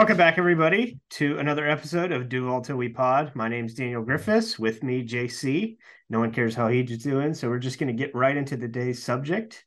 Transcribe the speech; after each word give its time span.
Welcome 0.00 0.16
back, 0.16 0.38
everybody, 0.38 0.98
to 1.10 1.38
another 1.40 1.68
episode 1.68 2.10
of 2.10 2.30
Duval 2.30 2.62
Till 2.62 2.78
We 2.78 2.88
Pod. 2.88 3.32
My 3.34 3.48
name's 3.48 3.74
Daniel 3.74 4.02
Griffiths. 4.02 4.58
With 4.58 4.82
me, 4.82 5.06
JC. 5.06 5.76
No 6.08 6.20
one 6.20 6.32
cares 6.32 6.54
how 6.54 6.68
he's 6.68 7.04
doing, 7.04 7.34
so 7.34 7.50
we're 7.50 7.58
just 7.58 7.78
going 7.78 7.94
to 7.94 8.02
get 8.02 8.14
right 8.14 8.34
into 8.34 8.56
the 8.56 8.66
day's 8.66 9.02
subject: 9.02 9.62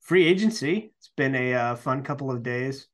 free 0.00 0.26
agency. 0.26 0.94
It's 0.96 1.10
been 1.18 1.34
a 1.34 1.52
uh, 1.52 1.76
fun 1.76 2.02
couple 2.02 2.30
of 2.30 2.42
days. 2.42 2.88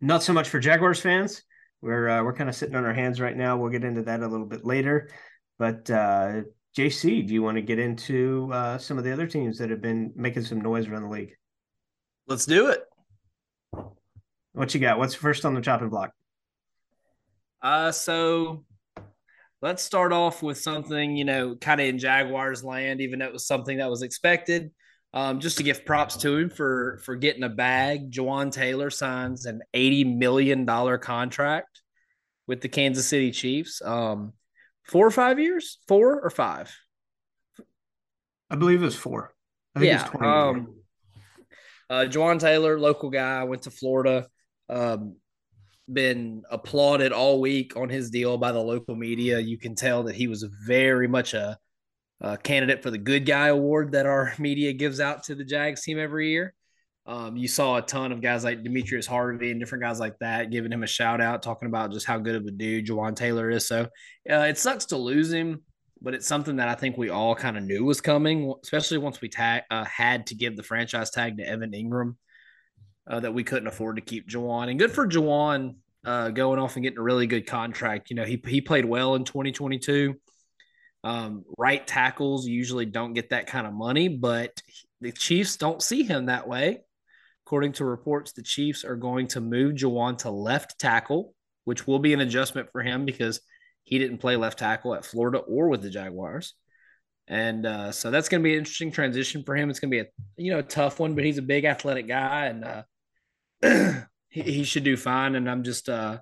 Not 0.00 0.24
so 0.24 0.32
much 0.32 0.48
for 0.48 0.58
Jaguars 0.58 1.00
fans. 1.00 1.44
We're 1.82 2.08
uh, 2.08 2.24
we're 2.24 2.34
kind 2.34 2.50
of 2.50 2.56
sitting 2.56 2.74
on 2.74 2.84
our 2.84 2.92
hands 2.92 3.20
right 3.20 3.36
now. 3.36 3.56
We'll 3.56 3.70
get 3.70 3.84
into 3.84 4.02
that 4.02 4.18
a 4.18 4.26
little 4.26 4.44
bit 4.44 4.64
later. 4.64 5.10
But 5.56 5.88
uh, 5.88 6.40
JC, 6.76 7.28
do 7.28 7.32
you 7.32 7.44
want 7.44 7.58
to 7.58 7.62
get 7.62 7.78
into 7.78 8.50
uh, 8.52 8.78
some 8.78 8.98
of 8.98 9.04
the 9.04 9.12
other 9.12 9.28
teams 9.28 9.56
that 9.58 9.70
have 9.70 9.80
been 9.80 10.12
making 10.16 10.42
some 10.42 10.60
noise 10.60 10.88
around 10.88 11.04
the 11.04 11.10
league? 11.10 11.36
Let's 12.26 12.44
do 12.44 12.70
it. 12.70 12.82
What 14.58 14.74
you 14.74 14.80
got? 14.80 14.98
What's 14.98 15.14
first 15.14 15.44
on 15.44 15.54
the 15.54 15.60
chopping 15.60 15.88
block? 15.88 16.10
Uh, 17.62 17.92
so 17.92 18.64
let's 19.62 19.82
start 19.82 20.12
off 20.12 20.42
with 20.42 20.58
something, 20.58 21.16
you 21.16 21.24
know, 21.24 21.56
kind 21.56 21.80
of 21.80 21.86
in 21.86 21.98
Jaguars 21.98 22.62
land, 22.62 23.00
even 23.00 23.18
though 23.18 23.26
it 23.26 23.32
was 23.32 23.46
something 23.46 23.78
that 23.78 23.90
was 23.90 24.02
expected. 24.02 24.70
Um, 25.14 25.40
just 25.40 25.56
to 25.56 25.62
give 25.62 25.86
props 25.86 26.18
to 26.18 26.36
him 26.36 26.50
for 26.50 27.00
for 27.02 27.16
getting 27.16 27.42
a 27.42 27.48
bag. 27.48 28.12
Jawaan 28.12 28.52
Taylor 28.52 28.90
signs 28.90 29.46
an 29.46 29.62
eighty 29.72 30.04
million 30.04 30.66
dollar 30.66 30.98
contract 30.98 31.80
with 32.46 32.60
the 32.60 32.68
Kansas 32.68 33.06
City 33.06 33.30
Chiefs. 33.30 33.80
Um, 33.82 34.34
four 34.84 35.06
or 35.06 35.10
five 35.10 35.38
years, 35.38 35.78
four 35.88 36.20
or 36.20 36.28
five. 36.28 36.76
I 38.50 38.56
believe 38.56 38.82
it 38.82 38.86
was 38.86 38.96
four. 38.96 39.32
I 39.74 39.80
think 39.80 39.92
yeah. 39.92 40.06
It 40.06 40.20
was 40.20 40.56
um, 40.56 40.74
uh, 41.88 42.04
Jawaan 42.08 42.38
Taylor, 42.38 42.78
local 42.78 43.08
guy, 43.08 43.44
went 43.44 43.62
to 43.62 43.70
Florida. 43.70 44.26
Um, 44.68 45.16
been 45.92 46.42
applauded 46.50 47.12
all 47.12 47.40
week 47.40 47.76
on 47.76 47.88
his 47.88 48.10
deal 48.10 48.36
by 48.38 48.52
the 48.52 48.60
local 48.60 48.94
media. 48.94 49.38
You 49.38 49.58
can 49.58 49.74
tell 49.74 50.04
that 50.04 50.14
he 50.14 50.28
was 50.28 50.42
very 50.66 51.08
much 51.08 51.34
a, 51.34 51.58
a 52.20 52.36
candidate 52.36 52.82
for 52.82 52.90
the 52.90 52.98
good 52.98 53.26
guy 53.26 53.48
award 53.48 53.92
that 53.92 54.06
our 54.06 54.32
media 54.38 54.72
gives 54.72 55.00
out 55.00 55.24
to 55.24 55.34
the 55.34 55.44
Jags 55.44 55.82
team 55.82 55.98
every 55.98 56.30
year. 56.30 56.54
Um, 57.06 57.38
you 57.38 57.48
saw 57.48 57.76
a 57.76 57.82
ton 57.82 58.12
of 58.12 58.20
guys 58.20 58.44
like 58.44 58.62
Demetrius 58.62 59.06
Harvey 59.06 59.50
and 59.50 59.58
different 59.58 59.82
guys 59.82 59.98
like 59.98 60.18
that 60.20 60.50
giving 60.50 60.70
him 60.70 60.82
a 60.82 60.86
shout 60.86 61.22
out, 61.22 61.42
talking 61.42 61.66
about 61.66 61.90
just 61.90 62.04
how 62.04 62.18
good 62.18 62.34
of 62.34 62.44
a 62.44 62.50
dude 62.50 62.86
Jawaan 62.86 63.16
Taylor 63.16 63.48
is. 63.48 63.66
So 63.66 63.84
uh, 64.30 64.40
it 64.40 64.58
sucks 64.58 64.84
to 64.86 64.98
lose 64.98 65.32
him, 65.32 65.62
but 66.02 66.12
it's 66.12 66.26
something 66.26 66.56
that 66.56 66.68
I 66.68 66.74
think 66.74 66.98
we 66.98 67.08
all 67.08 67.34
kind 67.34 67.56
of 67.56 67.64
knew 67.64 67.82
was 67.82 68.02
coming, 68.02 68.52
especially 68.62 68.98
once 68.98 69.22
we 69.22 69.30
tag, 69.30 69.62
uh, 69.70 69.84
had 69.84 70.26
to 70.26 70.34
give 70.34 70.54
the 70.54 70.62
franchise 70.62 71.10
tag 71.10 71.38
to 71.38 71.48
Evan 71.48 71.72
Engram 71.72 72.16
uh, 73.08 73.20
that 73.20 73.34
we 73.34 73.44
couldn't 73.44 73.68
afford 73.68 73.96
to 73.96 74.02
keep 74.02 74.28
Jawaan. 74.28 74.70
And 74.70 74.78
good 74.78 74.92
for 74.92 75.06
Jawaan 75.06 75.76
uh, 76.04 76.28
going 76.30 76.58
off 76.58 76.76
and 76.76 76.82
getting 76.82 76.98
a 76.98 77.02
really 77.02 77.26
good 77.26 77.46
contract. 77.46 78.10
You 78.10 78.16
know, 78.16 78.24
he, 78.24 78.40
he 78.46 78.60
played 78.60 78.84
well 78.84 79.14
in 79.14 79.24
2022. 79.24 80.14
Um, 81.04 81.44
right 81.56 81.86
tackles 81.86 82.46
usually 82.46 82.86
don't 82.86 83.14
get 83.14 83.30
that 83.30 83.46
kind 83.46 83.66
of 83.66 83.72
money, 83.72 84.08
but 84.08 84.60
the 85.00 85.12
Chiefs 85.12 85.56
don't 85.56 85.82
see 85.82 86.02
him 86.02 86.26
that 86.26 86.48
way. 86.48 86.80
According 87.46 87.72
to 87.74 87.84
reports, 87.84 88.32
the 88.32 88.42
Chiefs 88.42 88.84
are 88.84 88.96
going 88.96 89.28
to 89.28 89.40
move 89.40 89.76
Jawaan 89.76 90.18
to 90.18 90.30
left 90.30 90.78
tackle, 90.78 91.34
which 91.64 91.86
will 91.86 91.98
be 91.98 92.12
an 92.12 92.20
adjustment 92.20 92.68
for 92.72 92.82
him 92.82 93.04
because 93.04 93.40
he 93.84 93.98
didn't 93.98 94.18
play 94.18 94.36
left 94.36 94.58
tackle 94.58 94.94
at 94.94 95.04
Florida 95.04 95.38
or 95.38 95.68
with 95.68 95.80
the 95.80 95.88
Jaguars. 95.88 96.54
And 97.26 97.64
uh, 97.64 97.92
so 97.92 98.10
that's 98.10 98.28
going 98.28 98.42
to 98.42 98.44
be 98.44 98.52
an 98.52 98.58
interesting 98.58 98.90
transition 98.90 99.44
for 99.44 99.54
him. 99.54 99.70
It's 99.70 99.80
going 99.80 99.90
to 99.90 99.96
be 99.96 100.00
a 100.00 100.06
you 100.36 100.50
know 100.50 100.58
a 100.58 100.62
tough 100.62 100.98
one, 100.98 101.14
but 101.14 101.24
he's 101.24 101.38
a 101.38 101.42
big 101.42 101.64
athletic 101.64 102.08
guy, 102.08 102.46
and 102.46 102.64
uh, 102.64 102.82
he, 104.28 104.42
he, 104.42 104.64
should 104.64 104.84
do 104.84 104.96
fine. 104.96 105.34
And 105.34 105.50
I'm 105.50 105.62
just, 105.62 105.88
uh, 105.88 106.18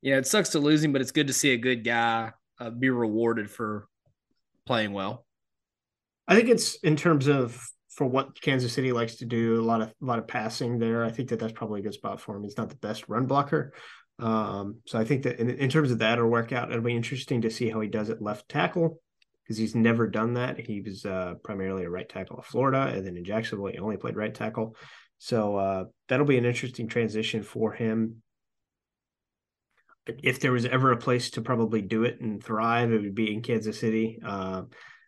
you 0.00 0.12
know, 0.12 0.18
it 0.18 0.26
sucks 0.26 0.50
to 0.50 0.58
lose 0.58 0.82
him, 0.82 0.92
but 0.92 1.00
it's 1.00 1.10
good 1.10 1.26
to 1.26 1.32
see 1.32 1.52
a 1.52 1.58
good 1.58 1.84
guy 1.84 2.32
uh, 2.58 2.70
be 2.70 2.90
rewarded 2.90 3.50
for 3.50 3.86
playing 4.66 4.92
well. 4.92 5.26
I 6.26 6.34
think 6.34 6.48
it's 6.48 6.76
in 6.76 6.96
terms 6.96 7.26
of 7.26 7.62
for 7.90 8.06
what 8.06 8.40
Kansas 8.40 8.72
City 8.72 8.92
likes 8.92 9.16
to 9.16 9.24
do, 9.24 9.60
a 9.60 9.62
lot 9.62 9.82
of 9.82 9.88
a 9.88 10.04
lot 10.04 10.18
of 10.18 10.26
passing 10.26 10.78
there. 10.78 11.04
I 11.04 11.10
think 11.10 11.28
that 11.28 11.38
that's 11.38 11.52
probably 11.52 11.80
a 11.80 11.82
good 11.82 11.94
spot 11.94 12.20
for 12.20 12.36
him. 12.36 12.42
He's 12.42 12.56
not 12.56 12.70
the 12.70 12.76
best 12.76 13.08
run 13.08 13.26
blocker, 13.26 13.74
um, 14.18 14.78
so 14.86 14.98
I 14.98 15.04
think 15.04 15.24
that 15.24 15.38
in, 15.40 15.50
in 15.50 15.68
terms 15.68 15.90
of 15.90 15.98
that 15.98 16.18
or 16.18 16.26
workout, 16.26 16.70
it'll 16.70 16.82
be 16.82 16.96
interesting 16.96 17.42
to 17.42 17.50
see 17.50 17.68
how 17.68 17.80
he 17.80 17.88
does 17.88 18.10
at 18.10 18.22
left 18.22 18.48
tackle 18.48 19.00
because 19.42 19.58
he's 19.58 19.74
never 19.74 20.06
done 20.08 20.34
that. 20.34 20.58
He 20.58 20.80
was 20.80 21.04
uh, 21.04 21.34
primarily 21.42 21.84
a 21.84 21.90
right 21.90 22.08
tackle 22.08 22.38
of 22.38 22.46
Florida, 22.46 22.92
and 22.94 23.06
then 23.06 23.16
in 23.16 23.24
Jacksonville, 23.24 23.66
he 23.66 23.78
only 23.78 23.96
played 23.96 24.16
right 24.16 24.34
tackle. 24.34 24.76
So 25.18 25.56
uh, 25.56 25.84
that'll 26.08 26.26
be 26.26 26.38
an 26.38 26.44
interesting 26.44 26.88
transition 26.88 27.42
for 27.42 27.72
him. 27.72 28.22
If 30.06 30.40
there 30.40 30.52
was 30.52 30.66
ever 30.66 30.92
a 30.92 30.98
place 30.98 31.30
to 31.30 31.40
probably 31.40 31.80
do 31.80 32.04
it 32.04 32.20
and 32.20 32.42
thrive, 32.42 32.92
it 32.92 33.00
would 33.00 33.14
be 33.14 33.32
in 33.32 33.40
Kansas 33.40 33.78
City. 33.78 34.18
Uh, 34.24 34.62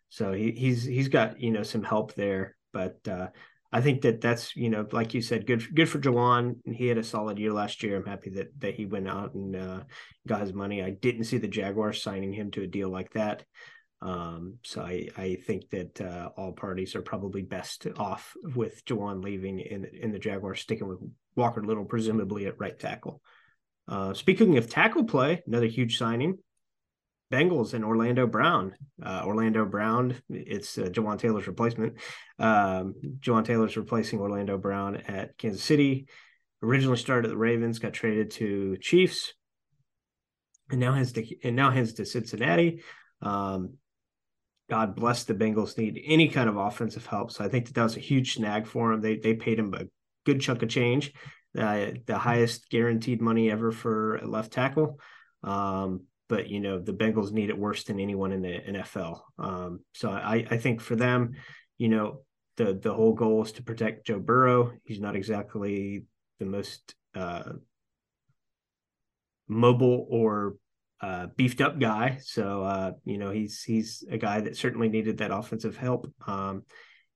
so 0.09 0.33
he, 0.33 0.51
he's 0.51 0.83
he's 0.83 1.09
got 1.09 1.39
you 1.39 1.51
know 1.51 1.63
some 1.63 1.83
help 1.83 2.15
there, 2.15 2.55
but 2.73 2.97
uh, 3.07 3.27
I 3.71 3.81
think 3.81 4.01
that 4.01 4.21
that's 4.21 4.55
you 4.55 4.69
know 4.69 4.87
like 4.91 5.13
you 5.13 5.21
said, 5.21 5.45
good 5.45 5.75
good 5.75 5.89
for 5.89 5.99
Jawaan. 5.99 6.55
He 6.65 6.87
had 6.87 6.97
a 6.97 7.03
solid 7.03 7.37
year 7.37 7.53
last 7.53 7.83
year. 7.83 7.97
I'm 7.97 8.05
happy 8.05 8.31
that 8.31 8.59
that 8.59 8.75
he 8.75 8.85
went 8.85 9.07
out 9.07 9.35
and 9.35 9.55
uh, 9.55 9.83
got 10.25 10.41
his 10.41 10.53
money. 10.53 10.81
I 10.81 10.91
didn't 10.91 11.25
see 11.25 11.37
the 11.37 11.47
Jaguars 11.47 12.01
signing 12.01 12.33
him 12.33 12.49
to 12.51 12.63
a 12.63 12.67
deal 12.67 12.89
like 12.89 13.11
that. 13.13 13.43
Um, 14.01 14.57
so 14.63 14.81
I, 14.81 15.07
I 15.17 15.37
think 15.45 15.69
that 15.71 15.99
uh, 16.01 16.29
all 16.37 16.51
parties 16.51 16.95
are 16.95 17.01
probably 17.01 17.41
best 17.41 17.87
off 17.97 18.33
with 18.55 18.85
Jawaan 18.85 19.23
leaving 19.23 19.59
in 19.59 19.85
in 19.85 20.11
the 20.11 20.19
Jaguars 20.19 20.61
sticking 20.61 20.87
with 20.87 20.99
Walker 21.35 21.63
Little, 21.63 21.85
presumably 21.85 22.45
at 22.45 22.59
right 22.59 22.77
tackle. 22.77 23.21
Uh, 23.87 24.13
speaking 24.13 24.57
of 24.57 24.69
tackle 24.69 25.05
play, 25.05 25.41
another 25.47 25.67
huge 25.67 25.97
signing. 25.97 26.37
Bengals 27.31 27.73
and 27.73 27.83
Orlando 27.83 28.25
Brown. 28.25 28.73
Uh, 29.03 29.23
Orlando 29.25 29.65
Brown, 29.65 30.15
it's 30.29 30.77
uh, 30.77 30.83
Jawaan 30.83 31.19
Taylor's 31.19 31.47
replacement. 31.47 31.95
Um, 32.39 32.95
Jawaan 33.19 33.43
Taylor's 33.43 33.75
replacing 33.75 34.19
Orlando 34.19 34.57
Brown 34.57 34.95
at 34.95 35.37
Kansas 35.37 35.63
City. 35.63 36.07
Originally 36.63 36.97
started 36.97 37.25
at 37.25 37.31
the 37.31 37.37
Ravens, 37.37 37.79
got 37.79 37.93
traded 37.93 38.31
to 38.31 38.77
Chiefs, 38.77 39.33
and 40.71 40.79
now 40.79 40.93
has 40.93 41.11
to 41.13 41.25
and 41.43 41.55
now 41.55 41.69
heads 41.69 41.93
to 41.93 42.05
Cincinnati. 42.05 42.81
Um, 43.21 43.73
God 44.69 44.95
bless 44.95 45.23
the 45.23 45.33
Bengals 45.33 45.77
need 45.77 46.01
any 46.05 46.27
kind 46.27 46.49
of 46.49 46.57
offensive 46.57 47.05
help. 47.05 47.31
So 47.31 47.43
I 47.43 47.49
think 47.49 47.65
that 47.67 47.75
that 47.75 47.83
was 47.83 47.95
a 47.95 48.01
huge 48.01 48.35
snag 48.35 48.67
for 48.67 48.91
him. 48.91 49.01
They 49.01 49.17
they 49.17 49.33
paid 49.33 49.59
him 49.59 49.73
a 49.73 49.85
good 50.25 50.41
chunk 50.41 50.61
of 50.61 50.69
change, 50.69 51.13
uh, 51.57 51.87
the 52.05 52.17
highest 52.17 52.69
guaranteed 52.69 53.21
money 53.21 53.49
ever 53.49 53.71
for 53.71 54.17
a 54.17 54.27
left 54.27 54.51
tackle. 54.51 54.99
Um, 55.43 56.03
but 56.29 56.49
you 56.49 56.59
know 56.59 56.79
the 56.79 56.93
Bengals 56.93 57.31
need 57.31 57.49
it 57.49 57.57
worse 57.57 57.85
than 57.85 57.99
anyone 57.99 58.31
in 58.31 58.41
the 58.41 58.59
NFL. 58.59 59.21
Um, 59.39 59.79
so 59.93 60.09
I 60.09 60.45
I 60.49 60.57
think 60.57 60.81
for 60.81 60.95
them, 60.95 61.35
you 61.77 61.87
know 61.87 62.21
the 62.57 62.73
the 62.73 62.93
whole 62.93 63.13
goal 63.13 63.43
is 63.43 63.53
to 63.53 63.63
protect 63.63 64.07
Joe 64.07 64.19
Burrow. 64.19 64.73
He's 64.83 64.99
not 64.99 65.15
exactly 65.15 66.03
the 66.39 66.45
most 66.45 66.95
uh, 67.15 67.53
mobile 69.47 70.05
or 70.09 70.55
uh, 71.01 71.27
beefed 71.35 71.61
up 71.61 71.79
guy. 71.79 72.19
So 72.23 72.63
uh, 72.63 72.91
you 73.05 73.17
know 73.17 73.31
he's 73.31 73.63
he's 73.63 74.03
a 74.09 74.17
guy 74.17 74.41
that 74.41 74.57
certainly 74.57 74.89
needed 74.89 75.17
that 75.17 75.31
offensive 75.31 75.77
help, 75.77 76.11
um, 76.27 76.63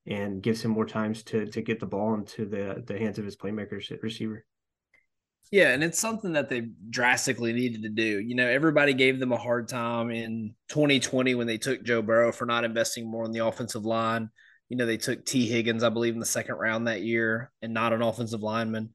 and 0.06 0.42
gives 0.42 0.64
him 0.64 0.72
more 0.72 0.86
times 0.86 1.24
to 1.24 1.46
to 1.48 1.62
get 1.62 1.80
the 1.80 1.86
ball 1.86 2.14
into 2.14 2.46
the 2.46 2.84
the 2.86 2.98
hands 2.98 3.18
of 3.18 3.26
his 3.26 3.36
playmakers 3.36 3.92
at 3.92 4.04
receiver. 4.04 4.46
Yeah, 5.52 5.74
and 5.74 5.84
it's 5.84 6.00
something 6.00 6.34
that 6.34 6.48
they 6.48 6.70
drastically 6.90 7.52
needed 7.52 7.84
to 7.84 7.90
do. 7.90 8.20
You 8.20 8.36
know, 8.36 8.48
everybody 8.48 8.94
gave 8.94 9.20
them 9.20 9.34
a 9.34 9.38
hard 9.38 9.68
time 9.68 10.10
in 10.10 10.56
2020 10.70 11.36
when 11.36 11.46
they 11.46 11.58
took 11.58 11.84
Joe 11.84 12.02
Burrow 12.02 12.32
for 12.32 12.46
not 12.46 12.64
investing 12.64 13.10
more 13.10 13.26
in 13.26 13.34
the 13.34 13.46
offensive 13.46 13.84
line. 13.84 14.30
You 14.70 14.78
know, 14.78 14.86
they 14.86 14.96
took 14.96 15.26
Tee 15.26 15.48
Higgins, 15.48 15.84
I 15.84 15.90
believe, 15.90 16.14
in 16.14 16.22
the 16.22 16.26
second 16.26 16.56
round 16.56 16.88
that 16.88 17.02
year, 17.02 17.52
and 17.62 17.74
not 17.74 17.92
an 17.92 18.02
offensive 18.02 18.42
lineman. 18.42 18.92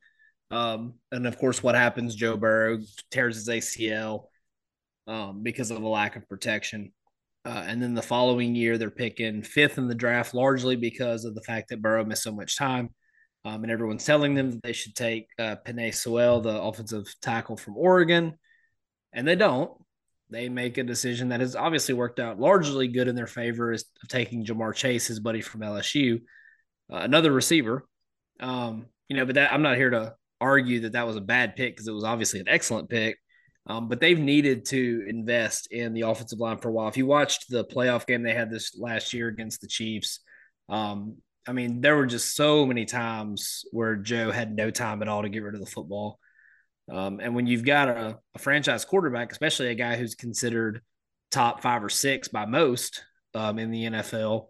Um, 0.50 0.94
and 1.12 1.26
of 1.26 1.38
course, 1.38 1.62
what 1.62 1.74
happens? 1.74 2.14
Joe 2.14 2.38
Burrow 2.38 2.78
tears 3.10 3.36
his 3.36 3.48
ACL 3.48 4.28
um, 5.06 5.42
because 5.42 5.70
of 5.70 5.82
a 5.82 5.88
lack 5.88 6.16
of 6.16 6.28
protection. 6.28 6.92
Uh, 7.44 7.64
and 7.66 7.80
then 7.80 7.94
the 7.94 8.02
following 8.02 8.54
year, 8.54 8.76
they're 8.76 8.90
picking 8.90 9.42
fifth 9.42 9.78
in 9.78 9.86
the 9.86 9.94
draft, 9.94 10.34
largely 10.34 10.74
because 10.74 11.24
of 11.24 11.34
the 11.34 11.42
fact 11.42 11.68
that 11.68 11.80
Burrow 11.80 12.04
missed 12.04 12.24
so 12.24 12.32
much 12.32 12.58
time. 12.58 12.90
Um, 13.44 13.62
and 13.62 13.70
everyone's 13.70 14.04
telling 14.04 14.34
them 14.34 14.50
that 14.50 14.62
they 14.64 14.72
should 14.72 14.96
take 14.96 15.28
uh, 15.38 15.54
Penei 15.64 15.94
Sewell, 15.94 16.40
the 16.40 16.60
offensive 16.60 17.06
tackle 17.22 17.56
from 17.56 17.76
Oregon. 17.76 18.34
And 19.12 19.26
they 19.26 19.36
don't. 19.36 19.70
They 20.28 20.48
make 20.48 20.78
a 20.78 20.82
decision 20.82 21.28
that 21.28 21.38
has 21.38 21.54
obviously 21.54 21.94
worked 21.94 22.18
out 22.18 22.40
largely 22.40 22.88
good 22.88 23.06
in 23.06 23.14
their 23.14 23.28
favor 23.28 23.72
is 23.72 23.84
of 24.02 24.08
taking 24.08 24.44
Ja'Marr 24.44 24.74
Chase, 24.74 25.06
his 25.06 25.20
buddy 25.20 25.40
from 25.40 25.60
LSU, 25.60 26.16
uh, 26.92 26.96
another 26.96 27.30
receiver. 27.30 27.86
Um, 28.40 28.86
you 29.08 29.16
know, 29.16 29.24
but 29.24 29.36
that 29.36 29.52
I'm 29.52 29.62
not 29.62 29.76
here 29.76 29.90
to 29.90 30.14
argue 30.40 30.80
that 30.80 30.92
that 30.92 31.06
was 31.06 31.14
a 31.14 31.20
bad 31.20 31.54
pick 31.54 31.74
because 31.74 31.86
it 31.86 31.94
was 31.94 32.02
obviously 32.02 32.40
an 32.40 32.48
excellent 32.48 32.90
pick. 32.90 33.18
Um, 33.68 33.88
but 33.88 34.00
they've 34.00 34.18
needed 34.18 34.64
to 34.66 35.04
invest 35.08 35.72
in 35.72 35.92
the 35.92 36.02
offensive 36.02 36.38
line 36.38 36.58
for 36.58 36.68
a 36.68 36.72
while. 36.72 36.88
If 36.88 36.96
you 36.96 37.06
watched 37.06 37.50
the 37.50 37.64
playoff 37.64 38.06
game 38.06 38.22
they 38.22 38.34
had 38.34 38.50
this 38.50 38.78
last 38.78 39.12
year 39.12 39.26
against 39.26 39.60
the 39.60 39.66
Chiefs, 39.66 40.20
um, 40.68 41.16
I 41.48 41.52
mean, 41.52 41.80
there 41.80 41.96
were 41.96 42.06
just 42.06 42.34
so 42.34 42.66
many 42.66 42.84
times 42.84 43.64
where 43.70 43.96
Joe 43.96 44.30
had 44.30 44.54
no 44.54 44.70
time 44.70 45.02
at 45.02 45.08
all 45.08 45.22
to 45.22 45.28
get 45.28 45.42
rid 45.42 45.54
of 45.54 45.60
the 45.60 45.66
football. 45.66 46.18
Um, 46.90 47.20
and 47.20 47.34
when 47.34 47.46
you've 47.46 47.64
got 47.64 47.88
a, 47.88 48.18
a, 48.34 48.38
franchise 48.38 48.84
quarterback, 48.84 49.32
especially 49.32 49.68
a 49.68 49.74
guy 49.74 49.96
who's 49.96 50.14
considered 50.14 50.82
top 51.32 51.60
five 51.60 51.82
or 51.82 51.88
six 51.88 52.28
by 52.28 52.46
most 52.46 53.04
um, 53.34 53.58
in 53.58 53.72
the 53.72 53.84
NFL, 53.84 54.46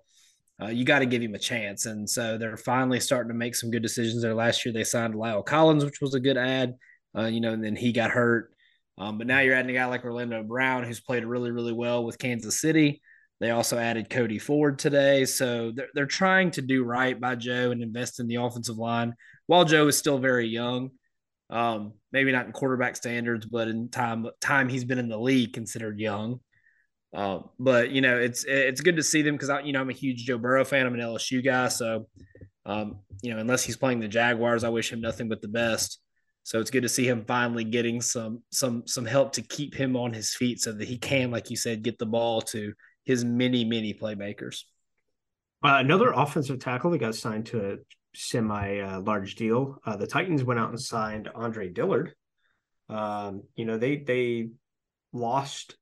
uh, 0.63 0.67
you 0.67 0.85
got 0.85 0.99
to 1.01 1.07
give 1.07 1.23
him 1.23 1.35
a 1.35 1.39
chance. 1.39 1.87
And 1.87 2.09
so 2.09 2.37
they're 2.37 2.57
finally 2.57 3.01
starting 3.01 3.29
to 3.29 3.35
make 3.35 3.55
some 3.55 3.71
good 3.71 3.83
decisions 3.83 4.23
there. 4.23 4.35
Last 4.35 4.65
year 4.65 4.73
they 4.73 4.85
signed 4.85 5.15
La'el 5.15 5.45
Collins, 5.45 5.85
which 5.85 6.01
was 6.01 6.15
a 6.15 6.21
good 6.21 6.37
ad, 6.37 6.75
uh, 7.17 7.25
you 7.25 7.41
know, 7.41 7.53
and 7.53 7.65
then 7.65 7.77
he 7.77 7.93
got 7.93 8.11
hurt. 8.11 8.55
Um, 8.99 9.19
but 9.19 9.27
now 9.27 9.41
you're 9.41 9.55
adding 9.55 9.71
a 9.71 9.79
guy 9.79 9.87
like 9.87 10.05
Orlando 10.05 10.43
Brown, 10.43 10.85
who's 10.85 11.01
played 11.01 11.25
really, 11.25 11.51
really 11.51 11.73
well 11.73 12.05
with 12.05 12.19
Kansas 12.19 12.61
City. 12.61 13.03
They 13.41 13.51
also 13.51 13.77
added 13.77 14.09
Cody 14.09 14.39
Ford 14.39 14.79
today. 14.79 15.27
So 15.27 15.73
they're, 15.75 15.89
they're 15.95 16.07
trying 16.07 16.51
to 16.53 16.63
do 16.63 16.85
right 16.85 17.21
by 17.21 17.35
Joe 17.35 17.71
and 17.71 17.83
invest 17.83 18.21
in 18.21 18.27
the 18.27 18.37
offensive 18.37 18.79
line 18.79 19.15
while 19.47 19.65
Joe 19.65 19.89
is 19.89 19.99
still 19.99 20.19
very 20.19 20.49
young. 20.49 20.91
Um, 21.51 21.93
maybe 22.13 22.33
not 22.33 22.47
in 22.47 22.53
quarterback 22.53 22.97
standards, 22.97 23.47
but 23.47 23.69
in 23.69 23.89
time 23.89 24.27
time 24.41 24.69
he's 24.69 24.85
been 24.85 24.99
in 24.99 25.09
the 25.09 25.19
league 25.19 25.53
considered 25.53 26.01
young. 26.01 26.41
Uh, 27.15 27.41
but 27.59 27.91
you 27.91 28.01
know, 28.01 28.19
it's 28.19 28.45
it's 28.45 28.81
good 28.81 28.97
to 28.97 29.03
see 29.03 29.23
them 29.23 29.37
because 29.37 29.51
I, 29.51 29.61
you 29.61 29.73
know, 29.73 29.81
I'm 29.81 29.91
a 29.91 29.95
huge 29.95 30.25
Joe 30.25 30.39
Burrow 30.39 30.65
fan. 30.65 30.87
I'm 30.87 30.95
an 30.95 31.01
LSU 31.01 31.45
guy, 31.45 31.69
so 31.69 32.09
um, 32.65 32.99
you 33.23 33.33
know, 33.33 33.39
unless 33.39 33.63
he's 33.63 33.77
playing 33.77 34.01
the 34.01 34.09
Jaguars, 34.09 34.65
I 34.65 34.71
wish 34.71 34.93
him 34.93 35.01
nothing 35.01 35.29
but 35.29 35.41
the 35.41 35.49
best. 35.49 36.01
So 36.47 36.61
it's 36.61 36.71
good 36.71 36.85
to 36.85 36.89
see 36.89 37.09
him 37.09 37.25
finally 37.25 37.65
getting 37.65 38.01
some 38.01 38.41
some 38.53 38.87
some 38.87 39.05
help 39.05 39.33
to 39.33 39.43
keep 39.43 39.75
him 39.75 39.97
on 39.97 40.13
his 40.13 40.33
feet 40.33 40.61
so 40.61 40.71
that 40.71 40.87
he 40.87 40.97
can, 40.97 41.33
like 41.33 41.51
you 41.51 41.57
said, 41.57 41.83
get 41.83 41.99
the 41.99 42.07
ball 42.07 42.41
to 42.43 42.73
his 43.05 43.25
many 43.25 43.65
many 43.65 43.93
playmakers. 43.93 44.61
Uh, 45.65 45.79
another 45.81 46.13
offensive 46.13 46.61
tackle 46.61 46.93
that 46.93 46.99
got 46.99 47.17
signed 47.17 47.47
to 47.47 47.73
a 47.73 47.77
semi 48.15 48.79
uh, 48.79 49.01
large 49.01 49.35
deal. 49.35 49.79
Uh, 49.85 49.97
the 49.97 50.07
Titans 50.07 50.45
went 50.45 50.61
out 50.61 50.69
and 50.69 50.81
signed 50.81 51.29
Andre 51.35 51.69
Dillard. 51.69 52.15
Um, 52.89 53.43
you 53.57 53.65
know 53.65 53.77
they 53.77 53.97
they 53.97 54.51
lost 55.13 55.77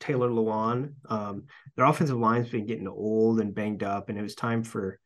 Taylor 0.00 0.30
Lewan. 0.30 0.94
Um, 1.10 1.44
their 1.76 1.84
offensive 1.84 2.16
line's 2.16 2.48
been 2.48 2.64
getting 2.64 2.88
old 2.88 3.38
and 3.38 3.54
banged 3.54 3.82
up, 3.82 4.08
and 4.08 4.18
it 4.18 4.22
was 4.22 4.34
time 4.34 4.62
for 4.62 4.98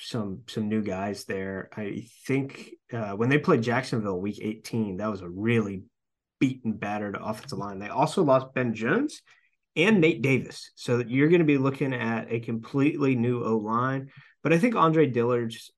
some 0.00 0.42
some 0.46 0.68
new 0.68 0.82
guys 0.82 1.24
there. 1.24 1.68
I 1.76 2.06
think 2.26 2.70
uh, 2.92 3.12
when 3.12 3.28
they 3.28 3.38
played 3.38 3.62
Jacksonville 3.62 4.20
week 4.20 4.38
18, 4.40 4.98
that 4.98 5.10
was 5.10 5.22
a 5.22 5.28
really 5.28 5.84
beaten, 6.38 6.72
battered 6.72 7.16
offensive 7.20 7.58
line. 7.58 7.78
They 7.78 7.88
also 7.88 8.22
lost 8.22 8.54
Ben 8.54 8.74
Jones 8.74 9.22
and 9.76 10.00
Nate 10.00 10.22
Davis. 10.22 10.72
So 10.74 10.98
you're 11.06 11.28
going 11.28 11.40
to 11.40 11.44
be 11.44 11.58
looking 11.58 11.94
at 11.94 12.32
a 12.32 12.40
completely 12.40 13.14
new 13.14 13.44
O 13.44 13.56
line. 13.56 14.10
But 14.42 14.52
I 14.52 14.58
think 14.58 14.74
Andre 14.74 15.06
Dillard's 15.06 15.70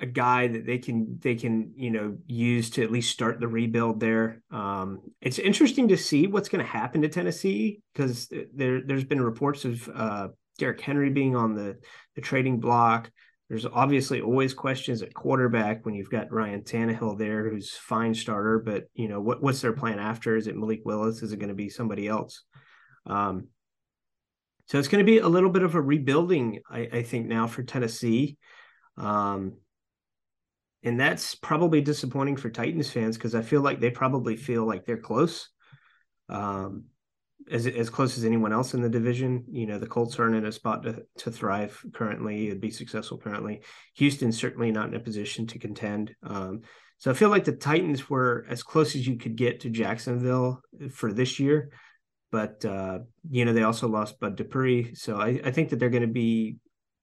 a 0.00 0.06
guy 0.06 0.48
that 0.48 0.64
they 0.64 0.78
can 0.78 1.18
they 1.20 1.34
can 1.34 1.72
you 1.76 1.90
know 1.90 2.16
use 2.26 2.70
to 2.70 2.82
at 2.82 2.90
least 2.90 3.10
start 3.10 3.38
the 3.38 3.48
rebuild 3.48 4.00
there. 4.00 4.42
Um, 4.50 5.00
it's 5.20 5.38
interesting 5.38 5.88
to 5.88 5.96
see 5.96 6.26
what's 6.26 6.48
going 6.48 6.64
to 6.64 6.70
happen 6.70 7.02
to 7.02 7.08
Tennessee 7.08 7.82
because 7.92 8.32
there 8.54 8.80
there's 8.80 9.04
been 9.04 9.20
reports 9.20 9.64
of 9.64 9.88
uh, 9.94 10.28
Derrick 10.60 10.80
Henry 10.80 11.10
being 11.10 11.34
on 11.34 11.54
the 11.54 11.78
the 12.14 12.20
trading 12.20 12.60
block. 12.60 13.10
There's 13.48 13.66
obviously 13.66 14.20
always 14.20 14.54
questions 14.54 15.02
at 15.02 15.12
quarterback 15.12 15.84
when 15.84 15.96
you've 15.96 16.10
got 16.10 16.30
Ryan 16.30 16.62
Tannehill 16.62 17.18
there, 17.18 17.50
who's 17.50 17.72
fine 17.72 18.14
starter, 18.14 18.60
but 18.60 18.84
you 18.94 19.08
know 19.08 19.20
what 19.20 19.42
what's 19.42 19.60
their 19.60 19.72
plan 19.72 19.98
after? 19.98 20.36
Is 20.36 20.46
it 20.46 20.56
Malik 20.56 20.82
Willis? 20.84 21.22
Is 21.22 21.32
it 21.32 21.38
going 21.38 21.48
to 21.48 21.54
be 21.54 21.68
somebody 21.68 22.06
else? 22.06 22.44
Um, 23.06 23.48
so 24.66 24.78
it's 24.78 24.86
going 24.86 25.04
to 25.04 25.10
be 25.10 25.18
a 25.18 25.28
little 25.28 25.50
bit 25.50 25.64
of 25.64 25.74
a 25.74 25.80
rebuilding, 25.80 26.60
I, 26.70 26.88
I 26.92 27.02
think, 27.02 27.26
now 27.26 27.48
for 27.48 27.64
Tennessee. 27.64 28.38
Um, 28.96 29.54
and 30.84 31.00
that's 31.00 31.34
probably 31.34 31.80
disappointing 31.80 32.36
for 32.36 32.50
Titans 32.50 32.88
fans 32.88 33.16
because 33.16 33.34
I 33.34 33.42
feel 33.42 33.62
like 33.62 33.80
they 33.80 33.90
probably 33.90 34.36
feel 34.36 34.64
like 34.64 34.86
they're 34.86 34.96
close. 34.96 35.48
Um, 36.28 36.84
as 37.50 37.66
as 37.66 37.90
close 37.90 38.16
as 38.16 38.24
anyone 38.24 38.52
else 38.52 38.74
in 38.74 38.80
the 38.80 38.88
division. 38.88 39.44
You 39.50 39.66
know, 39.66 39.78
the 39.78 39.86
Colts 39.86 40.18
aren't 40.18 40.36
in 40.36 40.46
a 40.46 40.52
spot 40.52 40.82
to 40.84 41.02
to 41.18 41.30
thrive 41.30 41.80
currently 41.92 42.50
and 42.50 42.60
be 42.60 42.70
successful 42.70 43.18
currently. 43.18 43.62
Houston's 43.94 44.38
certainly 44.38 44.70
not 44.70 44.88
in 44.88 44.94
a 44.94 45.00
position 45.00 45.46
to 45.48 45.58
contend. 45.58 46.14
Um, 46.22 46.62
so 46.98 47.10
I 47.10 47.14
feel 47.14 47.30
like 47.30 47.44
the 47.44 47.52
Titans 47.52 48.10
were 48.10 48.44
as 48.48 48.62
close 48.62 48.94
as 48.94 49.06
you 49.06 49.16
could 49.16 49.34
get 49.34 49.60
to 49.60 49.70
Jacksonville 49.70 50.60
for 50.92 51.12
this 51.12 51.40
year, 51.40 51.70
but 52.30 52.64
uh, 52.64 53.00
you 53.30 53.44
know 53.44 53.52
they 53.52 53.62
also 53.62 53.88
lost 53.88 54.20
Bud 54.20 54.36
Dupree, 54.36 54.94
so 54.94 55.16
I, 55.16 55.40
I 55.44 55.50
think 55.50 55.70
that 55.70 55.78
they're 55.78 55.88
going 55.88 56.02
to 56.02 56.08
be 56.08 56.56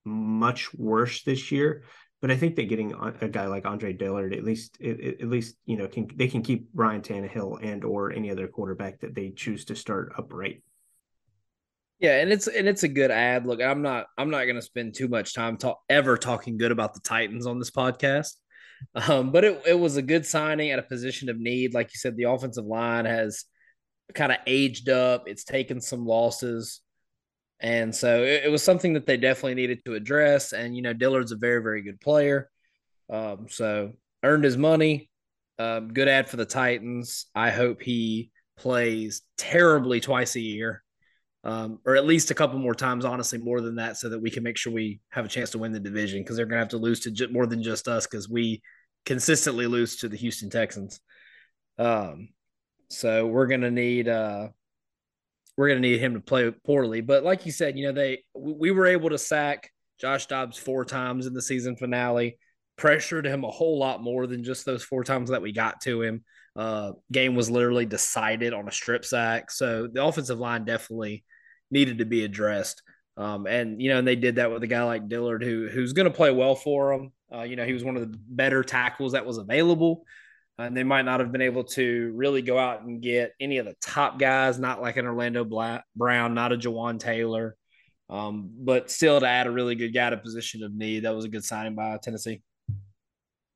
much 0.04 0.72
worse 0.74 1.22
this 1.22 1.50
year. 1.52 1.84
But 2.20 2.32
I 2.32 2.36
think 2.36 2.56
that 2.56 2.68
getting 2.68 2.94
a 3.20 3.28
guy 3.28 3.46
like 3.46 3.64
Andre 3.64 3.92
Dillard, 3.92 4.34
at 4.34 4.42
least, 4.42 4.80
at 4.82 5.28
least 5.28 5.54
you 5.66 5.76
know, 5.76 5.86
can 5.86 6.08
they 6.16 6.26
can 6.26 6.42
keep 6.42 6.68
Ryan 6.74 7.00
Tannehill 7.00 7.62
and 7.62 7.84
or 7.84 8.12
any 8.12 8.30
other 8.30 8.48
quarterback 8.48 9.00
that 9.00 9.14
they 9.14 9.30
choose 9.30 9.64
to 9.66 9.76
start 9.76 10.12
upright. 10.18 10.62
Yeah, 12.00 12.20
and 12.20 12.32
it's 12.32 12.48
and 12.48 12.68
it's 12.68 12.82
a 12.82 12.88
good 12.88 13.12
ad. 13.12 13.46
Look, 13.46 13.60
I'm 13.60 13.82
not 13.82 14.06
I'm 14.16 14.30
not 14.30 14.44
going 14.44 14.56
to 14.56 14.62
spend 14.62 14.94
too 14.94 15.08
much 15.08 15.34
time 15.34 15.56
talk, 15.56 15.80
ever 15.88 16.16
talking 16.16 16.56
good 16.56 16.72
about 16.72 16.94
the 16.94 17.00
Titans 17.00 17.46
on 17.46 17.60
this 17.60 17.70
podcast, 17.70 18.34
um, 18.94 19.30
but 19.30 19.44
it 19.44 19.62
it 19.66 19.78
was 19.78 19.96
a 19.96 20.02
good 20.02 20.26
signing 20.26 20.70
at 20.70 20.78
a 20.78 20.84
position 20.84 21.28
of 21.28 21.38
need. 21.38 21.74
Like 21.74 21.88
you 21.88 21.98
said, 21.98 22.16
the 22.16 22.24
offensive 22.24 22.64
line 22.64 23.04
has 23.04 23.44
kind 24.14 24.32
of 24.32 24.38
aged 24.46 24.88
up. 24.88 25.24
It's 25.26 25.44
taken 25.44 25.80
some 25.80 26.06
losses. 26.06 26.80
And 27.60 27.94
so 27.94 28.22
it, 28.22 28.44
it, 28.44 28.50
was 28.50 28.62
something 28.62 28.92
that 28.92 29.06
they 29.06 29.16
definitely 29.16 29.54
needed 29.54 29.84
to 29.84 29.94
address. 29.94 30.52
And, 30.52 30.76
you 30.76 30.82
know, 30.82 30.92
Dillard's 30.92 31.32
a 31.32 31.36
very, 31.36 31.62
very 31.62 31.82
good 31.82 32.00
player. 32.00 32.48
Um, 33.10 33.46
so 33.48 33.92
earned 34.22 34.44
his 34.44 34.56
money. 34.56 35.10
Um, 35.58 35.92
good 35.92 36.06
ad 36.06 36.28
for 36.28 36.36
the 36.36 36.44
Titans. 36.44 37.26
I 37.34 37.50
hope 37.50 37.82
he 37.82 38.30
plays 38.56 39.22
terribly 39.36 40.00
twice 40.00 40.36
a 40.36 40.40
year, 40.40 40.84
um, 41.42 41.80
or 41.84 41.96
at 41.96 42.06
least 42.06 42.30
a 42.30 42.34
couple 42.34 42.60
more 42.60 42.74
times, 42.74 43.04
honestly, 43.04 43.38
more 43.38 43.60
than 43.60 43.76
that, 43.76 43.96
so 43.96 44.08
that 44.10 44.20
we 44.20 44.30
can 44.30 44.44
make 44.44 44.56
sure 44.56 44.72
we 44.72 45.00
have 45.10 45.24
a 45.24 45.28
chance 45.28 45.50
to 45.50 45.58
win 45.58 45.72
the 45.72 45.80
division 45.80 46.20
because 46.20 46.36
they're 46.36 46.46
going 46.46 46.58
to 46.58 46.60
have 46.60 46.68
to 46.68 46.78
lose 46.78 47.00
to 47.00 47.10
j- 47.10 47.26
more 47.26 47.46
than 47.46 47.62
just 47.62 47.88
us 47.88 48.06
because 48.06 48.28
we 48.28 48.62
consistently 49.04 49.66
lose 49.66 49.96
to 49.96 50.08
the 50.08 50.16
Houston 50.16 50.50
Texans. 50.50 51.00
Um, 51.76 52.28
so 52.90 53.26
we're 53.26 53.46
going 53.46 53.62
to 53.62 53.70
need 53.70 54.08
uh, 54.08 54.48
we're 55.58 55.66
going 55.66 55.82
to 55.82 55.88
need 55.88 55.98
him 55.98 56.14
to 56.14 56.20
play 56.20 56.48
poorly. 56.64 57.00
But 57.00 57.24
like 57.24 57.44
you 57.44 57.50
said, 57.50 57.76
you 57.76 57.88
know, 57.88 57.92
they 57.92 58.22
we 58.32 58.70
were 58.70 58.86
able 58.86 59.10
to 59.10 59.18
sack 59.18 59.70
Josh 60.00 60.26
Dobbs 60.26 60.56
four 60.56 60.84
times 60.84 61.26
in 61.26 61.34
the 61.34 61.42
season 61.42 61.74
finale, 61.74 62.38
pressured 62.76 63.26
him 63.26 63.42
a 63.42 63.50
whole 63.50 63.76
lot 63.76 64.00
more 64.00 64.28
than 64.28 64.44
just 64.44 64.64
those 64.64 64.84
four 64.84 65.02
times 65.02 65.30
that 65.30 65.42
we 65.42 65.50
got 65.50 65.80
to 65.80 66.00
him. 66.00 66.24
Uh, 66.54 66.92
game 67.10 67.34
was 67.34 67.50
literally 67.50 67.86
decided 67.86 68.54
on 68.54 68.68
a 68.68 68.72
strip 68.72 69.04
sack. 69.04 69.50
So 69.50 69.88
the 69.92 70.04
offensive 70.04 70.38
line 70.38 70.64
definitely 70.64 71.24
needed 71.72 71.98
to 71.98 72.04
be 72.04 72.24
addressed. 72.24 72.80
Um, 73.16 73.48
and 73.48 73.82
you 73.82 73.90
know, 73.90 73.98
and 73.98 74.06
they 74.06 74.14
did 74.14 74.36
that 74.36 74.52
with 74.52 74.62
a 74.62 74.68
guy 74.68 74.84
like 74.84 75.08
Dillard, 75.08 75.42
who 75.42 75.68
who's 75.68 75.92
going 75.92 76.08
to 76.08 76.16
play 76.16 76.30
well 76.30 76.54
for 76.54 76.96
them. 76.96 77.12
Uh, 77.34 77.42
you 77.42 77.56
know, 77.56 77.64
he 77.64 77.72
was 77.72 77.82
one 77.82 77.96
of 77.96 78.12
the 78.12 78.16
better 78.28 78.62
tackles 78.62 79.12
that 79.12 79.26
was 79.26 79.38
available 79.38 80.04
and 80.58 80.76
they 80.76 80.84
might 80.84 81.04
not 81.04 81.20
have 81.20 81.32
been 81.32 81.42
able 81.42 81.64
to 81.64 82.12
really 82.14 82.42
go 82.42 82.58
out 82.58 82.82
and 82.82 83.00
get 83.00 83.32
any 83.40 83.58
of 83.58 83.66
the 83.66 83.74
top 83.80 84.18
guys, 84.18 84.58
not 84.58 84.82
like 84.82 84.96
an 84.96 85.06
Orlando 85.06 85.44
Brown, 85.96 86.34
not 86.34 86.52
a 86.52 86.56
Jawaan 86.56 86.98
Taylor, 86.98 87.56
um, 88.10 88.50
but 88.58 88.90
still 88.90 89.20
to 89.20 89.26
add 89.26 89.46
a 89.46 89.50
really 89.50 89.74
good 89.74 89.94
guy 89.94 90.10
to 90.10 90.16
position 90.16 90.62
of 90.62 90.74
need. 90.74 91.04
That 91.04 91.14
was 91.14 91.24
a 91.24 91.28
good 91.28 91.44
signing 91.44 91.74
by 91.74 91.98
Tennessee. 92.02 92.42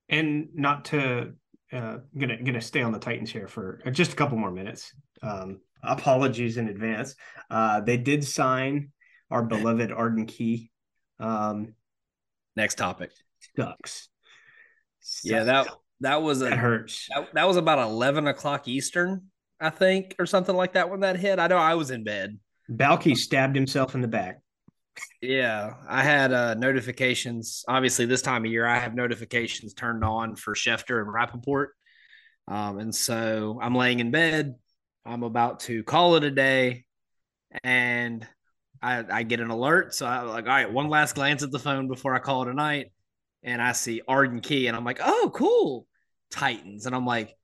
And 0.09 0.49
not 0.55 0.87
to 0.87 1.33
uh, 1.73 1.99
gonna 2.17 2.43
gonna 2.43 2.61
stay 2.61 2.83
on 2.83 2.93
the 2.93 2.99
Titans 2.99 3.33
here 3.33 3.49
for 3.49 3.81
just 3.93 4.13
a 4.13 4.17
couple 4.17 4.37
more 4.37 4.51
minutes. 4.51 4.93
Um, 5.23 5.61
apologies 5.83 6.59
in 6.59 6.69
advance. 6.69 7.15
Uh, 7.51 7.81
they 7.81 7.97
did 7.97 8.25
sign 8.25 8.91
our 9.31 9.43
beloved 9.43 9.91
Arden 9.91 10.27
Key. 10.27 10.71
Um, 11.19 11.75
Next 12.57 12.77
topic. 12.77 13.11
Sucks. 13.57 14.09
sucks. 15.01 15.25
Yeah, 15.25 15.45
that 15.45 15.69
that 16.03 16.23
was 16.23 16.43
a 16.43 16.47
that 16.47 16.59
hurts. 16.59 17.09
That, 17.15 17.35
that 17.35 17.49
was 17.49 17.57
about 17.57 17.79
eleven 17.79 18.27
o'clock 18.27 18.69
Eastern, 18.69 19.29
I 19.61 19.71
think, 19.71 20.15
or 20.19 20.27
something 20.27 20.55
like 20.55 20.75
that 20.75 20.91
when 20.91 21.01
that 21.01 21.17
hit. 21.17 21.39
I 21.39 21.47
know 21.49 21.59
I 21.59 21.75
was 21.75 21.91
in 21.91 22.05
bed. 22.05 22.39
Baalke 22.71 23.17
stabbed 23.17 23.57
himself 23.57 23.95
in 23.95 24.01
the 24.01 24.09
back. 24.09 24.41
Yeah, 25.21 25.75
I 25.89 26.03
had 26.03 26.33
uh, 26.33 26.55
notifications. 26.55 27.65
Obviously, 27.67 28.05
this 28.05 28.23
time 28.23 28.45
of 28.45 28.51
year, 28.51 28.67
I 28.67 28.79
have 28.79 28.95
notifications 28.95 29.73
turned 29.75 30.05
on 30.05 30.37
for 30.37 30.55
Schefter 30.55 31.01
and 31.01 31.13
Rapoport. 31.13 31.71
Um, 32.47 32.79
and 32.79 32.95
so 32.95 33.59
I'm 33.63 33.75
laying 33.75 34.01
in 34.01 34.11
bed. 34.11 34.55
I'm 35.05 35.23
about 35.23 35.61
to 35.61 35.83
call 35.83 36.17
it 36.17 36.25
a 36.25 36.31
day, 36.31 36.85
and 37.65 38.27
I, 38.83 39.05
I 39.11 39.23
get 39.23 39.41
an 39.41 39.51
alert. 39.51 39.95
So 39.95 40.07
I'm 40.07 40.29
like, 40.29 40.45
all 40.45 40.51
right, 40.51 40.73
one 40.73 40.89
last 40.89 41.15
glance 41.15 41.43
at 41.43 41.51
the 41.51 41.59
phone 41.59 41.89
before 41.89 42.15
I 42.15 42.19
call 42.19 42.43
it 42.43 42.49
a 42.49 42.55
night, 42.55 42.93
and 43.43 43.63
I 43.63 43.73
see 43.73 44.03
Arden 44.07 44.41
Key, 44.41 44.67
and 44.67 44.77
I'm 44.77 44.85
like, 44.85 45.01
oh, 45.03 45.31
cool. 45.35 45.87
Titans. 46.33 46.87
And 46.87 46.95
I'm 46.95 47.07
like, 47.07 47.37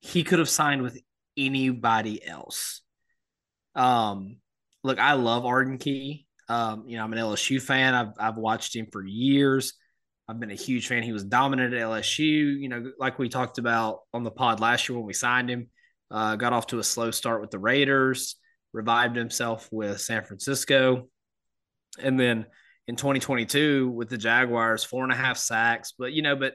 he 0.00 0.24
could 0.24 0.38
have 0.38 0.48
signed 0.48 0.82
with 0.82 0.98
anybody 1.36 2.26
else. 2.26 2.80
Um, 3.74 4.38
look, 4.82 4.98
I 4.98 5.14
love 5.14 5.44
Arden 5.44 5.78
Key. 5.78 6.26
Um, 6.48 6.84
you 6.86 6.96
know, 6.96 7.04
I'm 7.04 7.12
an 7.12 7.18
LSU 7.18 7.60
fan. 7.60 7.94
I've 7.94 8.12
I've 8.18 8.36
watched 8.36 8.74
him 8.74 8.86
for 8.90 9.04
years. 9.04 9.74
I've 10.28 10.40
been 10.40 10.50
a 10.50 10.54
huge 10.54 10.88
fan. 10.88 11.02
He 11.02 11.12
was 11.12 11.24
dominant 11.24 11.74
at 11.74 11.80
LSU. 11.80 12.60
You 12.60 12.68
know, 12.68 12.92
like 12.98 13.18
we 13.18 13.28
talked 13.28 13.58
about 13.58 14.00
on 14.14 14.24
the 14.24 14.30
pod 14.30 14.60
last 14.60 14.88
year 14.88 14.96
when 14.96 15.06
we 15.06 15.12
signed 15.12 15.50
him. 15.50 15.68
Uh, 16.10 16.36
got 16.36 16.52
off 16.52 16.68
to 16.68 16.78
a 16.78 16.84
slow 16.84 17.10
start 17.10 17.40
with 17.40 17.50
the 17.50 17.58
Raiders, 17.58 18.36
revived 18.72 19.16
himself 19.16 19.68
with 19.72 20.00
San 20.00 20.22
Francisco, 20.22 21.08
and 21.98 22.18
then 22.18 22.46
in 22.86 22.94
2022 22.94 23.90
with 23.90 24.08
the 24.08 24.16
Jaguars, 24.16 24.84
four 24.84 25.02
and 25.02 25.12
a 25.12 25.16
half 25.16 25.36
sacks. 25.36 25.94
But 25.98 26.12
you 26.12 26.22
know, 26.22 26.36
but 26.36 26.54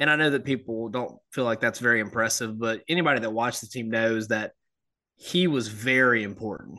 and 0.00 0.08
I 0.08 0.16
know 0.16 0.30
that 0.30 0.46
people 0.46 0.88
don't 0.88 1.18
feel 1.30 1.44
like 1.44 1.60
that's 1.60 1.78
very 1.78 2.00
impressive, 2.00 2.58
but 2.58 2.82
anybody 2.88 3.20
that 3.20 3.32
watched 3.32 3.60
the 3.60 3.66
team 3.66 3.90
knows 3.90 4.28
that 4.28 4.52
he 5.16 5.46
was 5.46 5.68
very 5.68 6.22
important 6.22 6.78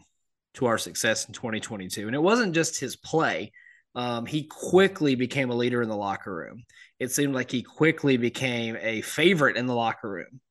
to 0.56 0.66
our 0.66 0.80
success 0.80 1.28
in 1.28 1.34
2022. 1.34 2.08
And 2.08 2.16
it 2.16 2.22
wasn't 2.22 2.56
just 2.56 2.80
his 2.80 2.96
play. 2.96 3.52
Um, 3.94 4.26
he 4.26 4.46
quickly 4.46 5.14
became 5.14 5.52
a 5.52 5.56
leader 5.56 5.84
in 5.84 5.90
the 5.90 5.96
locker 5.96 6.34
room. 6.34 6.64
It 7.00 7.12
seemed 7.12 7.36
like 7.36 7.52
he 7.52 7.62
quickly 7.62 8.18
became 8.18 8.76
a 8.82 9.02
favorite 9.02 9.56
in 9.56 9.68
the 9.68 9.76
locker 9.76 10.10
room. 10.10 10.42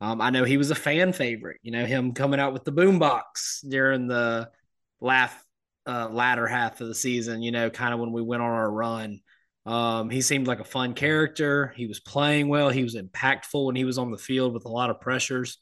Um, 0.00 0.20
I 0.20 0.30
know 0.30 0.44
he 0.44 0.56
was 0.56 0.70
a 0.70 0.76
fan 0.76 1.12
favorite. 1.12 1.58
You 1.62 1.72
know, 1.72 1.84
him 1.84 2.14
coming 2.14 2.38
out 2.38 2.52
with 2.52 2.62
the 2.62 2.72
boombox 2.72 3.68
during 3.68 4.06
the 4.06 4.50
laugh 5.00 5.44
uh, 5.84 6.08
latter 6.10 6.46
half 6.46 6.80
of 6.80 6.86
the 6.86 6.94
season. 6.94 7.42
You 7.42 7.50
know, 7.50 7.70
kind 7.70 7.92
of 7.92 7.98
when 7.98 8.12
we 8.12 8.22
went 8.22 8.42
on 8.42 8.50
our 8.50 8.70
run. 8.70 9.18
Um, 9.68 10.08
he 10.08 10.22
seemed 10.22 10.46
like 10.46 10.60
a 10.60 10.64
fun 10.64 10.94
character. 10.94 11.72
He 11.76 11.86
was 11.86 12.00
playing 12.00 12.48
well. 12.48 12.70
He 12.70 12.82
was 12.82 12.96
impactful 12.96 13.66
when 13.66 13.76
he 13.76 13.84
was 13.84 13.98
on 13.98 14.10
the 14.10 14.18
field 14.18 14.54
with 14.54 14.64
a 14.64 14.70
lot 14.70 14.90
of 14.90 15.00
pressures. 15.00 15.58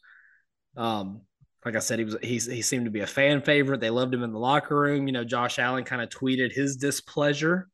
Um, 0.77 1.23
like 1.65 1.75
I 1.75 1.81
said, 1.81 1.99
he 1.99 2.05
was 2.05 2.17
he, 2.23 2.39
he 2.39 2.63
seemed 2.63 2.85
to 2.85 2.91
be 2.91 3.01
a 3.01 3.07
fan 3.07 3.43
favorite. 3.43 3.81
They 3.81 3.91
loved 3.91 4.15
him 4.15 4.23
in 4.23 4.33
the 4.33 4.39
locker 4.39 4.79
room. 4.79 5.07
You 5.07 5.13
know, 5.13 5.25
Josh 5.25 5.59
Allen 5.59 5.85
kind 5.85 6.03
of 6.03 6.09
tweeted 6.09 6.53
his 6.53 6.77
displeasure 6.77 7.69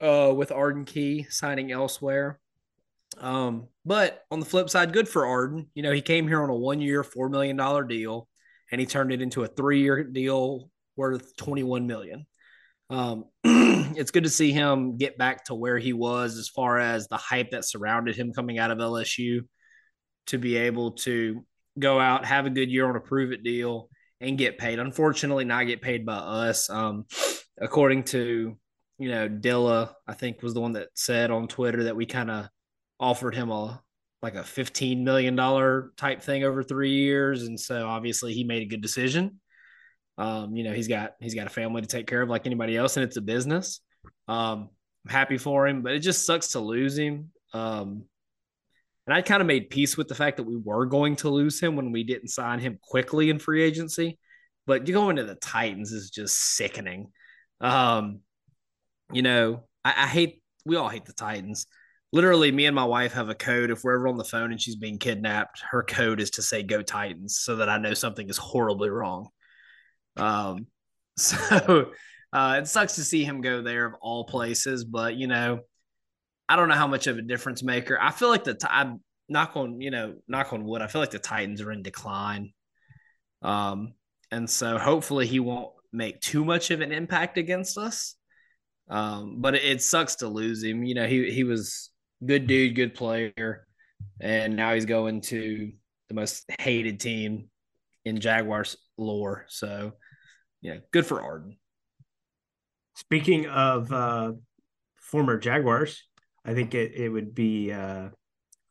uh, 0.00 0.32
with 0.34 0.52
Arden 0.52 0.86
Key 0.86 1.26
signing 1.28 1.70
elsewhere. 1.70 2.40
Um, 3.18 3.68
but 3.84 4.24
on 4.30 4.40
the 4.40 4.46
flip 4.46 4.70
side, 4.70 4.92
good 4.92 5.08
for 5.08 5.26
Arden. 5.26 5.68
You 5.74 5.82
know, 5.82 5.92
he 5.92 6.00
came 6.00 6.26
here 6.26 6.42
on 6.42 6.50
a 6.50 6.54
one 6.54 6.80
year, 6.80 7.02
$4 7.02 7.30
million 7.30 7.56
deal 7.88 8.28
and 8.70 8.80
he 8.80 8.86
turned 8.86 9.12
it 9.12 9.22
into 9.22 9.42
a 9.42 9.48
three 9.48 9.80
year 9.80 10.04
deal 10.04 10.70
worth 10.96 11.36
21 11.36 11.86
million. 11.86 12.26
Um, 12.90 13.24
it's 13.44 14.10
good 14.10 14.24
to 14.24 14.30
see 14.30 14.52
him 14.52 14.96
get 14.96 15.18
back 15.18 15.44
to 15.44 15.54
where 15.54 15.78
he 15.78 15.92
was 15.92 16.36
as 16.36 16.48
far 16.48 16.78
as 16.78 17.08
the 17.08 17.16
hype 17.16 17.50
that 17.50 17.64
surrounded 17.64 18.16
him 18.16 18.32
coming 18.32 18.58
out 18.58 18.70
of 18.70 18.78
LSU 18.78 19.40
to 20.26 20.38
be 20.38 20.56
able 20.56 20.92
to 20.92 21.44
go 21.78 22.00
out, 22.00 22.24
have 22.24 22.46
a 22.46 22.50
good 22.50 22.70
year 22.70 22.88
on 22.88 22.96
a 22.96 23.00
prove 23.00 23.32
it 23.32 23.42
deal, 23.42 23.88
and 24.20 24.38
get 24.38 24.58
paid. 24.58 24.78
Unfortunately, 24.78 25.44
not 25.44 25.66
get 25.66 25.82
paid 25.82 26.06
by 26.06 26.16
us. 26.16 26.70
Um, 26.70 27.04
according 27.60 28.04
to 28.04 28.56
you 28.98 29.08
know 29.08 29.28
Dilla, 29.28 29.92
I 30.06 30.14
think 30.14 30.42
was 30.42 30.54
the 30.54 30.60
one 30.60 30.72
that 30.72 30.88
said 30.94 31.30
on 31.30 31.48
Twitter 31.48 31.84
that 31.84 31.96
we 31.96 32.06
kind 32.06 32.30
of 32.30 32.48
offered 32.98 33.34
him 33.34 33.50
a 33.50 33.82
like 34.22 34.34
a 34.34 34.44
fifteen 34.44 35.04
million 35.04 35.36
dollar 35.36 35.92
type 35.96 36.22
thing 36.22 36.44
over 36.44 36.62
three 36.62 36.92
years, 36.92 37.42
and 37.44 37.58
so 37.58 37.86
obviously 37.86 38.32
he 38.32 38.44
made 38.44 38.62
a 38.62 38.66
good 38.66 38.82
decision. 38.82 39.40
Um, 40.18 40.54
you 40.56 40.64
know 40.64 40.72
he's 40.72 40.88
got 40.88 41.14
he's 41.20 41.34
got 41.34 41.46
a 41.46 41.50
family 41.50 41.80
to 41.80 41.88
take 41.88 42.06
care 42.06 42.20
of 42.20 42.28
like 42.28 42.44
anybody 42.44 42.76
else, 42.76 42.96
and 42.96 43.04
it's 43.04 43.16
a 43.16 43.22
business. 43.22 43.80
Um, 44.26 44.68
I'm 45.06 45.12
happy 45.12 45.38
for 45.38 45.66
him, 45.66 45.82
but 45.82 45.92
it 45.92 46.00
just 46.00 46.26
sucks 46.26 46.48
to 46.48 46.60
lose 46.60 46.98
him. 46.98 47.30
Um, 47.54 48.04
and 49.06 49.14
I 49.14 49.22
kind 49.22 49.40
of 49.40 49.46
made 49.46 49.70
peace 49.70 49.96
with 49.96 50.08
the 50.08 50.14
fact 50.14 50.36
that 50.36 50.42
we 50.42 50.56
were 50.56 50.84
going 50.84 51.16
to 51.16 51.30
lose 51.30 51.58
him 51.58 51.76
when 51.76 51.92
we 51.92 52.04
didn't 52.04 52.28
sign 52.28 52.58
him 52.58 52.78
quickly 52.82 53.30
in 53.30 53.38
free 53.38 53.62
agency. 53.62 54.18
But 54.66 54.86
you 54.86 54.92
going 54.92 55.16
to 55.16 55.24
the 55.24 55.36
Titans 55.36 55.92
is 55.92 56.10
just 56.10 56.36
sickening. 56.36 57.10
Um, 57.62 58.20
you 59.10 59.22
know, 59.22 59.64
I, 59.82 59.94
I 59.96 60.06
hate, 60.06 60.42
we 60.66 60.76
all 60.76 60.90
hate 60.90 61.06
the 61.06 61.14
Titans. 61.14 61.66
Literally, 62.12 62.52
me 62.52 62.66
and 62.66 62.76
my 62.76 62.84
wife 62.84 63.14
have 63.14 63.30
a 63.30 63.34
code. 63.34 63.70
If 63.70 63.82
we're 63.82 63.94
ever 63.94 64.08
on 64.08 64.18
the 64.18 64.24
phone 64.24 64.50
and 64.50 64.60
she's 64.60 64.76
being 64.76 64.98
kidnapped, 64.98 65.62
her 65.70 65.82
code 65.82 66.20
is 66.20 66.30
to 66.32 66.42
say 66.42 66.62
"Go 66.62 66.82
Titans" 66.82 67.38
so 67.40 67.56
that 67.56 67.68
I 67.68 67.78
know 67.78 67.94
something 67.94 68.28
is 68.28 68.38
horribly 68.38 68.88
wrong. 68.88 69.28
Um, 70.18 70.66
so 71.16 71.90
uh, 72.32 72.60
it 72.60 72.68
sucks 72.68 72.96
to 72.96 73.04
see 73.04 73.24
him 73.24 73.40
go 73.40 73.62
there 73.62 73.86
of 73.86 73.94
all 74.00 74.24
places, 74.24 74.84
but 74.84 75.14
you 75.14 75.26
know, 75.26 75.60
I 76.48 76.56
don't 76.56 76.68
know 76.68 76.74
how 76.74 76.86
much 76.86 77.06
of 77.06 77.18
a 77.18 77.22
difference 77.22 77.62
maker. 77.62 77.98
I 78.00 78.10
feel 78.10 78.28
like 78.28 78.44
the 78.44 78.56
I'm 78.70 79.00
knock 79.28 79.56
on 79.56 79.80
you 79.80 79.90
know 79.90 80.14
knock 80.26 80.52
on 80.52 80.64
wood. 80.64 80.82
I 80.82 80.86
feel 80.86 81.00
like 81.00 81.10
the 81.10 81.18
Titans 81.18 81.60
are 81.60 81.72
in 81.72 81.82
decline, 81.82 82.52
um, 83.42 83.94
and 84.30 84.48
so 84.48 84.78
hopefully 84.78 85.26
he 85.26 85.40
won't 85.40 85.72
make 85.92 86.20
too 86.20 86.44
much 86.44 86.70
of 86.70 86.80
an 86.80 86.92
impact 86.92 87.38
against 87.38 87.78
us. 87.78 88.14
Um, 88.90 89.40
but 89.40 89.54
it, 89.54 89.64
it 89.64 89.82
sucks 89.82 90.16
to 90.16 90.28
lose 90.28 90.62
him. 90.62 90.84
You 90.84 90.94
know, 90.94 91.06
he 91.06 91.30
he 91.30 91.44
was 91.44 91.90
good 92.24 92.46
dude, 92.46 92.74
good 92.74 92.94
player, 92.94 93.66
and 94.20 94.56
now 94.56 94.74
he's 94.74 94.86
going 94.86 95.20
to 95.22 95.72
the 96.08 96.14
most 96.14 96.44
hated 96.58 97.00
team 97.00 97.50
in 98.04 98.20
Jaguars 98.20 98.76
lore. 98.96 99.44
So, 99.48 99.92
yeah, 100.60 100.76
good 100.92 101.06
for 101.06 101.22
Arden. 101.22 101.56
Speaking 102.94 103.46
of 103.46 103.92
uh, 103.92 104.32
former 104.96 105.38
Jaguars, 105.38 106.02
I 106.44 106.54
think 106.54 106.74
it, 106.74 106.92
it 106.94 107.08
would 107.08 107.34
be 107.34 107.72
uh, 107.72 108.08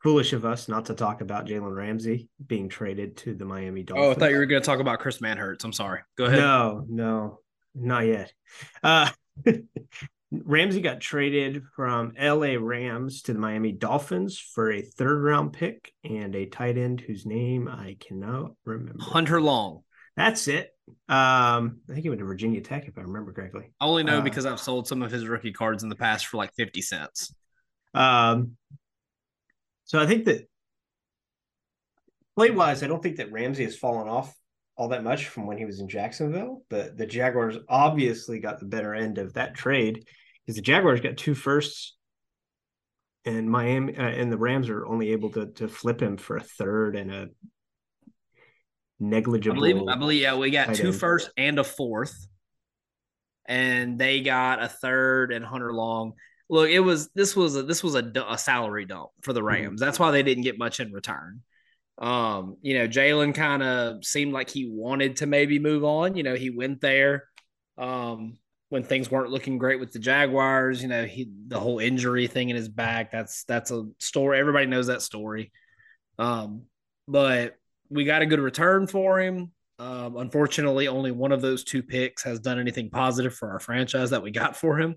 foolish 0.01 0.33
of 0.33 0.45
us 0.45 0.67
not 0.67 0.85
to 0.85 0.93
talk 0.93 1.21
about 1.21 1.47
Jalen 1.47 1.75
Ramsey 1.75 2.29
being 2.45 2.69
traded 2.69 3.17
to 3.17 3.33
the 3.33 3.45
Miami 3.45 3.83
Dolphins. 3.83 4.07
Oh, 4.07 4.11
I 4.11 4.13
thought 4.15 4.31
you 4.31 4.37
were 4.37 4.45
going 4.45 4.61
to 4.61 4.65
talk 4.65 4.79
about 4.79 4.99
Chris 4.99 5.19
Manhertz. 5.19 5.63
I'm 5.63 5.73
sorry. 5.73 6.01
Go 6.17 6.25
ahead. 6.25 6.39
No, 6.39 6.85
no, 6.87 7.39
not 7.73 8.05
yet. 8.05 8.33
Uh, 8.83 9.09
Ramsey 10.31 10.81
got 10.81 10.99
traded 10.99 11.63
from 11.75 12.13
LA 12.19 12.55
Rams 12.59 13.21
to 13.23 13.33
the 13.33 13.39
Miami 13.39 13.71
Dolphins 13.71 14.37
for 14.37 14.71
a 14.71 14.81
third 14.81 15.23
round 15.23 15.53
pick 15.53 15.93
and 16.03 16.35
a 16.35 16.45
tight 16.45 16.77
end 16.77 16.99
whose 16.99 17.25
name 17.25 17.67
I 17.67 17.95
cannot 17.99 18.51
remember. 18.65 19.01
Hunter 19.01 19.41
Long. 19.41 19.83
That's 20.17 20.47
it. 20.47 20.71
Um, 21.07 21.81
I 21.89 21.93
think 21.93 22.01
he 22.03 22.09
went 22.09 22.19
to 22.19 22.25
Virginia 22.25 22.59
Tech 22.59 22.87
if 22.87 22.97
I 22.97 23.01
remember 23.01 23.31
correctly. 23.31 23.71
I 23.79 23.85
only 23.85 24.03
know 24.03 24.17
uh, 24.17 24.21
because 24.21 24.47
I've 24.47 24.59
sold 24.59 24.87
some 24.87 25.03
of 25.03 25.11
his 25.11 25.27
rookie 25.27 25.53
cards 25.53 25.83
in 25.83 25.89
the 25.89 25.95
past 25.95 26.25
for 26.25 26.37
like 26.37 26.53
50 26.55 26.81
cents. 26.81 27.33
Um, 27.93 28.57
so 29.85 29.99
I 29.99 30.07
think 30.07 30.25
that 30.25 30.49
play 32.35 32.49
wise, 32.49 32.81
I 32.81 32.87
don't 32.87 33.01
think 33.01 33.17
that 33.17 33.31
Ramsey 33.31 33.63
has 33.63 33.77
fallen 33.77 34.07
off 34.07 34.35
all 34.75 34.89
that 34.89 35.03
much 35.03 35.27
from 35.27 35.45
when 35.45 35.57
he 35.57 35.65
was 35.65 35.79
in 35.79 35.87
Jacksonville. 35.87 36.63
But 36.69 36.97
the 36.97 37.05
Jaguars 37.05 37.57
obviously 37.69 38.39
got 38.39 38.59
the 38.59 38.65
better 38.65 38.95
end 38.95 39.19
of 39.19 39.33
that 39.33 39.53
trade 39.53 40.07
because 40.45 40.55
the 40.55 40.61
Jaguars 40.63 40.99
got 40.99 41.17
two 41.17 41.35
firsts, 41.35 41.95
and 43.23 43.49
Miami 43.49 43.95
uh, 43.95 44.01
and 44.01 44.31
the 44.31 44.37
Rams 44.37 44.69
are 44.69 44.85
only 44.87 45.11
able 45.11 45.29
to 45.31 45.47
to 45.53 45.67
flip 45.67 46.01
him 46.01 46.17
for 46.17 46.37
a 46.37 46.43
third 46.43 46.95
and 46.95 47.11
a 47.11 47.27
negligible. 48.99 49.57
I 49.57 49.73
believe, 49.73 49.87
I 49.87 49.95
believe 49.95 50.21
yeah, 50.21 50.35
we 50.35 50.51
got 50.51 50.75
two 50.75 50.87
end. 50.87 50.95
first 50.95 51.29
and 51.37 51.59
a 51.59 51.63
fourth, 51.63 52.27
and 53.45 53.99
they 53.99 54.21
got 54.21 54.61
a 54.61 54.67
third 54.67 55.31
and 55.31 55.45
Hunter 55.45 55.73
Long 55.73 56.13
look, 56.49 56.69
it 56.69 56.79
was 56.79 57.09
this 57.09 57.35
was 57.35 57.55
a 57.55 57.63
this 57.63 57.83
was 57.83 57.95
a, 57.95 58.11
a 58.27 58.37
salary 58.37 58.85
dump 58.85 59.09
for 59.21 59.33
the 59.33 59.39
mm-hmm. 59.39 59.47
Rams. 59.47 59.81
That's 59.81 59.99
why 59.99 60.11
they 60.11 60.23
didn't 60.23 60.43
get 60.43 60.57
much 60.57 60.79
in 60.79 60.91
return. 60.91 61.41
Um, 61.97 62.57
you 62.61 62.77
know, 62.77 62.87
Jalen 62.87 63.33
kind 63.33 63.63
of 63.63 64.05
seemed 64.05 64.33
like 64.33 64.49
he 64.49 64.69
wanted 64.69 65.17
to 65.17 65.25
maybe 65.25 65.59
move 65.59 65.83
on. 65.83 66.15
You 66.15 66.23
know, 66.23 66.35
he 66.35 66.49
went 66.51 66.79
there 66.79 67.23
um, 67.77 68.37
when 68.69 68.83
things 68.83 69.09
weren't 69.09 69.31
looking 69.31 69.57
great 69.57 69.79
with 69.79 69.91
the 69.91 69.99
Jaguars. 69.99 70.81
You 70.81 70.89
know, 70.89 71.05
he 71.05 71.29
the 71.47 71.59
whole 71.59 71.79
injury 71.79 72.27
thing 72.27 72.49
in 72.49 72.55
his 72.55 72.69
back. 72.69 73.11
That's 73.11 73.43
that's 73.45 73.71
a 73.71 73.85
story. 73.99 74.39
Everybody 74.39 74.67
knows 74.67 74.87
that 74.87 75.01
story. 75.01 75.51
Um, 76.19 76.63
but 77.07 77.55
we 77.89 78.03
got 78.03 78.21
a 78.21 78.25
good 78.25 78.39
return 78.39 78.87
for 78.87 79.19
him. 79.19 79.51
Um, 79.79 80.17
unfortunately, 80.17 80.87
only 80.87 81.11
one 81.11 81.31
of 81.31 81.41
those 81.41 81.63
two 81.63 81.83
picks 81.83 82.23
has 82.23 82.39
done 82.39 82.59
anything 82.59 82.89
positive 82.89 83.35
for 83.35 83.51
our 83.51 83.59
franchise 83.59 84.09
that 84.09 84.23
we 84.23 84.31
got 84.31 84.55
for 84.55 84.79
him 84.79 84.95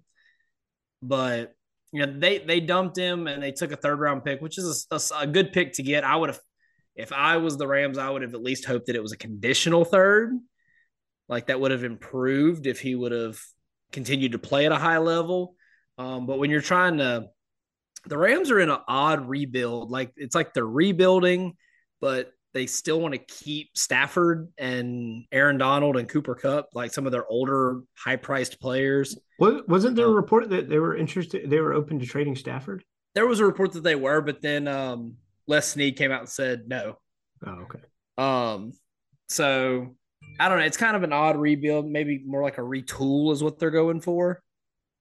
but 1.03 1.55
you 1.93 2.05
know 2.05 2.19
they 2.19 2.39
they 2.39 2.61
dumped 2.61 2.97
him 2.97 3.27
and 3.27 3.43
they 3.43 3.53
took 3.53 3.73
a 3.73 3.77
third 3.77 3.99
round 3.99 4.25
pick, 4.25 4.41
which 4.41 4.59
is 4.59 4.87
a, 4.91 4.95
a, 4.97 5.23
a 5.23 5.27
good 5.27 5.53
pick 5.53 5.75
to 5.75 5.83
get. 5.83 6.05
I 6.05 6.17
would 6.17 6.31
have, 6.31 6.41
if 6.95 7.13
I 7.13 7.39
was 7.39 7.57
the 7.57 7.67
Rams, 7.67 7.99
I 7.99 8.11
would 8.11 8.23
have 8.23 8.35
at 8.35 8.43
least 8.43 8.65
hoped 8.65 8.87
that 8.87 8.97
it 8.97 9.03
was 9.03 9.13
a 9.13 9.17
conditional 9.17 9.85
third, 9.85 10.33
like 11.29 11.47
that 11.47 11.61
would 11.61 11.71
have 11.71 11.85
improved 11.85 12.67
if 12.67 12.81
he 12.81 12.95
would 12.95 13.13
have 13.13 13.41
continued 13.93 14.33
to 14.33 14.39
play 14.39 14.67
at 14.67 14.73
a 14.73 14.77
high 14.77 14.99
level. 14.99 15.57
Um, 15.99 16.27
but 16.27 16.39
when 16.39 16.51
you're 16.51 16.61
trying 16.61 16.99
to, 16.99 17.27
the 18.07 18.17
Rams 18.17 18.51
are 18.51 18.61
in 18.61 18.71
an 18.71 18.79
odd 18.87 19.29
rebuild. 19.29 19.91
Like 19.91 20.13
it's 20.17 20.35
like 20.35 20.55
they're 20.55 20.65
rebuilding, 20.65 21.55
but 22.01 22.33
they 22.53 22.67
still 22.67 23.01
want 23.01 23.15
to 23.15 23.19
keep 23.19 23.77
Stafford 23.77 24.49
and 24.59 25.25
Aaron 25.31 25.59
Donald 25.59 25.97
and 25.97 26.09
Cooper 26.09 26.35
Kupp, 26.35 26.69
like 26.75 26.93
some 26.93 27.07
of 27.07 27.13
their 27.13 27.27
older, 27.27 27.83
high-priced 27.97 28.61
players. 28.61 29.17
Wasn't 29.39 29.97
there 29.97 30.07
a 30.07 30.11
um, 30.11 30.15
report 30.15 30.51
that 30.51 30.69
they 30.69 30.79
were 30.79 30.97
interested? 30.97 31.49
They 31.49 31.61
were 31.61 31.73
open 31.73 31.99
to 32.01 32.07
trading 32.07 32.37
Stafford. 32.37 32.85
There 33.15 33.27
was 33.27 33.41
a 33.41 33.47
report 33.47 33.73
that 33.73 33.83
they 33.83 33.95
were, 33.95 34.21
but 34.21 34.43
then 34.43 34.69
um, 34.69 35.15
Les 35.47 35.67
Snead 35.67 35.97
came 35.97 36.13
out 36.13 36.21
and 36.21 36.29
said 36.29 36.69
no. 36.69 36.99
Oh, 37.47 37.67
okay. 37.67 37.81
Um, 38.19 38.73
so 39.29 39.97
I 40.39 40.49
don't 40.49 40.59
know. 40.59 40.65
It's 40.65 40.77
kind 40.77 40.97
of 40.97 41.03
an 41.03 41.13
odd 41.13 41.37
rebuild, 41.37 41.89
maybe 41.89 42.23
more 42.25 42.43
like 42.43 42.59
a 42.59 42.63
retool 42.63 43.33
is 43.33 43.43
what 43.43 43.59
they're 43.59 43.71
going 43.71 44.01
for. 44.01 44.43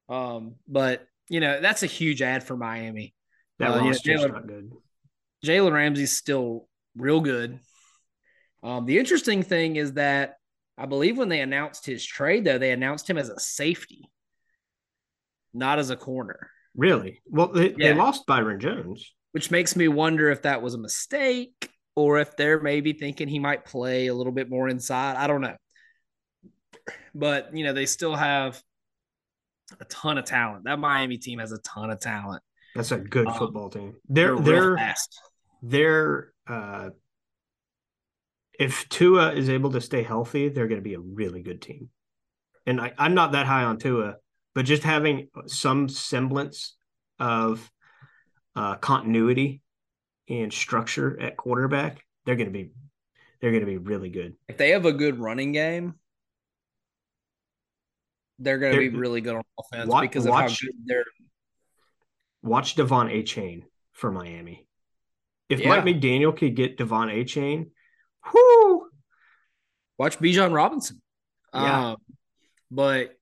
Um, 0.08 0.56
but 0.68 1.06
you 1.30 1.40
know, 1.40 1.60
that's 1.62 1.84
a 1.84 1.88
huge 1.88 2.22
ad 2.22 2.44
for 2.44 2.56
Miami. 2.56 3.14
That 3.60 3.72
Uh, 3.72 3.76
yeah, 3.76 3.88
roster's 3.88 4.22
Jalen- 4.22 4.32
not 4.32 4.48
good. 4.48 4.72
Jalen 5.46 5.74
Ramsey's 5.74 6.16
still 6.16 6.68
real 7.00 7.22
good. 7.22 7.60
Um, 8.62 8.86
the 8.86 9.00
interesting 9.00 9.42
thing 9.44 9.76
is 9.78 9.94
that 9.94 10.36
I 10.78 10.86
believe 10.86 11.18
when 11.18 11.30
they 11.30 11.42
announced 11.42 11.86
his 11.86 12.06
trade, 12.06 12.46
though, 12.46 12.58
they 12.58 12.72
announced 12.72 13.10
him 13.10 13.18
as 13.18 13.30
a 13.30 13.40
safety, 13.40 14.10
not 15.54 15.80
as 15.80 15.90
a 15.90 15.96
corner, 15.96 16.50
Really? 16.76 17.20
Well, 17.26 17.48
they, 17.48 17.72
Yeah. 17.72 17.76
they 17.90 17.94
lost 17.96 18.26
Byron 18.28 18.60
Jones. 18.60 19.14
which 19.32 19.52
makes 19.52 19.76
me 19.76 19.88
wonder 19.88 20.30
if 20.30 20.44
that 20.44 20.62
was 20.62 20.76
a 20.76 20.78
mistake 20.78 21.70
or 21.96 22.20
if 22.20 22.38
they're 22.38 22.62
maybe 22.62 22.94
thinking 22.94 23.28
he 23.28 23.40
might 23.40 23.66
play 23.66 24.08
a 24.08 24.14
little 24.14 24.32
bit 24.32 24.50
more 24.50 24.70
inside. 24.70 25.16
I 25.18 25.28
don't 25.28 25.42
know. 25.42 25.56
But, 27.14 27.56
you 27.56 27.64
know, 27.64 27.74
they 27.74 27.86
still 27.86 28.16
have 28.16 28.62
a 29.80 29.86
ton 29.86 30.18
of 30.18 30.26
talent. 30.26 30.64
That 30.66 30.80
Miami 30.80 31.18
team 31.18 31.40
has 31.40 31.52
a 31.52 31.58
ton 31.60 31.90
of 31.92 32.00
talent. 32.00 32.42
That's 32.76 32.92
a 32.92 32.98
good 32.98 33.28
Um, 33.28 33.38
football 33.38 33.70
team. 33.70 33.96
They're 34.08 34.36
they're 34.40 34.78
fast. 34.78 35.20
they're 35.62 36.32
uh 36.50 36.90
if 38.60 38.90
Tua 38.90 39.32
is 39.34 39.48
able 39.48 39.72
to 39.72 39.80
stay 39.80 40.04
healthy, 40.04 40.50
they're 40.50 40.68
going 40.68 40.82
to 40.82 40.84
be 40.84 40.96
a 40.96 41.00
really 41.00 41.42
good 41.42 41.62
team. 41.62 41.90
And 42.66 42.82
I, 42.82 42.92
I'm 42.98 43.14
not 43.14 43.32
that 43.32 43.46
high 43.46 43.64
on 43.64 43.78
Tua, 43.78 44.16
but 44.54 44.66
just 44.66 44.84
having 44.84 45.30
some 45.48 45.88
semblance 45.88 46.76
of 47.20 47.72
uh, 48.58 48.76
continuity 48.76 49.62
and 50.28 50.52
structure 50.52 51.18
at 51.22 51.38
quarterback, 51.38 52.04
they're 52.26 52.36
going 52.36 52.48
to 52.48 52.54
be 52.54 52.72
they're 53.40 53.52
going 53.52 53.62
to 53.62 53.66
be 53.66 53.78
really 53.78 54.10
good. 54.10 54.36
If 54.50 54.58
they 54.58 54.72
have 54.72 54.86
a 54.86 54.92
good 54.92 55.20
running 55.20 55.54
game, 55.54 55.94
they're 58.40 58.58
going 58.60 58.74
to 58.74 58.80
be 58.80 58.90
They're- 58.90 59.00
really 59.00 59.22
good 59.22 59.36
on 59.36 59.44
offense 59.58 59.88
Wa- 59.90 60.02
because 60.02 60.26
of 60.26 60.34
how 60.34 60.42
watch- 60.44 60.62
good 60.62 60.74
they're. 60.86 61.06
Watch 62.42 62.76
De'Von 62.76 63.10
Achane 63.14 63.64
for 63.94 64.12
Miami. 64.12 64.66
If 65.50 65.60
Yeah. 65.60 65.70
Mike 65.70 65.84
McDaniel 65.86 66.36
could 66.36 66.56
get 66.56 66.78
De'Von 66.78 67.12
Achane, 67.14 67.72
whoo, 68.34 68.90
Watch 69.98 70.18
Bijan 70.20 70.54
Robinson. 70.54 71.02
Yeah. 71.54 71.90
Um, 71.90 71.98
but 72.72 73.16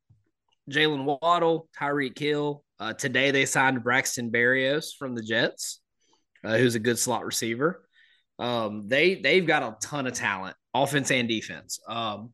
Jaylen 0.69 1.05
Waddle, 1.21 1.69
Tyreek 1.77 2.17
Hill. 2.17 2.63
Uh, 2.79 2.93
today 2.93 3.31
they 3.31 3.45
signed 3.45 3.83
Braxton 3.83 4.31
Berrios 4.31 4.95
from 4.97 5.15
the 5.15 5.23
Jets, 5.23 5.81
uh, 6.43 6.57
who's 6.57 6.75
a 6.75 6.79
good 6.79 6.99
slot 6.99 7.25
receiver. 7.25 7.87
Um, 8.37 8.87
they 8.87 9.15
they've 9.15 9.47
got 9.47 9.63
a 9.63 9.75
ton 9.81 10.05
of 10.05 10.13
talent, 10.13 10.55
offense 10.75 11.09
and 11.09 11.27
defense. 11.27 11.79
Um, 11.87 12.33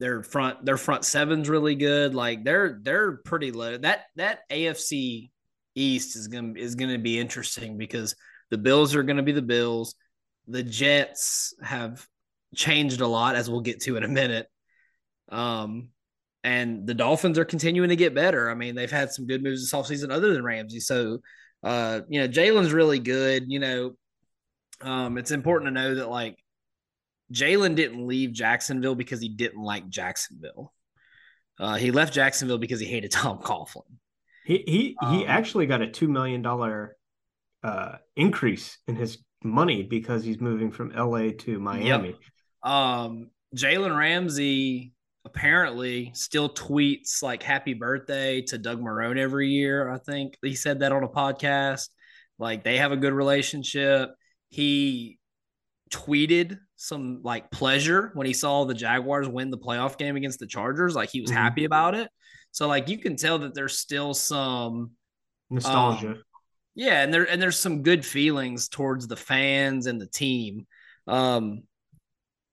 their 0.00 0.22
front 0.22 0.64
their 0.64 0.78
front 0.78 1.04
seven's 1.04 1.48
really 1.50 1.74
good. 1.74 2.14
Like 2.14 2.44
they're 2.44 2.78
they're 2.82 3.18
pretty 3.18 3.52
low. 3.52 3.76
That 3.76 4.04
that 4.16 4.48
AFC 4.50 5.30
East 5.74 6.16
is 6.16 6.28
gonna 6.28 6.54
is 6.56 6.76
gonna 6.76 6.98
be 6.98 7.18
interesting 7.18 7.76
because 7.76 8.14
the 8.50 8.58
Bills 8.58 8.94
are 8.94 9.02
gonna 9.02 9.22
be 9.22 9.32
the 9.32 9.42
Bills. 9.42 9.94
The 10.48 10.62
Jets 10.62 11.54
have 11.62 12.06
changed 12.54 13.00
a 13.00 13.06
lot, 13.06 13.36
as 13.36 13.50
we'll 13.50 13.60
get 13.62 13.80
to 13.82 13.96
in 13.96 14.02
a 14.04 14.08
minute. 14.08 14.46
Um, 15.30 15.88
and 16.42 16.86
the 16.86 16.94
Dolphins 16.94 17.38
are 17.38 17.44
continuing 17.46 17.88
to 17.88 17.96
get 17.96 18.14
better. 18.14 18.50
I 18.50 18.54
mean, 18.54 18.74
they've 18.74 18.90
had 18.90 19.10
some 19.10 19.26
good 19.26 19.42
moves 19.42 19.62
this 19.62 19.72
offseason 19.72 20.10
other 20.10 20.32
than 20.34 20.44
Ramsey. 20.44 20.80
So, 20.80 21.20
uh, 21.62 22.02
you 22.08 22.20
know, 22.20 22.28
Jalen's 22.28 22.72
really 22.72 22.98
good. 22.98 23.44
You 23.48 23.58
know, 23.60 23.92
um, 24.82 25.16
it's 25.16 25.30
important 25.30 25.68
to 25.74 25.80
know 25.82 25.94
that 25.94 26.10
like 26.10 26.36
Jalen 27.32 27.74
didn't 27.74 28.06
leave 28.06 28.32
Jacksonville 28.32 28.94
because 28.94 29.20
he 29.20 29.30
didn't 29.30 29.62
like 29.62 29.88
Jacksonville. 29.88 30.72
Uh, 31.58 31.76
he 31.76 31.90
left 31.90 32.12
Jacksonville 32.12 32.58
because 32.58 32.80
he 32.80 32.86
hated 32.86 33.10
Tom 33.12 33.38
Coughlin. 33.38 33.82
he 34.44 34.58
he 34.66 34.82
he 34.82 34.96
Um, 35.00 35.24
actually 35.26 35.66
got 35.66 35.80
a 35.80 35.90
two 35.90 36.08
million 36.08 36.42
dollar 36.42 36.96
uh, 37.64 37.96
increase 38.14 38.78
in 38.86 38.94
his 38.94 39.18
money 39.42 39.82
because 39.82 40.22
he's 40.22 40.40
moving 40.40 40.70
from 40.70 40.92
L.A. 40.92 41.32
to 41.32 41.58
Miami. 41.58 42.14
Um, 42.62 43.30
Jalen 43.56 43.96
Ramsey 43.96 44.92
apparently 45.24 46.12
still 46.14 46.48
tweets 46.50 47.22
like 47.22 47.42
happy 47.42 47.74
birthday 47.74 48.42
to 48.42 48.58
Doug 48.58 48.80
Marrone 48.80 49.18
every 49.18 49.48
year. 49.48 49.90
I 49.90 49.98
think 49.98 50.36
he 50.42 50.54
said 50.54 50.80
that 50.80 50.92
on 50.92 51.02
a 51.02 51.08
podcast. 51.08 51.88
Like 52.38 52.62
they 52.64 52.76
have 52.78 52.92
a 52.92 52.96
good 52.96 53.12
relationship. 53.12 54.10
He 54.50 55.18
tweeted 55.90 56.58
some 56.76 57.20
like 57.22 57.50
pleasure 57.50 58.10
when 58.14 58.26
he 58.26 58.32
saw 58.32 58.64
the 58.64 58.74
Jaguars 58.74 59.28
win 59.28 59.50
the 59.50 59.58
playoff 59.58 59.96
game 59.96 60.16
against 60.16 60.38
the 60.40 60.46
Chargers. 60.46 60.94
Like 60.94 61.10
he 61.10 61.20
was 61.20 61.30
Mhm. 61.30 61.34
happy 61.34 61.64
about 61.64 61.94
it. 61.94 62.10
So 62.50 62.68
like 62.68 62.88
you 62.88 62.98
can 62.98 63.16
tell 63.16 63.38
that 63.40 63.54
there's 63.54 63.78
still 63.78 64.12
some 64.14 64.92
Nostalgia. 65.50 66.08
um, 66.10 66.22
yeah, 66.74 67.02
and 67.02 67.14
there 67.14 67.24
and 67.24 67.40
there's 67.40 67.58
some 67.58 67.82
good 67.82 68.04
feelings 68.04 68.68
towards 68.68 69.06
the 69.06 69.16
fans 69.16 69.86
and 69.86 70.00
the 70.00 70.06
team. 70.06 70.66
Um, 71.06 71.62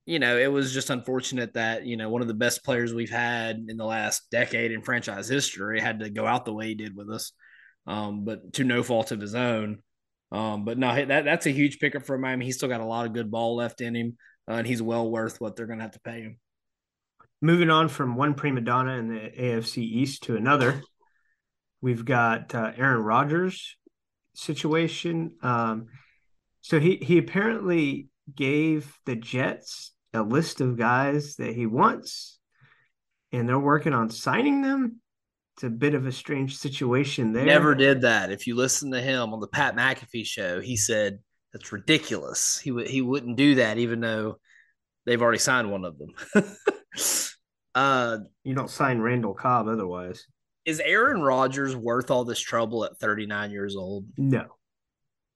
you 0.06 0.20
know, 0.20 0.38
it 0.38 0.52
was 0.52 0.74
just 0.74 0.90
unfortunate 0.90 1.54
that 1.54 1.86
you 1.86 1.98
know 1.98 2.10
one 2.10 2.22
of 2.22 2.28
the 2.28 2.34
best 2.34 2.64
players 2.64 2.94
we've 2.94 3.10
had 3.10 3.66
in 3.68 3.78
the 3.78 3.86
last 3.86 4.30
decade 4.30 4.72
in 4.72 4.82
franchise 4.82 5.28
history 5.28 5.80
had 5.80 6.00
to 6.00 6.10
go 6.10 6.26
out 6.26 6.46
the 6.46 6.54
way 6.54 6.68
he 6.68 6.76
did 6.76 6.96
with 6.96 7.10
us, 7.10 7.32
um, 7.88 8.24
but 8.24 8.54
to 8.54 8.64
no 8.64 8.84
fault 8.84 9.12
of 9.12 9.20
his 9.20 9.34
own. 9.34 9.80
Um, 10.32 10.66
but 10.66 10.78
no, 10.78 10.94
that 11.06 11.26
that's 11.26 11.48
a 11.48 11.52
huge 11.52 11.80
pickup 11.80 12.06
for 12.06 12.18
Miami. 12.18 12.46
He's 12.46 12.58
still 12.58 12.70
got 12.70 12.82
a 12.82 12.86
lot 12.86 13.08
of 13.08 13.14
good 13.14 13.32
ball 13.32 13.56
left 13.56 13.82
in 13.82 13.96
him, 13.96 14.18
uh, 14.48 14.54
and 14.54 14.68
he's 14.68 14.82
well 14.82 15.10
worth 15.10 15.42
what 15.42 15.56
they're 15.56 15.68
going 15.68 15.80
to 15.80 15.84
have 15.84 15.94
to 15.94 16.00
pay 16.00 16.22
him. 16.22 16.38
Moving 17.42 17.72
on 17.72 17.90
from 17.90 18.16
one 18.16 18.36
prima 18.36 18.62
donna 18.62 18.98
in 18.98 19.08
the 19.08 19.20
AFC 19.20 19.80
East 19.80 20.24
to 20.24 20.36
another, 20.36 20.84
we've 21.82 22.06
got 22.06 22.54
uh, 22.54 22.72
Aaron 22.78 23.02
Rodgers 23.02 23.76
situation. 24.34 25.36
Um, 25.42 25.88
so 26.62 26.80
he 26.80 26.98
he 26.98 27.18
apparently 27.18 28.08
gave 28.36 28.96
the 29.06 29.16
Jets 29.16 29.94
a 30.14 30.22
list 30.22 30.62
of 30.62 30.78
guys 30.78 31.36
that 31.38 31.56
he 31.56 31.66
wants, 31.66 32.40
and 33.32 33.48
they're 33.48 33.60
working 33.60 33.94
on 33.94 34.10
signing 34.10 34.62
them. 34.62 34.98
It's 35.56 35.64
a 35.64 35.70
bit 35.70 35.94
of 35.94 36.06
a 36.06 36.12
strange 36.12 36.58
situation 36.58 37.34
there. 37.34 37.46
Never 37.46 37.76
did 37.76 38.02
that. 38.02 38.32
If 38.32 38.48
you 38.48 38.56
listen 38.56 38.92
to 38.92 39.02
him 39.02 39.34
on 39.34 39.40
the 39.40 39.48
Pat 39.48 39.76
McAfee 39.76 40.26
show, 40.26 40.62
he 40.62 40.78
said 40.78 41.20
that's 41.52 41.72
ridiculous. 41.72 42.60
He 42.60 42.72
would 42.72 42.88
he 42.88 43.02
wouldn't 43.02 43.38
do 43.38 43.56
that, 43.56 43.78
even 43.78 44.00
though 44.00 44.38
they've 45.06 45.22
already 45.22 45.40
signed 45.40 45.72
one 45.72 45.86
of 45.86 45.98
them. 45.98 46.14
uh, 47.76 48.18
You 48.44 48.56
don't 48.56 48.70
sign 48.70 49.00
Randall 49.00 49.34
Cobb 49.34 49.68
otherwise. 49.68 50.26
Is 50.66 50.80
Aaron 50.80 51.22
Rodgers 51.22 51.76
worth 51.76 52.12
all 52.12 52.24
this 52.24 52.40
trouble 52.40 52.86
at 52.86 52.98
39 52.98 53.52
years 53.52 53.76
old? 53.76 54.06
No. 54.18 54.46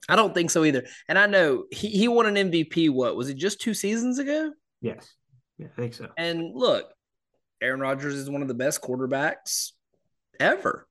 I 0.07 0.15
don't 0.15 0.33
think 0.33 0.51
so 0.51 0.63
either. 0.63 0.85
And 1.07 1.17
I 1.17 1.25
know 1.25 1.65
he, 1.71 1.89
he 1.89 2.07
won 2.07 2.25
an 2.25 2.51
MVP. 2.51 2.91
What 2.91 3.15
was 3.15 3.29
it? 3.29 3.37
Just 3.37 3.59
two 3.59 3.73
seasons 3.73 4.19
ago. 4.19 4.51
Yes. 4.81 5.13
Yeah, 5.57 5.67
I 5.77 5.81
think 5.81 5.93
so. 5.93 6.09
And 6.17 6.53
look, 6.53 6.85
Aaron 7.61 7.79
Rodgers 7.79 8.13
is 8.15 8.29
one 8.29 8.41
of 8.41 8.47
the 8.47 8.53
best 8.53 8.81
quarterbacks 8.81 9.71
ever. 10.39 10.87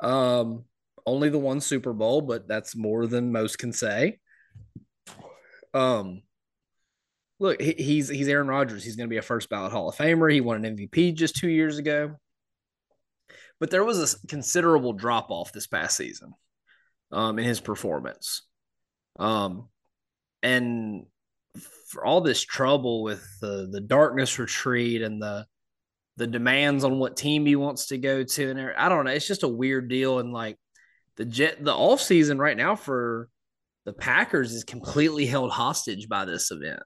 Um, 0.00 0.64
only 1.06 1.30
the 1.30 1.38
one 1.38 1.60
Super 1.60 1.92
Bowl, 1.92 2.20
but 2.20 2.46
that's 2.46 2.76
more 2.76 3.06
than 3.06 3.32
most 3.32 3.58
can 3.58 3.72
say. 3.72 4.18
Um, 5.72 6.22
look, 7.38 7.60
he, 7.60 7.72
he's 7.72 8.08
he's 8.08 8.28
Aaron 8.28 8.48
Rodgers. 8.48 8.84
He's 8.84 8.96
going 8.96 9.08
to 9.08 9.12
be 9.12 9.18
a 9.18 9.22
first 9.22 9.48
ballot 9.48 9.72
Hall 9.72 9.88
of 9.88 9.96
Famer. 9.96 10.32
He 10.32 10.40
won 10.40 10.64
an 10.64 10.76
MVP 10.76 11.14
just 11.14 11.36
two 11.36 11.48
years 11.48 11.78
ago. 11.78 12.16
But 13.60 13.70
there 13.70 13.84
was 13.84 14.14
a 14.14 14.26
considerable 14.28 14.92
drop 14.92 15.30
off 15.30 15.52
this 15.52 15.66
past 15.66 15.96
season, 15.96 16.32
um, 17.12 17.38
in 17.38 17.44
his 17.44 17.60
performance. 17.60 18.42
Um, 19.18 19.68
and 20.42 21.06
for 21.88 22.04
all 22.04 22.20
this 22.20 22.42
trouble 22.42 23.02
with 23.02 23.26
the 23.40 23.68
the 23.70 23.80
darkness 23.80 24.38
retreat 24.38 25.02
and 25.02 25.20
the 25.20 25.46
the 26.16 26.26
demands 26.26 26.84
on 26.84 26.98
what 26.98 27.16
team 27.16 27.46
he 27.46 27.56
wants 27.56 27.86
to 27.86 27.98
go 27.98 28.22
to 28.22 28.50
and 28.50 28.60
I 28.76 28.88
don't 28.88 29.04
know 29.04 29.10
it's 29.10 29.26
just 29.26 29.42
a 29.42 29.48
weird 29.48 29.88
deal 29.88 30.18
and 30.18 30.32
like 30.32 30.56
the 31.16 31.24
jet 31.24 31.64
the 31.64 31.74
off 31.74 32.00
season 32.00 32.38
right 32.38 32.56
now 32.56 32.76
for 32.76 33.28
the 33.84 33.92
Packers 33.92 34.52
is 34.52 34.64
completely 34.64 35.24
held 35.24 35.50
hostage 35.50 36.08
by 36.08 36.24
this 36.24 36.50
event. 36.50 36.82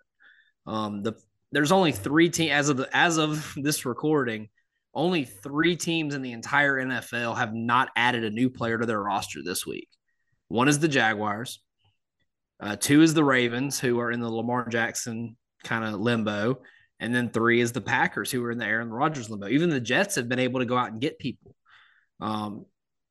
Um 0.67 1.03
the 1.03 1.15
there's 1.51 1.73
only 1.73 1.93
3 1.93 2.31
teams 2.31 2.53
as 2.53 2.69
of 2.69 2.77
the 2.77 2.97
as 2.97 3.19
of 3.19 3.55
this 3.57 3.85
recording 3.85 4.49
only 4.95 5.25
3 5.25 5.77
teams 5.77 6.15
in 6.15 6.23
the 6.23 6.33
entire 6.33 6.75
NFL 6.75 7.37
have 7.37 7.55
not 7.55 7.91
added 7.97 8.25
a 8.25 8.31
new 8.31 8.51
player 8.51 8.79
to 8.79 8.87
their 8.87 9.03
roster 9.03 9.43
this 9.43 9.67
week. 9.67 9.89
One 10.49 10.69
is 10.69 10.79
the 10.79 10.89
Jaguars. 10.89 11.61
Uh, 12.61 12.77
two 12.77 13.03
is 13.03 13.15
the 13.15 13.25
Ravens, 13.25 13.81
who 13.81 13.99
are 13.99 14.13
in 14.13 14.21
the 14.21 14.31
Lamar 14.31 14.69
Jackson 14.69 15.37
kind 15.65 15.85
of 15.85 16.01
limbo. 16.01 16.61
And 17.01 17.13
then 17.13 17.31
three 17.31 17.61
is 17.61 17.73
the 17.73 17.81
Packers, 17.81 18.31
who 18.31 18.45
are 18.45 18.53
in 18.53 18.59
the 18.59 18.67
Aaron 18.67 18.91
Rodgers 18.91 19.29
limbo. 19.29 19.49
Even 19.49 19.71
the 19.71 19.81
Jets 19.81 20.15
have 20.15 20.29
been 20.29 20.39
able 20.39 20.61
to 20.61 20.67
go 20.67 20.77
out 20.77 20.93
and 20.93 21.01
get 21.01 21.19
people. 21.19 21.57
Um, 22.21 22.67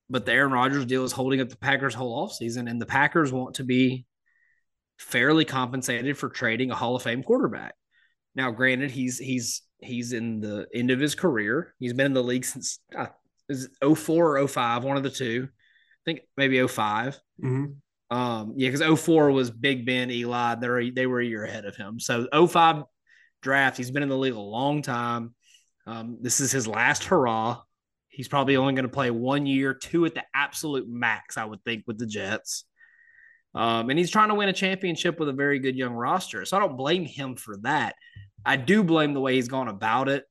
but 0.10 0.26
the 0.26 0.32
Aaron 0.32 0.52
Rodgers 0.52 0.86
deal 0.86 1.04
is 1.04 1.12
holding 1.12 1.42
up 1.42 1.50
the 1.50 1.58
Packers' 1.58 1.94
whole 1.94 2.28
offseason, 2.28 2.70
and 2.70 2.82
the 2.82 2.86
Packers 2.86 3.34
want 3.34 3.56
to 3.56 3.64
be 3.64 4.06
fairly 4.98 5.44
compensated 5.44 6.18
for 6.18 6.30
trading 6.30 6.72
a 6.72 6.76
Hall 6.76 6.96
of 6.96 7.04
Fame 7.04 7.24
quarterback. 7.24 7.76
Now, 8.36 8.52
granted, 8.52 8.92
he's 8.92 9.18
he's 9.18 9.62
he's 9.82 10.14
in 10.14 10.40
the 10.40 10.68
end 10.74 10.92
of 10.92 11.00
his 11.00 11.16
career. 11.16 11.74
He's 11.80 11.94
been 11.94 12.08
in 12.08 12.14
the 12.14 12.24
league 12.24 12.46
since 12.46 12.80
uh, 12.98 13.08
is 13.50 13.70
04 13.82 14.38
or 14.38 14.48
05, 14.48 14.84
one 14.84 14.98
of 14.98 15.04
the 15.04 15.10
two. 15.10 15.48
I 15.52 16.02
think 16.06 16.22
maybe 16.38 16.66
5 16.66 17.20
Mm-hmm. 17.44 18.16
Um, 18.16 18.54
yeah, 18.58 18.70
because 18.70 19.00
04 19.00 19.32
was 19.32 19.50
Big 19.50 19.86
Ben, 19.86 20.12
Eli. 20.12 20.56
They 20.56 20.90
they 20.90 21.08
were 21.08 21.22
a 21.22 21.26
year 21.26 21.46
ahead 21.46 21.66
of 21.66 21.78
him. 21.78 21.98
So 21.98 22.28
05 22.48 22.84
draft, 23.42 23.78
he's 23.78 23.90
been 23.90 24.04
in 24.04 24.10
the 24.10 24.18
league 24.18 24.34
a 24.34 24.40
long 24.40 24.82
time. 24.82 25.34
Um, 25.88 26.18
this 26.22 26.42
is 26.42 26.52
his 26.52 26.68
last 26.68 27.06
hurrah. 27.06 27.62
He's 28.10 28.28
probably 28.28 28.58
only 28.58 28.74
going 28.74 28.84
to 28.84 28.90
play 28.90 29.12
one 29.12 29.46
year, 29.46 29.74
two 29.74 30.06
at 30.06 30.14
the 30.14 30.24
absolute 30.36 30.90
max, 30.90 31.38
I 31.38 31.46
would 31.46 31.64
think, 31.64 31.86
with 31.88 31.98
the 31.98 32.06
Jets. 32.06 32.66
Um, 33.56 33.90
and 33.90 33.98
he's 33.98 34.12
trying 34.12 34.30
to 34.30 34.36
win 34.36 34.50
a 34.50 34.54
championship 34.54 35.18
with 35.18 35.30
a 35.30 35.34
very 35.34 35.60
good 35.60 35.78
young 35.78 35.94
roster. 35.94 36.44
So 36.46 36.58
I 36.58 36.60
don't 36.60 36.78
blame 36.78 37.06
him 37.06 37.36
for 37.36 37.58
that. 37.64 37.96
I 38.46 38.58
do 38.58 38.84
blame 38.84 39.14
the 39.14 39.22
way 39.22 39.36
he's 39.36 39.48
gone 39.48 39.68
about 39.68 40.10
it. 40.10 40.26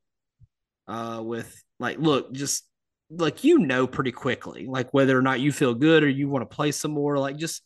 Uh, 0.88 1.22
with 1.22 1.62
like, 1.78 1.98
look, 1.98 2.32
just 2.32 2.64
like 3.10 3.44
you 3.44 3.58
know 3.58 3.86
pretty 3.86 4.12
quickly, 4.12 4.66
like 4.66 4.92
whether 4.92 5.16
or 5.16 5.22
not 5.22 5.40
you 5.40 5.52
feel 5.52 5.74
good 5.74 6.02
or 6.02 6.08
you 6.08 6.28
want 6.28 6.48
to 6.48 6.54
play 6.54 6.72
some 6.72 6.90
more, 6.92 7.18
like 7.18 7.36
just 7.36 7.62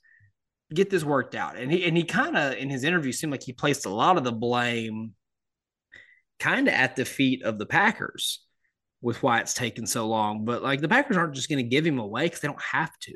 get 0.72 0.90
this 0.90 1.04
worked 1.04 1.34
out. 1.34 1.56
And 1.56 1.70
he 1.70 1.84
and 1.84 1.96
he 1.96 2.04
kind 2.04 2.36
of 2.36 2.54
in 2.54 2.70
his 2.70 2.84
interview 2.84 3.12
seemed 3.12 3.32
like 3.32 3.42
he 3.42 3.52
placed 3.52 3.86
a 3.86 3.90
lot 3.90 4.16
of 4.16 4.24
the 4.24 4.32
blame 4.32 5.14
kind 6.38 6.68
of 6.68 6.74
at 6.74 6.96
the 6.96 7.04
feet 7.04 7.42
of 7.42 7.58
the 7.58 7.66
Packers 7.66 8.44
with 9.00 9.22
why 9.22 9.40
it's 9.40 9.54
taken 9.54 9.86
so 9.86 10.06
long. 10.06 10.44
But 10.44 10.62
like 10.62 10.80
the 10.80 10.88
Packers 10.88 11.16
aren't 11.16 11.34
just 11.34 11.48
going 11.48 11.62
to 11.62 11.68
give 11.68 11.86
him 11.86 11.98
away 11.98 12.24
because 12.24 12.40
they 12.40 12.48
don't 12.48 12.62
have 12.62 12.92
to. 13.02 13.14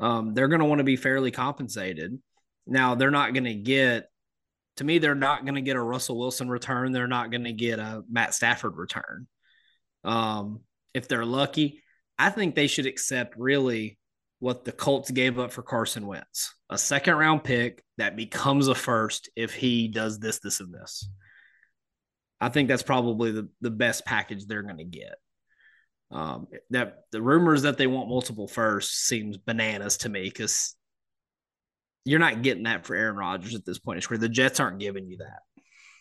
Um, 0.00 0.34
they're 0.34 0.48
going 0.48 0.60
to 0.60 0.66
want 0.66 0.78
to 0.78 0.84
be 0.84 0.96
fairly 0.96 1.30
compensated. 1.30 2.18
Now 2.66 2.94
they're 2.94 3.10
not 3.10 3.32
going 3.32 3.44
to 3.44 3.54
get. 3.54 4.10
To 4.78 4.84
me, 4.84 4.98
they're 4.98 5.14
not 5.14 5.44
going 5.44 5.56
to 5.56 5.60
get 5.60 5.76
a 5.76 5.82
Russell 5.82 6.18
Wilson 6.18 6.48
return. 6.48 6.92
They're 6.92 7.06
not 7.06 7.30
going 7.30 7.44
to 7.44 7.52
get 7.52 7.78
a 7.78 8.02
Matt 8.10 8.34
Stafford 8.34 8.76
return. 8.76 9.26
Um, 10.04 10.60
if 10.94 11.08
they're 11.08 11.24
lucky, 11.24 11.82
I 12.18 12.30
think 12.30 12.54
they 12.54 12.66
should 12.66 12.86
accept 12.86 13.36
really 13.36 13.98
what 14.38 14.64
the 14.64 14.72
Colts 14.72 15.10
gave 15.10 15.38
up 15.38 15.52
for 15.52 15.62
Carson 15.62 16.06
Wentz 16.06 16.54
a 16.70 16.78
second 16.78 17.16
round 17.16 17.44
pick 17.44 17.82
that 17.96 18.16
becomes 18.16 18.68
a 18.68 18.74
first 18.74 19.28
if 19.34 19.54
he 19.54 19.88
does 19.88 20.18
this, 20.18 20.38
this, 20.38 20.60
and 20.60 20.72
this. 20.72 21.08
I 22.40 22.48
think 22.48 22.68
that's 22.68 22.82
probably 22.82 23.32
the, 23.32 23.48
the 23.60 23.70
best 23.70 24.04
package 24.04 24.46
they're 24.46 24.62
going 24.62 24.78
to 24.78 24.84
get. 24.84 25.16
Um, 26.10 26.46
that 26.70 27.00
the 27.10 27.20
rumors 27.20 27.62
that 27.62 27.76
they 27.76 27.86
want 27.86 28.08
multiple 28.08 28.48
firsts 28.48 28.94
seems 28.94 29.36
bananas 29.36 29.98
to 29.98 30.08
me 30.08 30.22
because 30.22 30.74
you're 32.04 32.18
not 32.18 32.42
getting 32.42 32.64
that 32.64 32.86
for 32.86 32.94
Aaron 32.94 33.16
Rodgers 33.16 33.54
at 33.54 33.64
this 33.64 33.78
point. 33.78 33.98
It's 33.98 34.10
where 34.10 34.18
the 34.18 34.28
Jets 34.28 34.60
aren't 34.60 34.78
giving 34.80 35.06
you 35.06 35.18
that. 35.18 35.40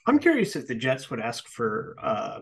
I'm 0.06 0.20
curious 0.20 0.56
if 0.56 0.68
the 0.68 0.76
Jets 0.76 1.10
would 1.10 1.20
ask 1.20 1.48
for. 1.48 1.96
Uh, 2.02 2.40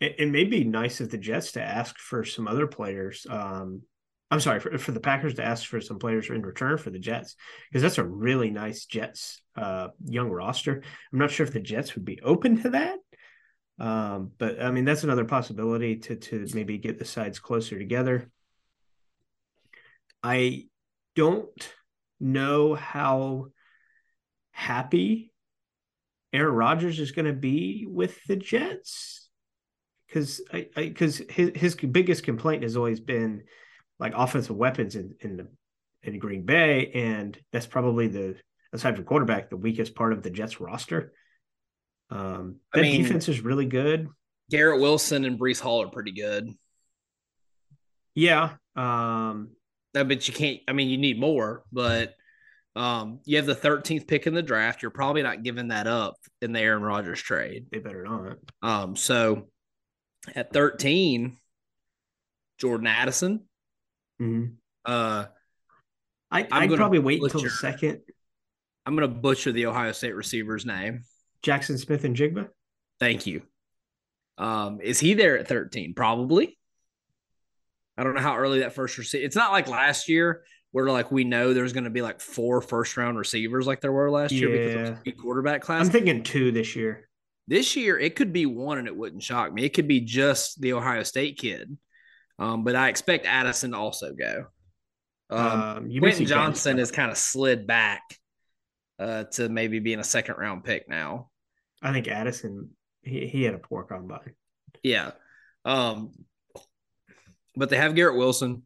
it, 0.00 0.16
it 0.18 0.30
may 0.30 0.44
be 0.44 0.64
nice 0.64 1.00
of 1.00 1.10
the 1.10 1.18
Jets 1.18 1.52
to 1.52 1.62
ask 1.62 1.98
for 1.98 2.24
some 2.24 2.46
other 2.46 2.66
players. 2.66 3.26
Um, 3.28 3.82
I'm 4.30 4.40
sorry 4.40 4.60
for, 4.60 4.76
for 4.78 4.92
the 4.92 5.00
Packers 5.00 5.34
to 5.34 5.44
ask 5.44 5.66
for 5.66 5.80
some 5.80 5.98
players 5.98 6.28
in 6.28 6.42
return 6.42 6.78
for 6.78 6.90
the 6.90 6.98
Jets 6.98 7.34
because 7.68 7.82
that's 7.82 7.98
a 7.98 8.04
really 8.04 8.50
nice 8.50 8.84
Jets 8.84 9.40
uh, 9.56 9.88
young 10.04 10.30
roster. 10.30 10.82
I'm 11.12 11.18
not 11.18 11.30
sure 11.30 11.46
if 11.46 11.52
the 11.52 11.60
Jets 11.60 11.94
would 11.94 12.04
be 12.04 12.20
open 12.22 12.62
to 12.62 12.70
that. 12.70 12.98
Um, 13.80 14.32
but 14.38 14.60
I 14.60 14.70
mean, 14.70 14.84
that's 14.84 15.04
another 15.04 15.24
possibility 15.24 15.96
to 15.96 16.16
to 16.16 16.46
maybe 16.52 16.78
get 16.78 16.98
the 16.98 17.04
sides 17.04 17.38
closer 17.38 17.78
together. 17.78 18.30
I 20.22 20.66
don't 21.14 21.74
know 22.20 22.74
how 22.74 23.46
happy 24.50 25.32
Aaron 26.32 26.54
Rodgers 26.54 26.98
is 27.00 27.12
going 27.12 27.26
to 27.26 27.32
be 27.32 27.86
with 27.88 28.18
the 28.26 28.36
Jets 28.36 29.28
because 30.06 30.40
I 30.52 30.68
because 30.74 31.22
his 31.30 31.52
his 31.54 31.74
biggest 31.74 32.22
complaint 32.22 32.62
has 32.62 32.76
always 32.76 33.00
been 33.00 33.44
like 33.98 34.12
offensive 34.16 34.56
weapons 34.56 34.96
in 34.96 35.14
in 35.20 35.36
the 35.36 35.48
in 36.02 36.18
Green 36.18 36.44
Bay, 36.44 36.90
and 36.94 37.38
that's 37.52 37.66
probably 37.66 38.08
the 38.08 38.36
aside 38.72 38.96
from 38.96 39.04
quarterback 39.04 39.50
the 39.50 39.56
weakest 39.56 39.94
part 39.94 40.12
of 40.12 40.22
the 40.22 40.30
Jets 40.30 40.60
roster. 40.60 41.12
Um, 42.10 42.56
that 42.72 42.80
I 42.80 42.82
mean, 42.82 43.02
defense 43.02 43.28
is 43.28 43.40
really 43.40 43.66
good. 43.66 44.08
Garrett 44.50 44.80
Wilson 44.80 45.24
and 45.24 45.38
Breece 45.38 45.60
Hall 45.60 45.82
are 45.82 45.90
pretty 45.90 46.12
good. 46.12 46.48
Yeah. 48.14 48.54
Um, 48.74 49.50
but 49.92 50.28
you 50.28 50.34
can't. 50.34 50.60
I 50.68 50.72
mean, 50.72 50.88
you 50.88 50.98
need 50.98 51.18
more. 51.18 51.64
But 51.72 52.14
um, 52.76 53.20
you 53.24 53.36
have 53.36 53.46
the 53.46 53.54
13th 53.54 54.06
pick 54.06 54.26
in 54.26 54.34
the 54.34 54.42
draft. 54.42 54.82
You're 54.82 54.90
probably 54.90 55.22
not 55.22 55.42
giving 55.42 55.68
that 55.68 55.86
up 55.86 56.16
in 56.40 56.52
the 56.52 56.60
Aaron 56.60 56.82
Rodgers 56.82 57.20
trade. 57.20 57.66
They 57.70 57.78
better 57.78 58.04
not. 58.04 58.38
Um, 58.62 58.96
so 58.96 59.48
at 60.34 60.52
13, 60.52 61.36
Jordan 62.58 62.86
Addison. 62.86 63.44
Mm-hmm. 64.20 64.54
Uh, 64.84 65.26
I, 66.30 66.46
I'd 66.50 66.70
probably 66.72 66.98
wait 66.98 67.22
until 67.22 67.42
the 67.42 67.50
second. 67.50 68.00
I'm 68.86 68.96
going 68.96 69.08
to 69.08 69.14
butcher 69.14 69.52
the 69.52 69.66
Ohio 69.66 69.92
State 69.92 70.14
receiver's 70.14 70.64
name. 70.64 71.02
Jaxon 71.42 71.78
Smith-Njigba. 71.78 72.48
Thank 73.00 73.26
you. 73.26 73.42
Um, 74.38 74.80
is 74.80 75.00
he 75.00 75.14
there 75.14 75.38
at 75.38 75.48
13? 75.48 75.94
Probably. 75.94 76.58
I 77.98 78.04
don't 78.04 78.14
know 78.14 78.20
how 78.20 78.36
early 78.36 78.60
that 78.60 78.74
first 78.74 78.96
receiver. 78.96 79.24
It's 79.24 79.34
not 79.34 79.50
like 79.50 79.66
last 79.66 80.08
year 80.08 80.42
where 80.70 80.86
like 80.86 81.10
we 81.10 81.24
know 81.24 81.52
there's 81.52 81.72
going 81.72 81.84
to 81.84 81.90
be 81.90 82.00
like 82.00 82.20
four 82.20 82.62
first 82.62 82.96
round 82.96 83.18
receivers 83.18 83.66
like 83.66 83.80
there 83.80 83.92
were 83.92 84.08
last 84.10 84.32
year 84.32 84.50
because 84.50 84.74
it 84.74 84.90
was 84.90 84.98
a 85.06 85.12
quarterback 85.12 85.62
class. 85.62 85.84
I'm 85.84 85.90
thinking 85.90 86.22
two 86.22 86.52
this 86.52 86.76
year. 86.76 87.08
This 87.48 87.74
year 87.74 87.98
it 87.98 88.14
could 88.14 88.32
be 88.32 88.46
one 88.46 88.78
and 88.78 88.86
it 88.86 88.96
wouldn't 88.96 89.22
shock 89.22 89.52
me. 89.52 89.64
It 89.64 89.74
could 89.74 89.88
be 89.88 90.00
just 90.00 90.60
the 90.60 90.74
Ohio 90.74 91.02
State 91.02 91.38
kid. 91.38 91.76
Um, 92.38 92.62
but 92.62 92.76
I 92.76 92.88
expect 92.88 93.26
Addison 93.26 93.72
to 93.72 93.78
also 93.78 94.14
go. 94.14 94.44
Um, 95.30 95.40
um 95.40 95.98
Quentin 95.98 96.26
Johnston 96.26 96.78
has 96.78 96.92
kind 96.92 97.10
of 97.10 97.18
slid 97.18 97.66
back 97.66 98.02
uh, 99.00 99.24
to 99.24 99.48
maybe 99.48 99.80
being 99.80 99.98
a 99.98 100.04
second 100.04 100.36
round 100.38 100.62
pick 100.62 100.88
now. 100.88 101.30
I 101.82 101.92
think 101.92 102.06
Addison 102.06 102.70
he, 103.02 103.26
he 103.26 103.42
had 103.42 103.54
a 103.54 103.58
poor 103.58 103.82
combine. 103.82 104.34
Yeah. 104.82 105.12
Um, 105.64 106.12
but 107.58 107.70
they 107.70 107.76
have 107.76 107.94
Garrett 107.94 108.16
Wilson. 108.16 108.62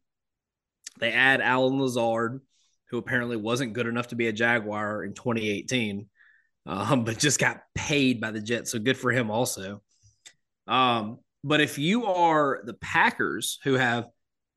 They 1.00 1.12
add 1.12 1.40
Allen 1.40 1.80
Lazard, 1.80 2.40
who 2.90 2.98
apparently 2.98 3.36
wasn't 3.36 3.72
good 3.72 3.86
enough 3.86 4.08
to 4.08 4.16
be 4.16 4.28
a 4.28 4.32
Jaguar 4.32 5.02
in 5.02 5.14
2018, 5.14 6.06
um, 6.66 7.04
but 7.04 7.18
just 7.18 7.40
got 7.40 7.62
paid 7.74 8.20
by 8.20 8.30
the 8.30 8.40
Jets. 8.40 8.70
So 8.70 8.78
good 8.78 8.96
for 8.96 9.10
him 9.10 9.30
also. 9.30 9.82
Um, 10.66 11.18
but 11.42 11.60
if 11.60 11.78
you 11.78 12.06
are 12.06 12.60
the 12.64 12.74
Packers, 12.74 13.58
who 13.64 13.74
have 13.74 14.08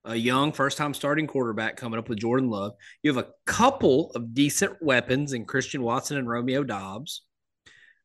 a 0.06 0.16
young 0.16 0.52
first 0.52 0.78
time 0.78 0.94
starting 0.94 1.26
quarterback 1.26 1.78
coming 1.78 1.98
up 1.98 2.08
with 2.08 2.20
Jordan 2.20 2.50
Love. 2.50 2.74
You 3.02 3.14
have 3.14 3.26
a 3.26 3.32
couple 3.46 4.12
of 4.14 4.34
decent 4.34 4.82
weapons 4.82 5.34
in 5.34 5.46
Christian 5.46 5.82
Watson 5.82 6.18
and 6.18 6.30
Romeo 6.30 6.64
Doubs. 6.64 7.24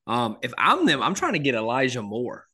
Um, 0.07 0.39
if 0.43 0.53
I'm 0.57 0.87
them, 0.87 1.03
I'm 1.03 1.15
trying 1.15 1.35
to 1.35 1.39
get 1.39 1.55
Elijah 1.55 2.03
Moore. 2.03 2.47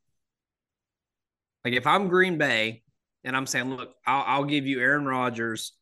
Like 1.64 1.74
if 1.74 1.86
I'm 1.86 2.08
Green 2.08 2.38
Bay 2.38 2.82
and 3.26 3.36
I'm 3.36 3.46
saying, 3.46 3.74
look, 3.74 3.92
I'll, 4.06 4.24
I'll 4.26 4.44
give 4.44 4.66
you 4.66 4.80
Aaron 4.80 5.04
Rodgers, 5.04 5.72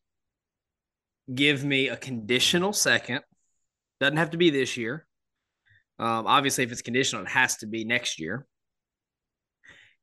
give 1.33 1.63
me 1.63 1.87
a 1.87 1.95
conditional 1.95 2.73
second. 2.73 3.21
Doesn't 4.01 4.17
have 4.17 4.31
to 4.31 4.37
be 4.37 4.49
this 4.49 4.75
year. 4.75 5.05
Um, 5.99 6.27
obviously, 6.27 6.63
if 6.65 6.71
it's 6.71 6.81
conditional, 6.81 7.21
it 7.21 7.29
has 7.29 7.57
to 7.57 7.67
be 7.67 7.85
next 7.85 8.19
year. 8.19 8.45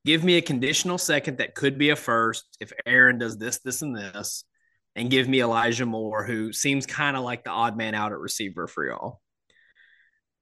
Give 0.07 0.25
me 0.25 0.37
a 0.37 0.43
conditional 0.43 0.99
second 0.99 1.39
that 1.39 1.55
could 1.55 1.79
be 1.79 1.91
a 1.91 1.97
first 1.97 2.45
if 2.61 2.73
Aaron 2.87 3.19
does 3.19 3.37
this, 3.37 3.59
this, 3.59 3.83
and 3.83 3.95
this, 3.95 4.45
and 4.97 5.11
give 5.11 5.29
me 5.29 5.43
Elijah 5.43 5.87
Moore, 5.87 6.25
who 6.25 6.53
seems 6.53 6.87
kind 6.87 7.17
of 7.17 7.25
like 7.25 7.45
the 7.45 7.51
odd 7.51 7.77
man 7.77 7.95
out 7.95 8.13
at 8.13 8.19
receiver 8.19 8.67
for 8.67 8.89
y'all. 8.89 9.21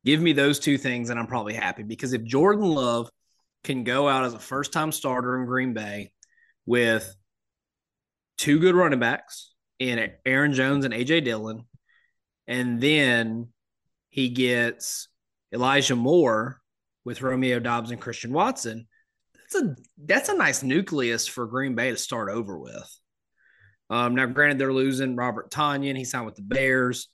Give 0.04 0.20
me 0.20 0.32
those 0.32 0.60
two 0.60 0.78
things, 0.78 1.10
and 1.10 1.18
I'm 1.18 1.26
probably 1.26 1.54
happy 1.54 1.82
because 1.82 2.12
if 2.12 2.24
Jordan 2.24 2.64
Love 2.64 3.10
can 3.64 3.84
go 3.84 4.08
out 4.08 4.24
as 4.24 4.34
a 4.34 4.38
first 4.38 4.72
time 4.72 4.92
starter 4.92 5.38
in 5.38 5.46
Green 5.46 5.74
Bay 5.74 6.12
with 6.70 7.14
two 8.38 8.58
good 8.58 8.74
running 8.74 9.00
backs 9.00 9.52
in 9.78 10.10
Aaron 10.24 10.54
Jones 10.54 10.84
and 10.84 10.94
AJ 10.94 11.24
Dillon, 11.24 11.64
and 12.46 12.80
then 12.80 13.48
he 14.08 14.28
gets 14.28 15.08
Elijah 15.52 15.96
Moore 15.96 16.60
with 17.04 17.22
Romeo 17.22 17.58
Doubs 17.58 17.90
and 17.90 18.00
Christian 18.00 18.32
Watson 18.32 18.86
that's 19.50 19.64
a 19.64 19.76
that's 20.04 20.28
a 20.28 20.36
nice 20.36 20.62
nucleus 20.62 21.26
for 21.26 21.46
Green 21.46 21.74
Bay 21.74 21.90
to 21.90 21.96
start 21.96 22.30
over 22.30 22.58
with. 22.58 23.00
Um, 23.88 24.14
now, 24.14 24.26
granted, 24.26 24.58
they're 24.58 24.72
losing 24.72 25.16
Robert 25.16 25.50
Tonyan. 25.50 25.96
He 25.96 26.04
signed 26.04 26.26
with 26.26 26.36
the 26.36 26.42
Bears. 26.42 27.08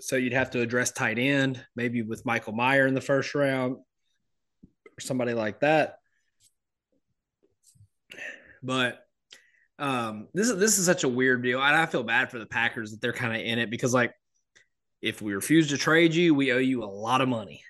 So 0.00 0.16
you'd 0.16 0.32
have 0.32 0.50
to 0.50 0.60
address 0.60 0.90
tight 0.90 1.18
end, 1.18 1.64
maybe 1.76 2.02
with 2.02 2.26
Michael 2.26 2.52
Mayer 2.52 2.86
in 2.86 2.94
the 2.94 3.00
first 3.00 3.34
round 3.34 3.76
or 3.76 5.00
somebody 5.00 5.34
like 5.34 5.60
that. 5.60 5.97
But 8.62 8.98
um, 9.78 10.28
this 10.34 10.48
is 10.48 10.58
this 10.58 10.78
is 10.78 10.86
such 10.86 11.04
a 11.04 11.08
weird 11.08 11.42
deal. 11.42 11.60
And 11.62 11.76
I 11.76 11.86
feel 11.86 12.02
bad 12.02 12.30
for 12.30 12.38
the 12.38 12.46
Packers 12.46 12.90
that 12.90 13.00
they're 13.00 13.12
kind 13.12 13.34
of 13.34 13.40
in 13.40 13.58
it 13.58 13.70
because 13.70 13.94
like 13.94 14.12
if 15.00 15.22
we 15.22 15.34
refuse 15.34 15.68
to 15.68 15.78
trade 15.78 16.14
you, 16.14 16.34
we 16.34 16.52
owe 16.52 16.58
you 16.58 16.82
a 16.82 16.86
lot 16.86 17.20
of 17.20 17.28
money. 17.28 17.62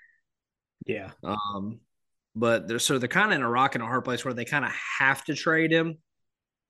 Yeah. 0.86 1.10
Um, 1.22 1.80
but 2.34 2.68
they're 2.68 2.78
so 2.78 2.98
they're 2.98 3.08
kind 3.08 3.32
of 3.32 3.36
in 3.36 3.42
a 3.42 3.50
rock 3.50 3.74
and 3.74 3.84
a 3.84 3.86
hard 3.86 4.04
place 4.04 4.24
where 4.24 4.34
they 4.34 4.44
kind 4.44 4.64
of 4.64 4.72
have 4.98 5.24
to 5.24 5.34
trade 5.34 5.72
him. 5.72 5.98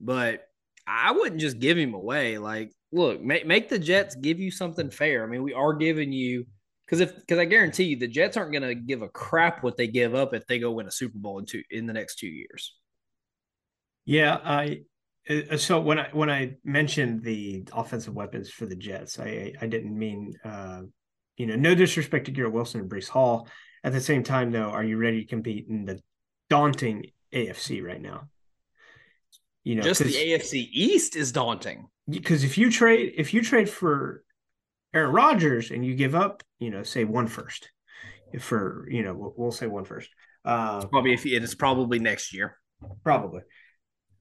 But 0.00 0.42
I 0.86 1.12
wouldn't 1.12 1.40
just 1.40 1.58
give 1.58 1.76
him 1.76 1.94
away. 1.94 2.38
Like, 2.38 2.72
look, 2.92 3.20
make 3.20 3.46
make 3.46 3.68
the 3.68 3.78
Jets 3.78 4.14
give 4.16 4.40
you 4.40 4.50
something 4.50 4.90
fair. 4.90 5.22
I 5.22 5.26
mean, 5.26 5.42
we 5.42 5.52
are 5.52 5.74
giving 5.74 6.12
you 6.12 6.46
because 6.86 7.00
if 7.00 7.14
because 7.14 7.38
I 7.38 7.44
guarantee 7.44 7.84
you 7.84 7.96
the 7.96 8.08
Jets 8.08 8.36
aren't 8.36 8.52
going 8.52 8.62
to 8.62 8.74
give 8.74 9.02
a 9.02 9.08
crap 9.08 9.62
what 9.62 9.76
they 9.76 9.86
give 9.86 10.14
up 10.14 10.34
if 10.34 10.46
they 10.46 10.58
go 10.58 10.72
win 10.72 10.86
a 10.86 10.90
Super 10.90 11.18
Bowl 11.18 11.38
in 11.38 11.44
two 11.44 11.62
in 11.70 11.86
the 11.86 11.92
next 11.92 12.16
two 12.18 12.28
years. 12.28 12.74
Yeah, 14.08 14.38
I 14.42 14.80
uh, 15.28 15.58
so 15.58 15.82
when 15.82 15.98
I 15.98 16.08
when 16.12 16.30
I 16.30 16.54
mentioned 16.64 17.22
the 17.22 17.68
offensive 17.74 18.14
weapons 18.14 18.48
for 18.48 18.64
the 18.64 18.74
Jets, 18.74 19.18
I 19.18 19.52
I 19.60 19.66
didn't 19.66 19.96
mean 19.96 20.32
uh, 20.42 20.80
you 21.36 21.44
know 21.44 21.56
no 21.56 21.74
disrespect 21.74 22.24
to 22.24 22.30
Garrett 22.30 22.54
Wilson 22.54 22.80
and 22.80 22.90
Breece 22.90 23.10
Hall. 23.10 23.46
At 23.84 23.92
the 23.92 24.00
same 24.00 24.22
time, 24.22 24.50
though, 24.50 24.70
are 24.70 24.82
you 24.82 24.96
ready 24.96 25.20
to 25.20 25.28
compete 25.28 25.66
in 25.68 25.84
the 25.84 26.00
daunting 26.48 27.10
AFC 27.34 27.84
right 27.84 28.00
now? 28.00 28.30
You 29.62 29.74
know, 29.74 29.82
just 29.82 30.02
the 30.02 30.10
AFC 30.10 30.70
East 30.72 31.14
is 31.14 31.30
daunting. 31.30 31.88
Because 32.08 32.44
if 32.44 32.56
you 32.56 32.70
trade 32.72 33.12
if 33.18 33.34
you 33.34 33.42
trade 33.42 33.68
for 33.68 34.24
Aaron 34.94 35.12
Rodgers 35.12 35.70
and 35.70 35.84
you 35.84 35.94
give 35.94 36.14
up, 36.14 36.42
you 36.58 36.70
know, 36.70 36.82
say 36.82 37.04
one 37.04 37.26
first, 37.26 37.68
for 38.40 38.88
you 38.90 39.02
know, 39.02 39.34
we'll, 39.36 39.52
say 39.52 39.66
one 39.66 39.84
first. 39.84 40.08
Uh, 40.46 40.86
probably 40.86 41.12
if 41.12 41.26
it 41.26 41.44
is 41.44 41.54
probably 41.54 41.98
next 41.98 42.32
year. 42.32 42.56
Probably. 43.04 43.42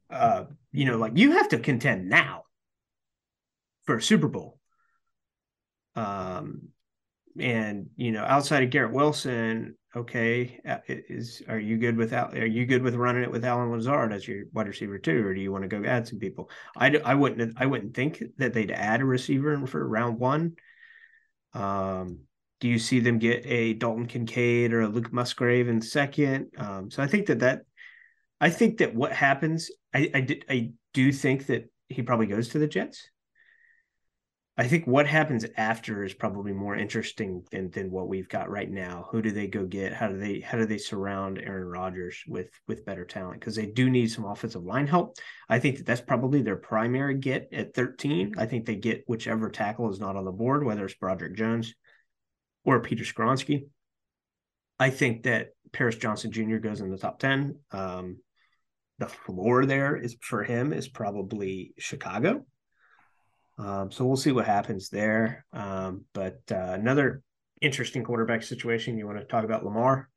Uh, 0.09 0.45
you 0.71 0.85
know, 0.85 0.97
like 0.97 1.13
you 1.15 1.31
have 1.33 1.49
to 1.49 1.59
contend 1.59 2.09
now 2.09 2.43
for 3.85 3.97
a 3.97 4.01
Super 4.01 4.27
Bowl. 4.27 4.59
Um, 5.95 6.69
and 7.39 7.87
you 7.95 8.11
know, 8.11 8.23
outside 8.23 8.63
of 8.63 8.69
Garrett 8.69 8.93
Wilson, 8.93 9.75
okay, 9.95 10.59
uh, 10.67 10.77
is 10.87 11.41
are 11.47 11.59
you 11.59 11.77
good 11.77 11.97
with 11.97 12.13
are 12.13 12.45
you 12.45 12.65
good 12.65 12.83
with 12.83 12.95
running 12.95 13.23
it 13.23 13.31
with 13.31 13.45
Allen 13.45 13.71
Lazard 13.71 14.13
as 14.13 14.27
your 14.27 14.43
wide 14.53 14.67
receiver 14.67 14.97
too, 14.97 15.25
or 15.25 15.33
do 15.33 15.41
you 15.41 15.51
want 15.51 15.63
to 15.63 15.67
go 15.67 15.83
add 15.87 16.07
some 16.07 16.19
people? 16.19 16.49
I, 16.75 16.95
I 17.03 17.15
wouldn't 17.15 17.53
I 17.57 17.65
wouldn't 17.65 17.95
think 17.95 18.23
that 18.37 18.53
they'd 18.53 18.71
add 18.71 19.01
a 19.01 19.05
receiver 19.05 19.65
for 19.67 19.87
round 19.87 20.19
one. 20.19 20.55
Um, 21.53 22.19
do 22.59 22.67
you 22.67 22.79
see 22.79 22.99
them 22.99 23.19
get 23.19 23.45
a 23.45 23.73
Dalton 23.73 24.07
Kincaid 24.07 24.73
or 24.73 24.81
a 24.81 24.87
Luke 24.87 25.13
Musgrave 25.13 25.67
in 25.67 25.81
second? 25.81 26.51
Um, 26.57 26.89
so 26.89 27.03
I 27.03 27.07
think 27.07 27.27
that 27.27 27.39
that 27.39 27.61
I 28.39 28.49
think 28.49 28.77
that 28.79 28.95
what 28.95 29.11
happens, 29.11 29.71
I 29.97 30.10
I, 30.13 30.21
did, 30.21 30.45
I 30.49 30.71
do 30.93 31.12
think 31.12 31.47
that 31.47 31.69
he 31.89 32.01
probably 32.03 32.27
goes 32.27 32.49
to 32.49 32.60
the 32.60 32.67
Jets. 32.67 33.10
I 34.60 34.67
think 34.67 34.88
what 34.88 35.05
happens 35.05 35.45
after 35.55 36.03
is 36.03 36.15
probably 36.15 36.51
more 36.51 36.75
interesting 36.75 37.43
than 37.51 37.69
than 37.69 37.91
what 37.91 38.07
we've 38.07 38.27
got 38.27 38.49
right 38.49 38.69
now. 38.69 39.07
Who 39.12 39.21
do 39.21 39.31
they 39.31 39.47
go 39.47 39.65
get? 39.65 39.93
How 39.93 40.07
do 40.07 40.17
they 40.17 40.39
how 40.39 40.57
do 40.57 40.65
they 40.65 40.79
surround 40.79 41.38
Aaron 41.38 41.67
Rodgers 41.67 42.23
with 42.27 42.49
with 42.67 42.86
better 42.86 43.05
talent? 43.05 43.39
Because 43.39 43.55
they 43.55 43.67
do 43.67 43.89
need 43.89 44.07
some 44.12 44.25
offensive 44.25 44.63
line 44.63 44.88
help. 44.88 45.17
I 45.47 45.60
think 45.60 45.77
that 45.77 45.86
that's 45.86 46.01
probably 46.01 46.41
their 46.41 46.55
primary 46.55 47.15
get 47.15 47.49
at 47.53 47.75
13. 47.75 48.33
I 48.38 48.47
think 48.47 48.65
they 48.65 48.75
get 48.75 49.03
whichever 49.07 49.49
tackle 49.49 49.91
is 49.91 49.99
not 49.99 50.15
on 50.15 50.25
the 50.25 50.31
board, 50.31 50.63
whether 50.63 50.86
it's 50.86 50.95
Broderick 50.95 51.36
Jones 51.36 51.75
or 52.65 52.81
Peter 52.81 53.03
Skoronski. 53.03 53.67
I 54.79 54.89
think 54.89 55.23
that 55.23 55.49
Paris 55.71 55.97
Johnson 55.97 56.31
Jr. 56.31 56.57
goes 56.57 56.81
in 56.81 56.89
the 56.89 56.97
top 56.97 57.19
10. 57.19 57.60
Um, 57.71 58.17
the 58.99 59.07
floor 59.07 59.65
there 59.65 59.95
is 59.95 60.15
for 60.21 60.43
him 60.43 60.73
is 60.73 60.88
probably 60.88 61.73
Chicago. 61.77 62.45
Um, 63.57 63.91
so 63.91 64.05
we'll 64.05 64.17
see 64.17 64.31
what 64.31 64.45
happens 64.45 64.89
there. 64.89 65.45
Um, 65.53 66.05
but 66.13 66.39
uh, 66.51 66.55
another 66.73 67.21
interesting 67.62 68.03
quarterback 68.03 68.43
situation. 68.43 68.97
You 68.97 69.07
want 69.07 69.19
to 69.19 69.25
talk 69.25 69.43
about 69.43 69.65
Lamar? 69.65 70.10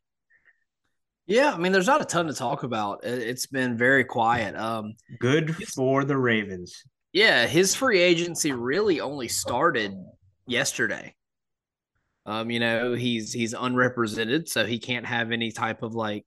Yeah, 1.26 1.52
I 1.52 1.58
mean, 1.58 1.72
there's 1.72 1.86
not 1.86 2.02
a 2.02 2.06
ton 2.06 2.26
to 2.26 2.34
talk 2.34 2.64
about. 2.64 3.04
It's 3.04 3.46
been 3.46 3.76
very 3.76 4.04
quiet. 4.04 4.56
Um, 4.56 4.94
Good 5.20 5.54
for 5.54 6.04
the 6.04 6.16
Ravens. 6.16 6.82
Yeah, 7.12 7.46
his 7.46 7.74
free 7.74 8.00
agency 8.00 8.52
really 8.52 9.00
only 9.00 9.28
started 9.28 9.94
yesterday. 10.46 11.14
Um, 12.26 12.50
you 12.50 12.60
know, 12.60 12.94
he's 12.94 13.32
he's 13.32 13.54
unrepresented, 13.54 14.48
so 14.48 14.66
he 14.66 14.78
can't 14.78 15.06
have 15.06 15.32
any 15.32 15.50
type 15.52 15.82
of 15.82 15.94
like 15.94 16.24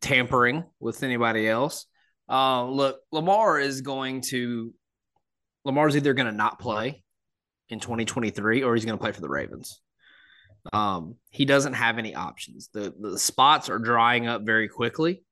tampering 0.00 0.64
with 0.80 1.02
anybody 1.02 1.48
else. 1.48 1.86
Uh, 2.28 2.64
look, 2.64 3.00
Lamar 3.12 3.58
is 3.60 3.80
going 3.80 4.20
to 4.22 4.72
Lamar's 5.64 5.96
either 5.96 6.14
going 6.14 6.26
to 6.26 6.36
not 6.36 6.58
play 6.58 7.02
in 7.68 7.80
2023 7.80 8.62
or 8.62 8.74
he's 8.74 8.84
going 8.84 8.96
to 8.96 9.02
play 9.02 9.12
for 9.12 9.20
the 9.20 9.28
Ravens. 9.28 9.80
Um, 10.72 11.16
he 11.30 11.44
doesn't 11.44 11.74
have 11.74 11.98
any 11.98 12.14
options. 12.14 12.68
The 12.72 12.94
the 12.98 13.18
spots 13.18 13.68
are 13.68 13.78
drying 13.78 14.26
up 14.26 14.42
very 14.42 14.68
quickly. 14.68 15.22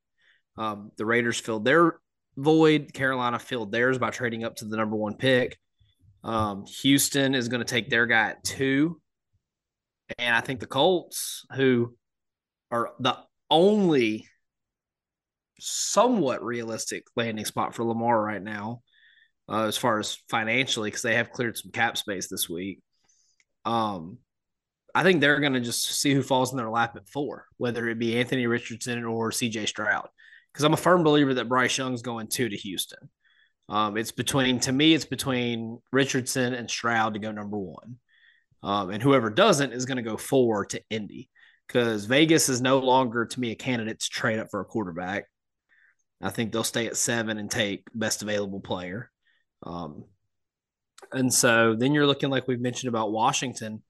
Um, 0.57 0.93
the 0.97 1.07
Raiders 1.07 1.41
filled 1.41 1.65
their 1.65 1.99
void. 2.37 2.93
Carolina 2.93 3.39
filled 3.39 3.73
theirs 3.73 3.99
by 3.99 4.11
trading 4.11 4.45
up 4.45 4.57
to 4.57 4.65
the 4.65 4.77
number 4.77 4.97
one 4.97 5.17
pick. 5.17 5.59
Um, 6.23 6.65
Houston 6.83 7.35
is 7.35 7.49
going 7.49 7.61
to 7.61 7.71
take 7.71 7.91
their 7.91 8.07
guy 8.07 8.31
at 8.31 8.45
two. 8.45 9.01
And 10.19 10.35
I 10.35 10.41
think 10.41 10.61
the 10.61 10.67
Colts, 10.67 11.45
who 11.55 11.97
are 12.71 12.93
the 13.01 13.19
only 13.51 14.29
somewhat 15.59 16.45
realistic 16.45 17.05
landing 17.17 17.45
spot 17.45 17.75
for 17.75 17.85
Lamar 17.85 18.21
right 18.21 18.43
now, 18.43 18.83
uh, 19.49 19.65
as 19.65 19.77
far 19.77 19.99
as 19.99 20.19
financially 20.29 20.89
because 20.89 21.03
they 21.03 21.17
have 21.17 21.33
cleared 21.33 21.57
some 21.57 21.71
cap 21.71 21.97
space 21.97 22.29
this 22.29 22.49
week. 22.49 22.81
Um, 23.65 24.19
I 24.95 25.03
think 25.03 25.21
they're 25.21 25.41
going 25.41 25.55
to 25.55 25.61
just 25.61 26.01
see 26.01 26.15
who 26.15 26.23
falls 26.23 26.53
in 26.53 26.57
their 26.57 26.71
lap 26.71 26.97
at 26.97 27.09
four, 27.09 27.47
whether 27.57 27.89
it 27.89 27.99
be 27.99 28.19
Anthony 28.19 28.47
Richardson 28.47 29.05
or 29.05 29.31
CJ 29.31 29.67
Stroud. 29.67 30.09
Because 30.53 30.65
I'm 30.65 30.73
a 30.73 30.77
firm 30.77 31.03
believer 31.03 31.35
that 31.35 31.49
Bryce 31.49 31.77
Young's 31.77 32.03
going 32.03 32.29
two 32.29 32.49
to 32.49 32.57
Houston. 32.57 33.11
Um, 33.69 33.97
it's 33.97 34.13
between, 34.13 34.61
to 34.61 34.73
me, 34.73 34.95
it's 34.95 35.05
between 35.05 35.81
Richardson 35.91 36.55
and 36.55 36.71
Stroud 36.71 37.15
to 37.15 37.21
go 37.21 37.33
number 37.33 37.59
one. 37.59 37.97
Um, 38.63 38.91
and 38.91 39.03
whoever 39.03 39.31
doesn't 39.31 39.73
is 39.73 39.85
going 39.85 39.97
to 39.97 40.03
go 40.03 40.17
four 40.17 40.65
to 40.67 40.81
Indy 40.91 41.29
because 41.67 42.05
Vegas 42.05 42.49
is 42.49 42.61
no 42.61 42.79
longer, 42.79 43.27
to 43.27 43.41
me, 43.41 43.51
a 43.51 43.57
candidate 43.57 44.01
to 44.01 44.09
trade 44.09 44.39
up 44.39 44.49
for 44.51 44.61
a 44.61 44.65
quarterback. 44.65 45.27
I 46.25 46.31
think 46.31 46.53
they'll 46.53 46.65
stay 46.65 46.87
at 46.87 46.97
seven 46.97 47.39
and 47.39 47.51
take 47.51 47.87
best 47.95 48.23
available 48.23 48.61
player. 48.61 49.11
Um, 49.63 50.05
and 51.13 51.33
so 51.33 51.75
then 51.75 51.93
you're 51.93 52.07
looking 52.07 52.31
like 52.31 52.49
we've 52.49 52.61
mentioned 52.61 52.89
about 52.89 53.13
Washington. 53.13 53.83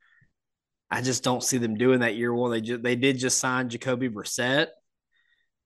I 0.91 1.01
just 1.01 1.23
don't 1.23 1.45
see 1.45 1.59
them 1.59 1.77
doing 1.77 2.01
that 2.01 2.17
year 2.17 2.35
one. 2.35 2.51
They 2.51 2.61
just, 2.61 2.83
they 2.83 2.97
did 2.97 3.19
just 3.19 3.39
sign 3.39 3.69
Jacoby 3.69 4.09
Brissett 4.09 4.67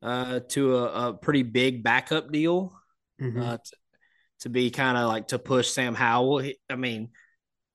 uh, 0.03 0.41
to 0.51 0.77
a, 0.77 1.09
a, 1.09 1.15
pretty 1.15 1.43
big 1.43 1.83
backup 1.83 2.31
deal 2.31 2.79
mm-hmm. 3.21 3.41
uh, 3.41 3.57
to, 3.57 3.77
to, 4.41 4.49
be 4.51 4.71
kind 4.71 4.97
of 4.97 5.09
like 5.09 5.29
to 5.29 5.39
push 5.39 5.71
Sam 5.71 5.95
Howell. 5.95 6.39
He, 6.41 6.59
I 6.69 6.77
mean, 6.77 7.11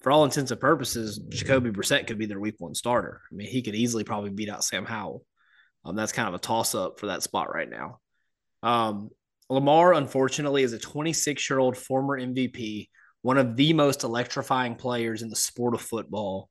for 0.01 0.12
all 0.12 0.23
intents 0.23 0.51
and 0.51 0.62
purposes, 0.62 1.17
Jacoby 1.17 1.71
Brissett 1.71 2.06
could 2.06 2.19
be 2.19 2.27
their 2.27 2.39
week 2.39 2.56
one 2.60 2.75
starter. 2.75 3.21
I 3.32 3.36
mean, 3.36 3.47
he 3.47 3.63
could 3.63 3.75
easily 3.75 4.03
probably 4.03 4.29
beat 4.29 4.49
out 4.49 4.63
Sam 4.63 4.86
Howell. 4.86 5.25
Um, 5.84 5.95
that's 5.95 6.13
kind 6.13 6.27
of 6.27 6.36
a 6.36 6.39
toss 6.39 6.75
up 6.75 6.99
for 6.99 7.08
that 7.08 7.23
spot 7.23 7.53
right 7.53 7.69
now. 7.69 7.99
Um, 8.63 9.10
Lamar, 9.49 9.93
unfortunately, 9.93 10.63
is 10.63 10.73
a 10.73 10.80
26 10.80 11.49
year 11.49 11.60
old 11.60 11.78
former 11.78 12.19
MVP, 12.19 12.88
one 13.21 13.38
of 13.38 13.56
the 13.56 13.73
most 13.73 14.04
electrifying 14.04 14.76
players 14.76 15.21
in 15.21 15.30
the 15.30 15.36
sport 15.36 15.76
of 15.76 15.82
football, 15.82 16.49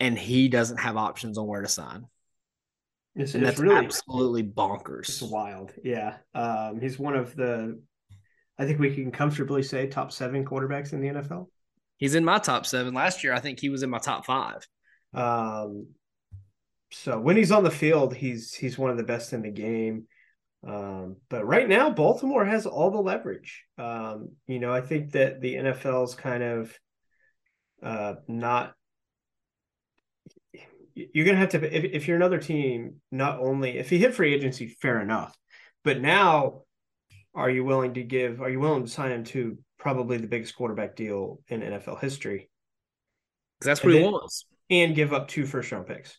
and 0.00 0.16
he 0.16 0.48
doesn't 0.48 0.78
have 0.78 0.96
options 0.96 1.36
on 1.36 1.46
where 1.46 1.60
to 1.60 1.68
sign. 1.68 2.06
It's, 3.14 3.34
and 3.34 3.44
that's 3.44 3.58
really 3.58 3.84
absolutely 3.84 4.44
bonkers. 4.44 5.08
It's 5.08 5.22
wild. 5.22 5.72
Yeah. 5.82 6.16
Um, 6.34 6.80
he's 6.80 7.00
one 7.00 7.16
of 7.16 7.34
the, 7.34 7.80
I 8.58 8.64
think 8.64 8.78
we 8.78 8.94
can 8.94 9.10
comfortably 9.10 9.64
say, 9.64 9.88
top 9.88 10.12
seven 10.12 10.44
quarterbacks 10.44 10.92
in 10.92 11.00
the 11.00 11.08
NFL. 11.08 11.48
He's 11.96 12.14
in 12.14 12.24
my 12.24 12.38
top 12.38 12.64
seven. 12.64 12.94
Last 12.94 13.24
year, 13.24 13.34
I 13.34 13.40
think 13.40 13.58
he 13.58 13.70
was 13.70 13.82
in 13.82 13.90
my 13.90 13.98
top 13.98 14.24
five. 14.24 14.64
Um, 15.12 15.88
so 16.92 17.18
when 17.18 17.36
he's 17.36 17.50
on 17.50 17.64
the 17.64 17.70
field, 17.70 18.14
he's 18.14 18.54
he's 18.54 18.78
one 18.78 18.90
of 18.90 18.96
the 18.96 19.02
best 19.02 19.32
in 19.32 19.42
the 19.42 19.50
game. 19.50 20.06
Um, 20.66 21.16
but 21.28 21.46
right 21.46 21.68
now, 21.68 21.90
Baltimore 21.90 22.44
has 22.44 22.66
all 22.66 22.90
the 22.90 22.98
leverage. 22.98 23.64
Um, 23.78 24.30
you 24.46 24.58
know, 24.58 24.72
I 24.72 24.80
think 24.80 25.12
that 25.12 25.40
the 25.40 25.54
NFL's 25.54 26.14
kind 26.14 26.42
of 26.42 26.78
uh, 27.82 28.14
not. 28.26 28.74
You're 30.94 31.26
gonna 31.26 31.38
have 31.38 31.50
to 31.50 31.76
if, 31.76 31.84
if 31.84 32.08
you're 32.08 32.16
another 32.16 32.38
team. 32.38 32.96
Not 33.12 33.38
only 33.38 33.78
if 33.78 33.92
you 33.92 33.98
hit 33.98 34.14
free 34.14 34.34
agency, 34.34 34.66
fair 34.66 35.00
enough, 35.00 35.36
but 35.84 36.00
now, 36.00 36.62
are 37.34 37.50
you 37.50 37.64
willing 37.64 37.94
to 37.94 38.02
give? 38.02 38.40
Are 38.40 38.50
you 38.50 38.58
willing 38.58 38.84
to 38.84 38.90
sign 38.90 39.12
him 39.12 39.24
to 39.24 39.58
probably 39.78 40.16
the 40.16 40.26
biggest 40.26 40.56
quarterback 40.56 40.96
deal 40.96 41.40
in 41.46 41.60
NFL 41.60 42.00
history? 42.00 42.50
Because 43.58 43.66
that's 43.66 43.84
what 43.84 43.90
and 43.90 43.98
he 43.98 44.02
then, 44.02 44.12
wants, 44.12 44.46
and 44.70 44.94
give 44.96 45.12
up 45.12 45.28
two 45.28 45.46
first 45.46 45.70
round 45.70 45.86
picks. 45.86 46.18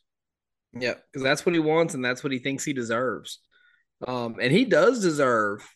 Yeah, 0.72 0.94
because 1.12 1.24
that's 1.24 1.46
what 1.46 1.56
he 1.56 1.60
wants, 1.60 1.94
and 1.94 2.06
that's 2.06 2.24
what 2.24 2.32
he 2.32 2.40
thinks 2.40 2.64
he 2.64 2.72
deserves. 2.72 3.40
Um, 4.08 4.38
and 4.42 4.52
he 4.52 4.66
does 4.66 5.02
deserve 5.02 5.68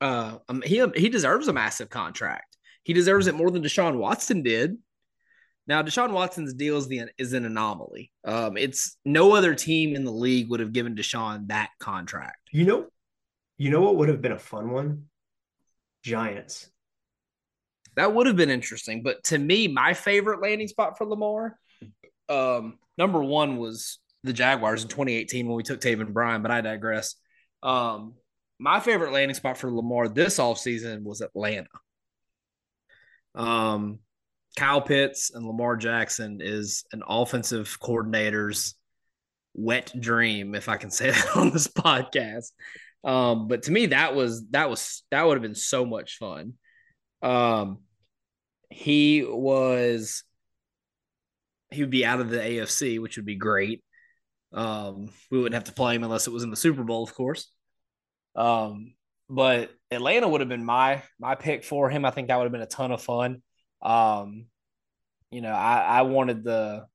uh 0.00 0.38
um, 0.48 0.62
he 0.62 0.84
he 0.94 1.08
deserves 1.08 1.48
a 1.48 1.52
massive 1.52 1.90
contract. 1.90 2.56
He 2.84 2.92
deserves 2.92 3.26
it 3.26 3.34
more 3.34 3.50
than 3.50 3.62
Deshaun 3.62 3.96
Watson 3.98 4.42
did. 4.42 4.78
Now, 5.66 5.82
Deshaun 5.82 6.12
Watson's 6.12 6.54
deal 6.54 6.78
is 6.78 6.88
the 6.88 7.02
is 7.18 7.34
an 7.34 7.44
anomaly. 7.44 8.10
Um, 8.24 8.56
it's 8.56 8.96
no 9.04 9.34
other 9.34 9.54
team 9.54 9.94
in 9.94 10.04
the 10.04 10.10
league 10.10 10.48
would 10.48 10.60
have 10.60 10.72
given 10.72 10.96
Deshaun 10.96 11.48
that 11.48 11.68
contract. 11.78 12.48
You 12.50 12.64
know, 12.64 12.86
you 13.58 13.70
know 13.70 13.82
what 13.82 13.96
would 13.96 14.08
have 14.08 14.22
been 14.22 14.32
a 14.32 14.38
fun 14.38 14.70
one? 14.70 15.04
Giants. 16.02 16.70
That 17.96 18.14
would 18.14 18.26
have 18.26 18.36
been 18.36 18.48
interesting. 18.48 19.02
But 19.02 19.24
to 19.24 19.38
me, 19.38 19.68
my 19.68 19.92
favorite 19.92 20.40
landing 20.40 20.68
spot 20.68 20.96
for 20.96 21.04
Lamar, 21.04 21.58
um, 22.30 22.78
number 22.96 23.22
one 23.22 23.58
was 23.58 23.98
the 24.22 24.32
Jaguars 24.32 24.82
in 24.82 24.88
2018 24.88 25.46
when 25.46 25.56
we 25.56 25.62
took 25.62 25.80
Taven 25.80 26.12
Bryan, 26.14 26.40
but 26.40 26.50
I 26.50 26.62
digress. 26.62 27.16
Um, 27.62 28.14
my 28.58 28.80
favorite 28.80 29.12
landing 29.12 29.34
spot 29.34 29.58
for 29.58 29.70
Lamar 29.70 30.08
this 30.08 30.38
offseason 30.38 31.02
was 31.02 31.20
Atlanta. 31.20 31.68
Um, 33.34 34.00
Kyle 34.56 34.80
Pitts 34.80 35.30
and 35.32 35.46
Lamar 35.46 35.76
Jackson 35.76 36.40
is 36.42 36.84
an 36.92 37.02
offensive 37.06 37.78
coordinator's 37.80 38.74
wet 39.54 39.92
dream, 39.98 40.54
if 40.54 40.68
I 40.68 40.76
can 40.76 40.90
say 40.90 41.10
that 41.10 41.36
on 41.36 41.50
this 41.50 41.68
podcast. 41.68 42.52
Um, 43.04 43.46
but 43.46 43.64
to 43.64 43.70
me, 43.70 43.86
that 43.86 44.14
was 44.14 44.46
that 44.50 44.68
was 44.68 45.04
that 45.10 45.24
would 45.24 45.34
have 45.34 45.42
been 45.42 45.54
so 45.54 45.86
much 45.86 46.18
fun. 46.18 46.54
Um, 47.22 47.78
he 48.70 49.22
was 49.22 50.24
he 51.70 51.82
would 51.82 51.90
be 51.90 52.04
out 52.04 52.20
of 52.20 52.30
the 52.30 52.38
AFC, 52.38 53.00
which 53.00 53.16
would 53.16 53.26
be 53.26 53.36
great. 53.36 53.82
Um, 54.52 55.10
we 55.30 55.38
wouldn't 55.38 55.54
have 55.54 55.64
to 55.64 55.72
play 55.72 55.94
him 55.94 56.04
unless 56.04 56.26
it 56.26 56.32
was 56.32 56.42
in 56.42 56.50
the 56.50 56.56
Super 56.56 56.84
Bowl, 56.84 57.04
of 57.04 57.14
course. 57.14 57.50
Um, 58.34 58.94
but 59.28 59.70
Atlanta 59.90 60.28
would 60.28 60.40
have 60.40 60.48
been 60.48 60.64
my 60.64 61.02
my 61.18 61.34
pick 61.34 61.64
for 61.64 61.90
him. 61.90 62.04
I 62.04 62.10
think 62.10 62.28
that 62.28 62.36
would 62.36 62.44
have 62.44 62.52
been 62.52 62.62
a 62.62 62.66
ton 62.66 62.92
of 62.92 63.02
fun. 63.02 63.42
Um, 63.82 64.46
you 65.30 65.40
know, 65.42 65.52
I, 65.52 65.80
I 65.80 66.02
wanted 66.02 66.44
the 66.44 66.86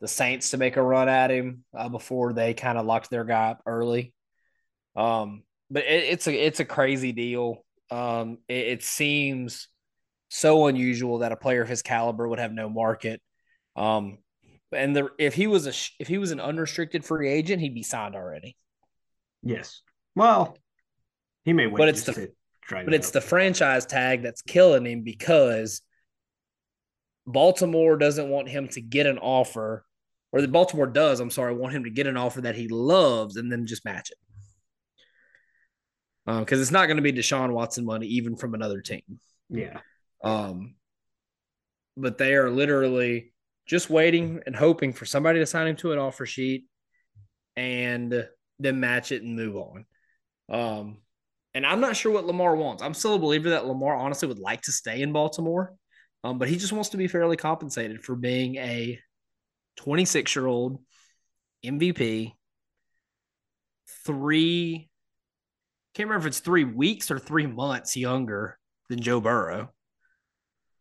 the 0.00 0.08
Saints 0.08 0.50
to 0.50 0.58
make 0.58 0.76
a 0.76 0.82
run 0.82 1.08
at 1.08 1.30
him 1.30 1.64
uh, 1.74 1.88
before 1.88 2.34
they 2.34 2.52
kind 2.52 2.76
of 2.76 2.84
locked 2.84 3.08
their 3.10 3.24
guy 3.24 3.52
up 3.52 3.62
early. 3.64 4.12
Um, 4.94 5.44
but 5.70 5.84
it, 5.84 6.04
it's 6.04 6.26
a 6.26 6.34
it's 6.34 6.60
a 6.60 6.64
crazy 6.64 7.12
deal. 7.12 7.64
Um, 7.90 8.38
it, 8.48 8.66
it, 8.66 8.82
seems 8.82 9.68
so 10.28 10.66
unusual 10.66 11.18
that 11.18 11.32
a 11.32 11.36
player 11.36 11.62
of 11.62 11.68
his 11.68 11.82
caliber 11.82 12.28
would 12.28 12.38
have 12.38 12.52
no 12.52 12.68
market. 12.68 13.20
Um, 13.76 14.18
and 14.72 14.94
the 14.94 15.08
if 15.18 15.34
he 15.34 15.46
was 15.46 15.66
a 15.66 15.72
if 16.00 16.08
he 16.08 16.18
was 16.18 16.30
an 16.30 16.40
unrestricted 16.40 17.04
free 17.04 17.28
agent, 17.28 17.60
he'd 17.60 17.74
be 17.74 17.82
signed 17.82 18.14
already. 18.14 18.56
Yes. 19.42 19.82
Well, 20.14 20.56
he 21.44 21.52
may 21.52 21.66
wait. 21.66 21.78
But 21.78 21.88
it's 21.88 22.04
the 22.04 22.32
but 22.70 22.94
it's 22.94 23.10
the 23.10 23.20
franchise 23.20 23.84
tag 23.86 24.22
that's 24.22 24.42
killing 24.42 24.86
him 24.86 25.02
because 25.02 25.82
Baltimore 27.26 27.96
doesn't 27.96 28.28
want 28.28 28.48
him 28.48 28.68
to 28.68 28.80
get 28.80 29.06
an 29.06 29.18
offer, 29.18 29.84
or 30.32 30.40
the 30.40 30.48
Baltimore 30.48 30.86
does. 30.86 31.20
I'm 31.20 31.30
sorry, 31.30 31.54
want 31.54 31.74
him 31.74 31.84
to 31.84 31.90
get 31.90 32.06
an 32.06 32.16
offer 32.16 32.40
that 32.42 32.56
he 32.56 32.68
loves 32.68 33.36
and 33.36 33.52
then 33.52 33.66
just 33.66 33.84
match 33.84 34.10
it. 34.10 34.18
Because 36.26 36.58
uh, 36.58 36.62
it's 36.62 36.70
not 36.70 36.86
going 36.86 36.96
to 36.96 37.02
be 37.02 37.12
Deshaun 37.12 37.52
Watson 37.52 37.84
money, 37.84 38.06
even 38.06 38.36
from 38.36 38.54
another 38.54 38.80
team. 38.80 39.02
Yeah. 39.50 39.80
Um, 40.22 40.76
but 41.98 42.16
they 42.16 42.34
are 42.34 42.50
literally 42.50 43.33
just 43.66 43.90
waiting 43.90 44.40
and 44.46 44.54
hoping 44.54 44.92
for 44.92 45.06
somebody 45.06 45.38
to 45.38 45.46
sign 45.46 45.66
him 45.66 45.76
to 45.76 45.92
an 45.92 45.98
offer 45.98 46.26
sheet 46.26 46.66
and 47.56 48.26
then 48.58 48.80
match 48.80 49.12
it 49.12 49.22
and 49.22 49.36
move 49.36 49.56
on. 49.56 49.86
Um, 50.48 50.98
and 51.54 51.64
I'm 51.64 51.80
not 51.80 51.96
sure 51.96 52.12
what 52.12 52.26
Lamar 52.26 52.56
wants. 52.56 52.82
I'm 52.82 52.94
still 52.94 53.14
a 53.14 53.18
believer 53.18 53.50
that 53.50 53.66
Lamar 53.66 53.94
honestly 53.94 54.28
would 54.28 54.38
like 54.38 54.62
to 54.62 54.72
stay 54.72 55.00
in 55.00 55.12
Baltimore, 55.12 55.74
um, 56.24 56.38
but 56.38 56.48
he 56.48 56.56
just 56.56 56.72
wants 56.72 56.90
to 56.90 56.96
be 56.96 57.06
fairly 57.06 57.36
compensated 57.36 58.02
for 58.02 58.16
being 58.16 58.56
a 58.56 58.98
26 59.76 60.34
year 60.34 60.46
old 60.46 60.80
MVP. 61.64 62.32
Three, 64.04 64.90
can't 65.94 66.08
remember 66.08 66.26
if 66.26 66.30
it's 66.30 66.40
three 66.40 66.64
weeks 66.64 67.10
or 67.10 67.18
three 67.18 67.46
months 67.46 67.96
younger 67.96 68.58
than 68.90 69.00
Joe 69.00 69.20
Burrow. 69.20 69.70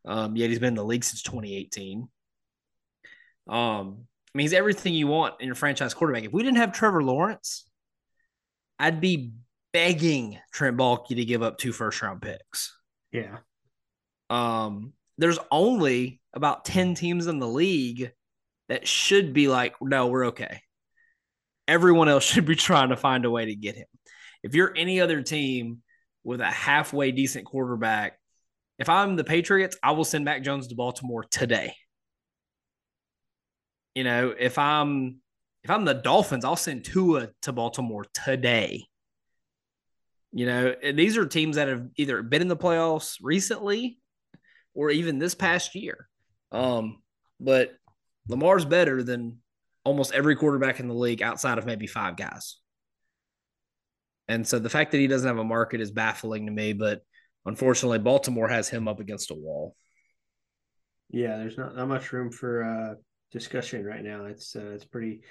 Um, 0.06 0.36
yet 0.36 0.50
he's 0.50 0.60
been 0.60 0.70
in 0.70 0.76
the 0.76 0.84
league 0.84 1.04
since 1.04 1.22
2018. 1.22 2.10
Um, 3.48 4.08
I 4.34 4.38
mean, 4.38 4.46
he's 4.46 4.54
everything 4.54 4.94
you 4.94 5.08
want 5.08 5.36
in 5.40 5.46
your 5.46 5.56
franchise 5.56 5.94
quarterback. 5.94 6.24
If 6.24 6.34
we 6.34 6.44
didn't 6.44 6.58
have 6.58 6.74
Trevor 6.74 7.04
Lawrence, 7.04 7.66
I'd 8.80 9.02
be 9.02 9.34
begging 9.72 10.40
Trent 10.52 10.78
Baalke 10.78 11.16
to 11.16 11.26
give 11.26 11.44
up 11.44 11.58
two 11.58 11.72
first 11.72 12.02
round 12.02 12.22
picks. 12.22 12.76
Yeah. 13.12 13.38
Um, 14.30 14.94
there's 15.18 15.40
only 15.52 16.22
about 16.34 16.66
10 16.66 16.96
teams 16.96 17.28
in 17.28 17.40
the 17.40 17.48
league 17.48 18.12
that 18.70 18.88
should 18.88 19.34
be 19.34 19.48
like, 19.48 19.76
no, 19.82 20.08
we're 20.08 20.28
okay. 20.28 20.62
Everyone 21.68 22.10
else 22.10 22.24
should 22.32 22.46
be 22.46 22.56
trying 22.56 22.90
to 22.90 22.98
find 22.98 23.26
a 23.26 23.32
way 23.32 23.46
to 23.46 23.56
get 23.56 23.76
him. 23.76 23.88
If 24.42 24.56
you're 24.56 24.74
any 24.76 25.00
other 25.00 25.22
team 25.22 25.82
with 26.24 26.42
a 26.42 26.46
halfway 26.46 27.12
decent 27.12 27.46
quarterback, 27.46 28.20
if 28.80 28.90
I'm 28.90 29.16
the 29.16 29.24
Patriots, 29.24 29.78
I 29.84 29.92
will 29.92 30.04
send 30.04 30.26
Mac 30.26 30.44
Jones 30.44 30.68
to 30.68 30.76
Baltimore 30.76 31.24
today. 31.30 31.76
You 33.96 34.04
know, 34.04 34.34
if 34.38 34.58
I'm 34.58 35.18
if 35.64 35.70
I'm 35.70 35.86
the 35.86 35.94
Dolphins, 35.94 36.46
I'll 36.46 36.56
send 36.56 36.86
Tua 36.86 37.30
to 37.44 37.52
Baltimore 37.52 38.06
today. 38.14 38.86
You 40.32 40.46
know, 40.46 40.76
these 40.94 41.16
are 41.18 41.26
teams 41.26 41.58
that 41.58 41.68
have 41.68 41.88
either 41.96 42.24
been 42.24 42.42
in 42.42 42.48
the 42.48 42.58
playoffs 42.58 43.18
recently 43.22 44.00
or 44.74 44.90
even 44.90 45.20
this 45.20 45.36
past 45.36 45.76
year. 45.76 46.08
Um, 46.52 47.02
but 47.40 47.72
Lamar's 48.28 48.66
better 48.66 49.04
than 49.04 49.38
almost 49.84 50.14
every 50.14 50.36
quarterback 50.36 50.80
in 50.80 50.88
the 50.88 50.94
league 50.94 51.22
outside 51.22 51.58
of 51.58 51.66
maybe 51.66 51.88
five 51.88 52.18
guys. 52.18 52.58
And 54.28 54.48
so 54.48 54.58
the 54.58 54.70
fact 54.70 54.92
that 54.92 55.00
he 55.00 55.08
doesn't 55.08 55.28
have 55.28 55.38
a 55.38 55.44
market 55.44 55.82
is 55.82 55.92
baffling 55.92 56.46
to 56.46 56.52
me, 56.52 56.74
but 56.74 57.02
unfortunately, 57.46 58.00
Baltimore 58.00 58.48
has 58.48 58.70
him 58.70 58.88
up 58.88 59.00
against 59.00 59.32
a 59.32 59.36
wall. 59.36 59.76
Yeah, 61.10 61.38
there's 61.38 61.58
not, 61.58 61.76
not 61.76 61.90
much 61.90 62.12
room 62.12 62.32
for 62.32 62.64
uh, 62.64 62.96
discussion 63.34 63.84
right 63.84 64.04
now. 64.04 64.26
It's 64.26 64.56
uh, 64.56 64.72
it's 64.74 64.86
pretty. 64.86 65.22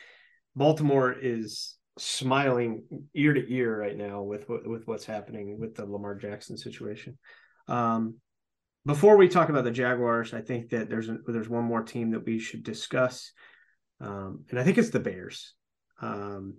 Baltimore 0.54 1.12
is 1.12 1.76
smiling 1.98 2.82
ear 3.14 3.32
to 3.32 3.54
ear 3.54 3.78
right 3.78 3.96
now 3.96 4.22
with 4.22 4.46
with 4.48 4.86
what's 4.86 5.06
happening 5.06 5.58
with 5.58 5.74
the 5.74 5.86
Lamar 5.86 6.16
Jackson 6.16 6.58
situation. 6.58 7.18
Um, 7.68 8.16
before 8.84 9.16
we 9.16 9.28
talk 9.28 9.48
about 9.48 9.64
the 9.64 9.70
Jaguars, 9.70 10.34
I 10.34 10.40
think 10.40 10.70
that 10.70 10.90
there's 10.90 11.08
a, 11.08 11.18
there's 11.26 11.48
one 11.48 11.64
more 11.64 11.82
team 11.82 12.10
that 12.10 12.26
we 12.26 12.38
should 12.38 12.64
discuss, 12.64 13.32
um, 14.00 14.44
and 14.50 14.58
I 14.58 14.64
think 14.64 14.76
it's 14.76 14.90
the 14.90 15.00
Bears. 15.00 15.54
Um, 16.02 16.54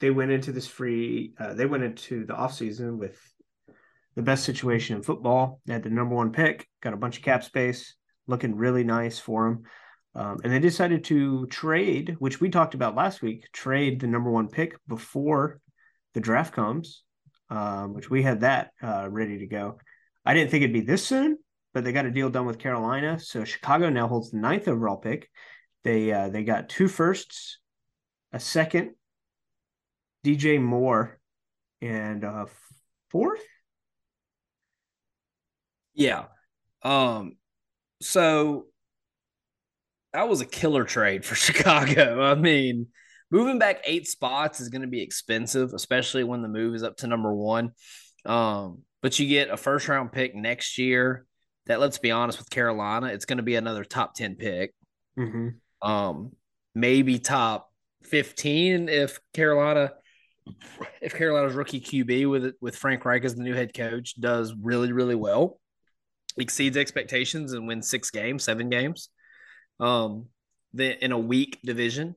they 0.00 0.10
went 0.10 0.30
into 0.30 0.52
this 0.52 0.66
free. 0.66 1.34
Uh, 1.38 1.54
they 1.54 1.66
went 1.66 1.82
into 1.82 2.26
the 2.26 2.34
offseason 2.34 2.98
with 2.98 3.18
the 4.16 4.22
best 4.22 4.44
situation 4.44 4.96
in 4.96 5.02
football. 5.02 5.60
They 5.66 5.72
had 5.72 5.82
the 5.82 5.90
number 5.90 6.14
one 6.14 6.32
pick, 6.32 6.66
got 6.82 6.92
a 6.92 6.98
bunch 6.98 7.16
of 7.16 7.24
cap 7.24 7.42
space, 7.44 7.94
looking 8.26 8.56
really 8.56 8.84
nice 8.84 9.18
for 9.18 9.48
them. 9.48 9.62
Um, 10.14 10.38
and 10.42 10.52
they 10.52 10.58
decided 10.58 11.04
to 11.04 11.46
trade, 11.46 12.16
which 12.18 12.40
we 12.40 12.50
talked 12.50 12.74
about 12.74 12.96
last 12.96 13.22
week, 13.22 13.48
trade 13.52 14.00
the 14.00 14.08
number 14.08 14.30
one 14.30 14.48
pick 14.48 14.74
before 14.88 15.60
the 16.14 16.20
draft 16.20 16.52
comes, 16.52 17.04
um, 17.48 17.94
which 17.94 18.10
we 18.10 18.22
had 18.22 18.40
that 18.40 18.72
uh, 18.82 19.08
ready 19.08 19.38
to 19.38 19.46
go. 19.46 19.78
I 20.24 20.34
didn't 20.34 20.50
think 20.50 20.62
it'd 20.62 20.74
be 20.74 20.80
this 20.80 21.06
soon, 21.06 21.38
but 21.72 21.84
they 21.84 21.92
got 21.92 22.06
a 22.06 22.10
deal 22.10 22.28
done 22.28 22.46
with 22.46 22.58
Carolina. 22.58 23.20
So 23.20 23.44
Chicago 23.44 23.88
now 23.88 24.08
holds 24.08 24.30
the 24.30 24.38
ninth 24.38 24.66
overall 24.66 24.96
pick. 24.96 25.30
They 25.84 26.12
uh, 26.12 26.28
they 26.28 26.44
got 26.44 26.68
two 26.68 26.88
firsts, 26.88 27.58
a 28.32 28.40
second, 28.40 28.90
DJ 30.24 30.60
Moore, 30.60 31.20
and 31.80 32.24
a 32.24 32.48
fourth. 33.10 33.44
Yeah. 35.94 36.24
Um. 36.82 37.36
So 38.02 38.66
that 40.12 40.28
was 40.28 40.40
a 40.40 40.46
killer 40.46 40.84
trade 40.84 41.24
for 41.24 41.34
Chicago. 41.36 42.22
I 42.22 42.34
mean, 42.34 42.88
moving 43.30 43.58
back 43.58 43.80
eight 43.84 44.08
spots 44.08 44.60
is 44.60 44.68
going 44.68 44.82
to 44.82 44.88
be 44.88 45.02
expensive, 45.02 45.72
especially 45.72 46.24
when 46.24 46.42
the 46.42 46.48
move 46.48 46.74
is 46.74 46.82
up 46.82 46.96
to 46.98 47.06
number 47.06 47.32
one. 47.32 47.72
Um, 48.24 48.82
but 49.02 49.18
you 49.18 49.28
get 49.28 49.50
a 49.50 49.56
first 49.56 49.88
round 49.88 50.12
pick 50.12 50.34
next 50.34 50.78
year. 50.78 51.26
That 51.66 51.80
let's 51.80 51.98
be 51.98 52.10
honest 52.10 52.38
with 52.38 52.50
Carolina, 52.50 53.08
it's 53.08 53.26
going 53.26 53.36
to 53.36 53.42
be 53.42 53.54
another 53.54 53.84
top 53.84 54.14
ten 54.14 54.34
pick. 54.34 54.74
Mm-hmm. 55.18 55.88
Um, 55.88 56.32
maybe 56.74 57.18
top 57.18 57.70
fifteen 58.02 58.88
if 58.88 59.20
Carolina, 59.32 59.92
if 61.00 61.14
Carolina's 61.14 61.54
rookie 61.54 61.80
QB 61.80 62.28
with 62.28 62.54
with 62.60 62.76
Frank 62.76 63.04
Reich 63.04 63.24
as 63.24 63.36
the 63.36 63.42
new 63.42 63.54
head 63.54 63.72
coach 63.72 64.20
does 64.20 64.52
really 64.60 64.90
really 64.92 65.14
well, 65.14 65.60
exceeds 66.36 66.76
expectations 66.76 67.52
and 67.52 67.68
wins 67.68 67.88
six 67.88 68.10
games, 68.10 68.42
seven 68.42 68.68
games 68.68 69.10
um, 69.80 70.26
then 70.72 70.96
in 71.00 71.12
a 71.12 71.18
weak 71.18 71.58
division, 71.64 72.14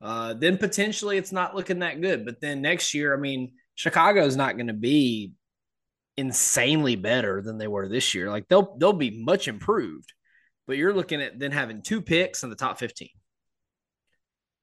uh, 0.00 0.34
then 0.34 0.58
potentially 0.58 1.18
it's 1.18 1.32
not 1.32 1.54
looking 1.54 1.80
that 1.80 2.00
good. 2.00 2.24
But 2.24 2.40
then 2.40 2.62
next 2.62 2.94
year, 2.94 3.14
I 3.14 3.18
mean, 3.18 3.52
Chicago 3.74 4.24
is 4.24 4.36
not 4.36 4.56
going 4.56 4.66
to 4.66 4.72
be 4.72 5.32
insanely 6.16 6.96
better 6.96 7.40
than 7.42 7.58
they 7.58 7.68
were 7.68 7.88
this 7.88 8.14
year. 8.14 8.30
Like 8.30 8.48
they'll 8.48 8.76
they'll 8.78 8.92
be 8.92 9.22
much 9.22 9.48
improved, 9.48 10.12
but 10.66 10.76
you're 10.76 10.94
looking 10.94 11.22
at 11.22 11.38
then 11.38 11.52
having 11.52 11.82
two 11.82 12.02
picks 12.02 12.42
in 12.42 12.50
the 12.50 12.56
top 12.56 12.78
15, 12.78 13.08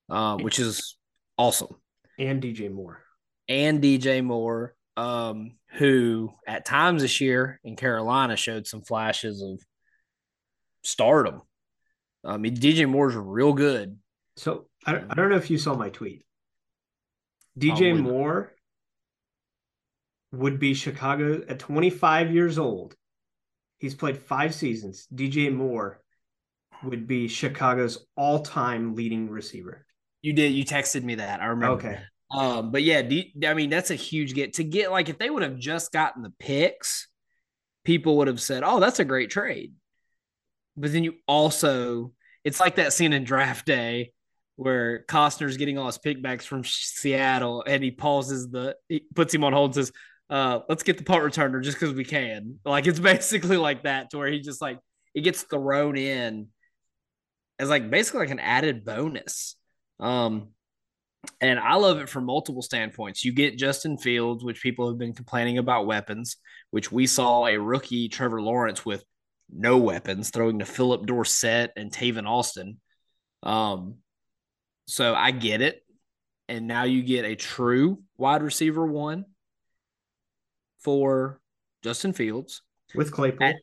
uh, 0.09 0.37
which 0.37 0.59
is 0.59 0.97
awesome. 1.37 1.75
And 2.17 2.41
DJ 2.41 2.71
Moore. 2.71 3.01
And 3.47 3.81
DJ 3.81 4.23
Moore, 4.23 4.75
um, 4.97 5.57
who 5.71 6.33
at 6.45 6.65
times 6.65 7.01
this 7.01 7.21
year 7.21 7.59
in 7.63 7.75
Carolina 7.75 8.35
showed 8.35 8.67
some 8.67 8.81
flashes 8.81 9.41
of 9.41 9.61
stardom. 10.83 11.41
I 12.23 12.37
mean, 12.37 12.55
DJ 12.55 12.87
Moore's 12.87 13.15
real 13.15 13.53
good. 13.53 13.97
So 14.35 14.67
I, 14.85 14.95
I 14.95 15.15
don't 15.15 15.29
know 15.29 15.37
if 15.37 15.49
you 15.49 15.57
saw 15.57 15.75
my 15.75 15.89
tweet. 15.89 16.25
DJ 17.57 17.93
Probably. 17.93 18.01
Moore 18.01 18.53
would 20.31 20.59
be 20.59 20.73
Chicago 20.73 21.41
at 21.47 21.59
25 21.59 22.33
years 22.33 22.57
old. 22.57 22.95
He's 23.79 23.95
played 23.95 24.17
five 24.17 24.53
seasons. 24.53 25.07
DJ 25.13 25.53
Moore 25.53 26.01
would 26.83 27.07
be 27.07 27.27
Chicago's 27.27 28.05
all-time 28.15 28.95
leading 28.95 29.29
receiver. 29.29 29.85
You 30.21 30.33
did. 30.33 30.53
You 30.53 30.65
texted 30.65 31.03
me 31.03 31.15
that. 31.15 31.41
I 31.41 31.45
remember. 31.47 31.75
Okay. 31.75 31.99
Um, 32.31 32.71
but 32.71 32.83
yeah, 32.83 32.99
I 33.47 33.53
mean 33.53 33.69
that's 33.69 33.89
a 33.89 33.95
huge 33.95 34.33
get 34.33 34.53
to 34.53 34.63
get. 34.63 34.91
Like 34.91 35.09
if 35.09 35.17
they 35.17 35.29
would 35.29 35.43
have 35.43 35.57
just 35.57 35.91
gotten 35.91 36.21
the 36.21 36.33
picks, 36.39 37.07
people 37.83 38.17
would 38.17 38.27
have 38.27 38.41
said, 38.41 38.63
"Oh, 38.63 38.79
that's 38.79 38.99
a 38.99 39.05
great 39.05 39.31
trade." 39.31 39.73
But 40.79 40.93
then 40.93 41.03
you 41.03 41.15
also, 41.27 42.13
it's 42.43 42.59
like 42.59 42.75
that 42.75 42.93
scene 42.93 43.13
in 43.13 43.23
Draft 43.23 43.65
Day 43.65 44.13
where 44.55 45.05
Costner's 45.07 45.57
getting 45.57 45.77
all 45.77 45.85
his 45.85 45.97
pickbacks 45.97 46.43
from 46.43 46.63
Seattle, 46.65 47.63
and 47.65 47.83
he 47.83 47.91
pauses 47.91 48.49
the, 48.49 48.75
he 48.87 49.05
puts 49.15 49.33
him 49.33 49.43
on 49.43 49.53
hold 49.53 49.69
and 49.69 49.85
says, 49.85 49.93
uh, 50.29 50.59
"Let's 50.67 50.83
get 50.83 50.97
the 50.97 51.03
punt 51.03 51.23
returner 51.23 51.63
just 51.63 51.79
because 51.79 51.95
we 51.95 52.03
can." 52.03 52.59
Like 52.65 52.87
it's 52.87 52.99
basically 52.99 53.57
like 53.57 53.83
that, 53.83 54.09
to 54.11 54.17
where 54.17 54.29
he 54.29 54.39
just 54.39 54.61
like 54.61 54.79
it 55.13 55.21
gets 55.21 55.43
thrown 55.43 55.97
in 55.97 56.47
as 57.59 57.69
like 57.69 57.89
basically 57.89 58.21
like 58.21 58.31
an 58.31 58.39
added 58.39 58.85
bonus. 58.85 59.55
Um, 59.99 60.49
and 61.41 61.59
I 61.59 61.75
love 61.75 61.99
it 61.99 62.07
from 62.07 62.25
multiple 62.25 62.61
standpoints. 62.61 63.25
You 63.25 63.33
get 63.33 63.57
Justin 63.57 63.97
Fields, 63.97 64.43
which 64.43 64.61
people 64.61 64.87
have 64.87 64.97
been 64.97 65.13
complaining 65.13 65.57
about 65.57 65.85
weapons, 65.85 66.37
which 66.71 66.91
we 66.91 67.07
saw 67.07 67.45
a 67.45 67.57
rookie 67.57 68.07
Trevor 68.07 68.41
Lawrence 68.41 68.85
with 68.85 69.03
no 69.51 69.77
weapons, 69.77 70.29
throwing 70.29 70.59
to 70.59 70.65
Phillip 70.65 71.05
Dorsett 71.05 71.71
and 71.75 71.91
Tavon 71.91 72.27
Austin. 72.27 72.79
Um, 73.43 73.95
so 74.87 75.13
I 75.13 75.31
get 75.31 75.61
it. 75.61 75.83
And 76.47 76.67
now 76.67 76.83
you 76.83 77.03
get 77.03 77.25
a 77.25 77.35
true 77.35 78.01
wide 78.17 78.41
receiver 78.41 78.85
one 78.85 79.25
for 80.79 81.39
Justin 81.83 82.13
Fields 82.13 82.63
with 82.95 83.11
Claypool. 83.11 83.47
At, 83.47 83.55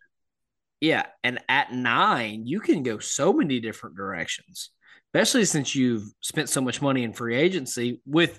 yeah, 0.81 1.07
and 1.25 1.41
at 1.49 1.73
nine, 1.73 2.47
you 2.47 2.61
can 2.61 2.85
go 2.85 2.99
so 2.99 3.33
many 3.33 3.59
different 3.59 3.97
directions 3.97 4.71
especially 5.17 5.47
since 5.47 5.75
you've 5.75 6.13
spent 6.21 6.47
so 6.47 6.61
much 6.61 6.83
money 6.83 7.03
in 7.03 7.11
free 7.11 7.37
agency 7.37 8.03
with 8.05 8.39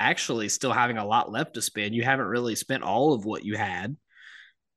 actually 0.00 0.48
still 0.48 0.72
having 0.72 0.96
a 0.96 1.06
lot 1.06 1.30
left 1.30 1.52
to 1.52 1.60
spend. 1.60 1.94
You 1.94 2.02
haven't 2.02 2.26
really 2.26 2.54
spent 2.54 2.82
all 2.82 3.12
of 3.12 3.26
what 3.26 3.44
you 3.44 3.58
had. 3.58 3.94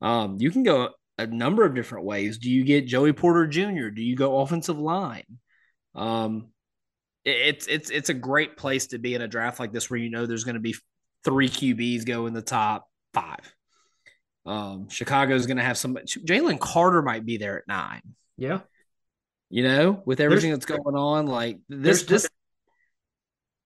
Um, 0.02 0.38
you 0.40 0.52
can 0.52 0.64
go 0.64 0.90
a 1.18 1.28
number 1.28 1.64
of 1.66 1.76
different 1.76 2.06
ways. 2.06 2.38
Do 2.38 2.50
you 2.50 2.64
get 2.64 2.88
Joey 2.88 3.14
Porter 3.14 3.48
Jr.? 3.48 3.90
Do 3.90 4.02
you 4.02 4.16
go 4.16 4.40
offensive 4.40 4.80
line? 4.80 5.26
Um, 5.96 6.48
it's 7.24 7.68
it's 7.68 7.90
it's 7.90 8.10
a 8.10 8.14
great 8.14 8.58
place 8.58 8.88
to 8.88 8.98
be 8.98 9.14
in 9.14 9.22
a 9.22 9.28
draft 9.28 9.60
like 9.60 9.72
this 9.72 9.90
where 9.90 10.00
you 10.00 10.10
know 10.10 10.26
there's 10.26 10.44
going 10.44 10.56
to 10.56 10.62
be 10.62 10.76
three 11.24 11.50
QBs 11.50 12.06
go 12.06 12.26
in 12.26 12.34
the 12.34 12.42
top 12.42 12.88
five. 13.14 13.56
Um, 14.46 14.90
Chicago's 14.90 15.46
going 15.46 15.58
to 15.58 15.64
have 15.64 15.78
some. 15.78 15.96
Jalen 15.96 16.60
Carter 16.60 17.02
might 17.02 17.26
be 17.26 17.38
there 17.38 17.60
at 17.60 17.68
nine. 17.68 18.02
Yeah, 18.38 18.62
you 19.50 19.64
know, 19.64 20.02
with 20.06 20.20
everything 20.20 20.50
there's, 20.50 20.66
that's 20.66 20.80
going 20.80 20.96
on, 20.96 21.28
like 21.28 21.60
this, 21.70 22.04
this. 22.04 22.28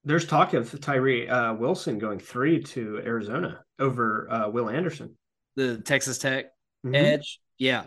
There's 0.03 0.25
talk 0.25 0.53
of 0.53 0.79
Tyree 0.81 1.29
uh, 1.29 1.53
Wilson 1.53 1.97
going 1.97 2.19
three 2.19 2.61
to 2.63 2.97
Arizona 2.97 3.63
over 3.79 4.29
uh, 4.29 4.49
Will 4.49 4.69
Anderson, 4.69 5.15
the 5.55 5.77
Texas 5.77 6.17
Tech 6.17 6.47
mm-hmm. 6.85 6.95
edge. 6.95 7.39
Yeah, 7.57 7.85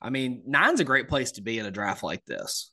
I 0.00 0.10
mean, 0.10 0.42
nine's 0.46 0.80
a 0.80 0.84
great 0.84 1.08
place 1.08 1.32
to 1.32 1.42
be 1.42 1.58
in 1.58 1.66
a 1.66 1.70
draft 1.70 2.02
like 2.02 2.24
this. 2.24 2.70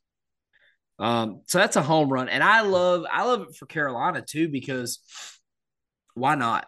Um, 1.00 1.42
so 1.48 1.58
that's 1.58 1.76
a 1.76 1.82
home 1.82 2.10
run, 2.10 2.30
and 2.30 2.44
I 2.44 2.62
love 2.62 3.06
I 3.12 3.26
love 3.26 3.42
it 3.42 3.56
for 3.56 3.66
Carolina 3.66 4.22
too 4.22 4.50
because 4.50 5.00
why 6.14 6.36
not? 6.36 6.68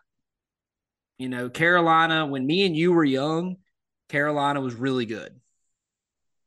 You 1.17 1.29
know, 1.29 1.49
Carolina. 1.49 2.25
When 2.25 2.45
me 2.45 2.65
and 2.65 2.75
you 2.75 2.91
were 2.91 3.05
young, 3.05 3.57
Carolina 4.09 4.61
was 4.61 4.75
really 4.75 5.05
good. 5.05 5.39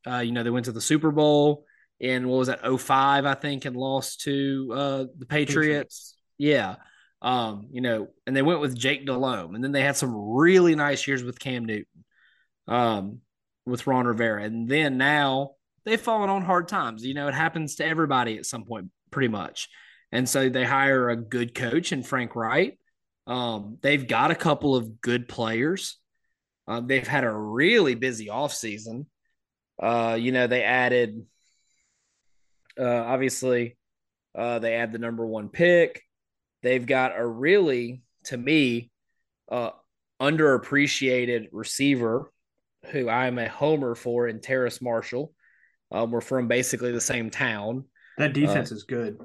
Uh, 0.07 0.19
you 0.19 0.33
know, 0.33 0.43
they 0.43 0.51
went 0.51 0.67
to 0.67 0.73
the 0.73 0.81
Super 0.81 1.11
Bowl 1.11 1.65
in 2.01 2.29
what 2.29 2.39
was 2.39 2.49
that 2.49 2.61
05, 2.65 3.27
I 3.27 3.35
think, 3.35 3.65
and 3.65 3.77
lost 3.77 4.23
to 4.23 4.73
uh, 4.75 5.05
the 5.19 5.27
Patriots. 5.27 6.17
Yeah. 6.39 6.77
Um, 7.21 7.69
you 7.73 7.81
know, 7.81 8.09
and 8.27 8.37
they 8.37 8.43
went 8.43 8.61
with 8.61 8.79
Jake 8.79 9.05
Delhomme, 9.05 9.55
and 9.55 9.65
then 9.65 9.73
they 9.73 9.83
had 9.83 9.97
some 9.97 10.15
really 10.15 10.77
nice 10.77 11.07
years 11.07 11.25
with 11.25 11.41
Cam 11.41 11.65
Newton, 11.65 12.05
um, 12.69 13.21
with 13.67 13.87
Ron 13.87 14.07
Rivera, 14.07 14.45
and 14.45 14.69
then 14.69 14.99
now 14.99 15.53
they've 15.85 16.01
fallen 16.01 16.31
on 16.31 16.43
hard 16.43 16.69
times. 16.69 17.05
You 17.05 17.15
know, 17.15 17.29
it 17.29 17.35
happens 17.35 17.77
to 17.77 17.87
everybody 17.87 18.39
at 18.39 18.47
some 18.47 18.65
point, 18.65 18.91
pretty 19.11 19.29
much. 19.29 19.69
And 20.13 20.29
so 20.29 20.49
they 20.49 20.65
hire 20.65 21.11
a 21.11 21.17
good 21.17 21.55
coach 21.55 21.93
in 21.93 22.03
Frank 22.03 22.35
Reich. 22.37 22.79
Um, 23.27 23.79
they've 23.83 24.07
got 24.07 24.31
a 24.31 24.37
couple 24.37 24.75
of 24.75 25.01
good 25.01 25.29
players. 25.29 25.99
Uh, 26.67 26.81
they've 26.81 27.07
had 27.07 27.25
a 27.25 27.33
really 27.33 27.95
busy 27.95 28.27
offseason. 28.27 29.07
Uh, 29.83 30.17
you 30.19 30.33
know, 30.33 30.47
they 30.47 30.63
added 30.63 31.27
uh, 32.79 32.85
obviously 32.85 33.77
uh, 34.37 34.59
they 34.59 34.75
add 34.75 34.93
the 34.93 34.99
number 34.99 35.27
one 35.27 35.49
pick. 35.49 36.03
They've 36.63 36.85
got 36.85 37.19
a 37.19 37.27
really, 37.27 38.03
to 38.25 38.37
me, 38.37 38.91
uh, 39.51 39.71
underappreciated 40.21 41.49
receiver 41.53 42.33
who 42.87 43.09
I 43.09 43.27
am 43.27 43.39
a 43.39 43.49
homer 43.49 43.95
for 43.95 44.29
in 44.29 44.41
Terrace 44.41 44.81
Marshall. 44.81 45.33
Um, 45.91 46.11
we're 46.11 46.21
from 46.21 46.49
basically 46.49 46.93
the 46.93 47.01
same 47.01 47.31
town. 47.31 47.85
That 48.19 48.33
defense 48.33 48.73
uh, 48.73 48.77
is 48.77 48.85
good. 48.85 49.19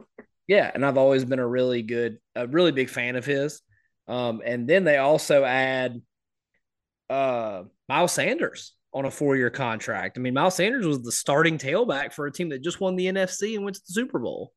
Yeah, 0.48 0.70
and 0.74 0.86
I've 0.86 0.98
always 0.98 1.26
been 1.26 1.40
a 1.40 1.48
really 1.48 1.82
good, 1.82 2.18
a 2.36 2.48
really 2.48 2.72
big 2.72 2.90
fan 2.90 3.16
of 3.16 3.26
his. 3.26 3.62
Um, 4.08 4.42
and 4.46 4.68
then 4.68 4.84
they 4.84 4.98
also 4.98 5.44
add 5.44 6.02
uh, 7.10 7.64
Miles 7.88 8.12
Sanders, 8.12 8.74
on 8.94 9.06
a 9.06 9.12
four 9.12 9.36
year 9.36 9.50
contract. 9.50 10.18
I 10.18 10.22
mean, 10.22 10.34
Miles 10.34 10.56
Sanders 10.56 10.86
was 10.86 11.02
the 11.02 11.12
starting 11.12 11.58
tailback 11.58 12.14
for 12.14 12.28
a 12.28 12.32
team 12.32 12.50
that 12.50 12.64
just 12.64 12.80
won 12.80 12.96
the 12.96 13.08
NFC 13.08 13.56
and 13.56 13.64
went 13.64 13.76
to 13.76 13.82
the 13.88 13.94
Super 13.94 14.20
Bowl. 14.20 14.54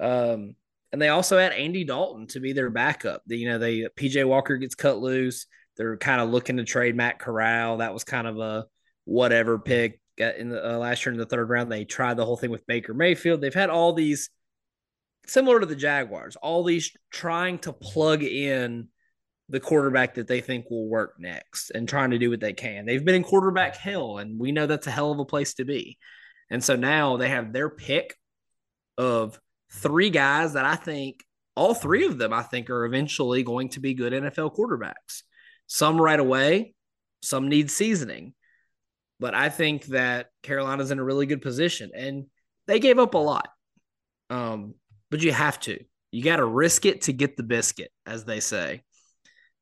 Um, 0.00 0.54
and 0.92 1.00
they 1.00 1.08
also 1.08 1.38
add 1.38 1.52
Andy 1.52 1.84
Dalton 1.84 2.26
to 2.28 2.40
be 2.40 2.52
their 2.52 2.70
backup. 2.70 3.22
The, 3.26 3.36
you 3.36 3.48
know, 3.48 3.58
they 3.58 3.86
PJ 3.96 4.26
Walker 4.26 4.56
gets 4.56 4.74
cut 4.74 4.98
loose. 4.98 5.46
They're 5.80 5.96
kind 5.96 6.20
of 6.20 6.28
looking 6.28 6.58
to 6.58 6.64
trade 6.64 6.94
Matt 6.94 7.18
Corral. 7.18 7.78
That 7.78 7.94
was 7.94 8.04
kind 8.04 8.26
of 8.26 8.38
a 8.38 8.66
whatever 9.06 9.58
pick 9.58 9.98
in 10.18 10.50
the 10.50 10.74
uh, 10.74 10.76
last 10.76 11.06
year 11.06 11.14
in 11.14 11.18
the 11.18 11.24
third 11.24 11.48
round. 11.48 11.72
They 11.72 11.86
tried 11.86 12.18
the 12.18 12.26
whole 12.26 12.36
thing 12.36 12.50
with 12.50 12.66
Baker 12.66 12.92
Mayfield. 12.92 13.40
They've 13.40 13.54
had 13.54 13.70
all 13.70 13.94
these 13.94 14.28
similar 15.26 15.58
to 15.58 15.64
the 15.64 15.74
Jaguars, 15.74 16.36
all 16.36 16.64
these 16.64 16.92
trying 17.10 17.60
to 17.60 17.72
plug 17.72 18.22
in 18.22 18.88
the 19.48 19.58
quarterback 19.58 20.16
that 20.16 20.28
they 20.28 20.42
think 20.42 20.68
will 20.68 20.86
work 20.86 21.14
next 21.18 21.70
and 21.70 21.88
trying 21.88 22.10
to 22.10 22.18
do 22.18 22.28
what 22.28 22.40
they 22.40 22.52
can. 22.52 22.84
They've 22.84 23.02
been 23.02 23.14
in 23.14 23.24
quarterback 23.24 23.74
hell, 23.74 24.18
and 24.18 24.38
we 24.38 24.52
know 24.52 24.66
that's 24.66 24.86
a 24.86 24.90
hell 24.90 25.12
of 25.12 25.18
a 25.18 25.24
place 25.24 25.54
to 25.54 25.64
be. 25.64 25.96
And 26.50 26.62
so 26.62 26.76
now 26.76 27.16
they 27.16 27.30
have 27.30 27.54
their 27.54 27.70
pick 27.70 28.18
of 28.98 29.40
three 29.72 30.10
guys 30.10 30.52
that 30.52 30.66
I 30.66 30.76
think 30.76 31.24
all 31.56 31.72
three 31.72 32.04
of 32.04 32.18
them 32.18 32.34
I 32.34 32.42
think 32.42 32.68
are 32.68 32.84
eventually 32.84 33.42
going 33.42 33.70
to 33.70 33.80
be 33.80 33.94
good 33.94 34.12
NFL 34.12 34.54
quarterbacks. 34.54 35.22
Some 35.72 36.00
right 36.00 36.18
away, 36.18 36.74
some 37.22 37.48
need 37.48 37.70
seasoning. 37.70 38.34
But 39.20 39.36
I 39.36 39.50
think 39.50 39.84
that 39.86 40.26
Carolina's 40.42 40.90
in 40.90 40.98
a 40.98 41.04
really 41.04 41.26
good 41.26 41.42
position 41.42 41.92
and 41.94 42.26
they 42.66 42.80
gave 42.80 42.98
up 42.98 43.14
a 43.14 43.18
lot. 43.18 43.48
Um, 44.30 44.74
but 45.12 45.22
you 45.22 45.30
have 45.30 45.60
to. 45.60 45.78
You 46.10 46.24
got 46.24 46.36
to 46.36 46.44
risk 46.44 46.86
it 46.86 47.02
to 47.02 47.12
get 47.12 47.36
the 47.36 47.44
biscuit, 47.44 47.92
as 48.04 48.24
they 48.24 48.40
say. 48.40 48.82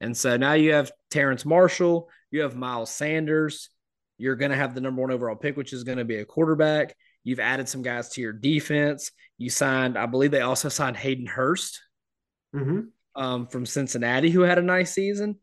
And 0.00 0.16
so 0.16 0.38
now 0.38 0.54
you 0.54 0.72
have 0.72 0.92
Terrace 1.10 1.44
Marshall, 1.44 2.08
you 2.30 2.40
have 2.40 2.56
Miles 2.56 2.90
Sanders. 2.90 3.68
You're 4.16 4.36
going 4.36 4.50
to 4.50 4.56
have 4.56 4.74
the 4.74 4.80
number 4.80 5.02
one 5.02 5.10
overall 5.10 5.36
pick, 5.36 5.58
which 5.58 5.74
is 5.74 5.84
going 5.84 5.98
to 5.98 6.06
be 6.06 6.16
a 6.16 6.24
quarterback. 6.24 6.96
You've 7.22 7.38
added 7.38 7.68
some 7.68 7.82
guys 7.82 8.08
to 8.10 8.22
your 8.22 8.32
defense. 8.32 9.12
You 9.36 9.50
signed, 9.50 9.98
I 9.98 10.06
believe 10.06 10.30
they 10.30 10.40
also 10.40 10.70
signed 10.70 10.96
Hayden 10.96 11.26
Hurst 11.26 11.82
mm-hmm. 12.56 12.80
um, 13.14 13.46
from 13.46 13.66
Cincinnati, 13.66 14.30
who 14.30 14.40
had 14.40 14.58
a 14.58 14.62
nice 14.62 14.94
season. 14.94 15.36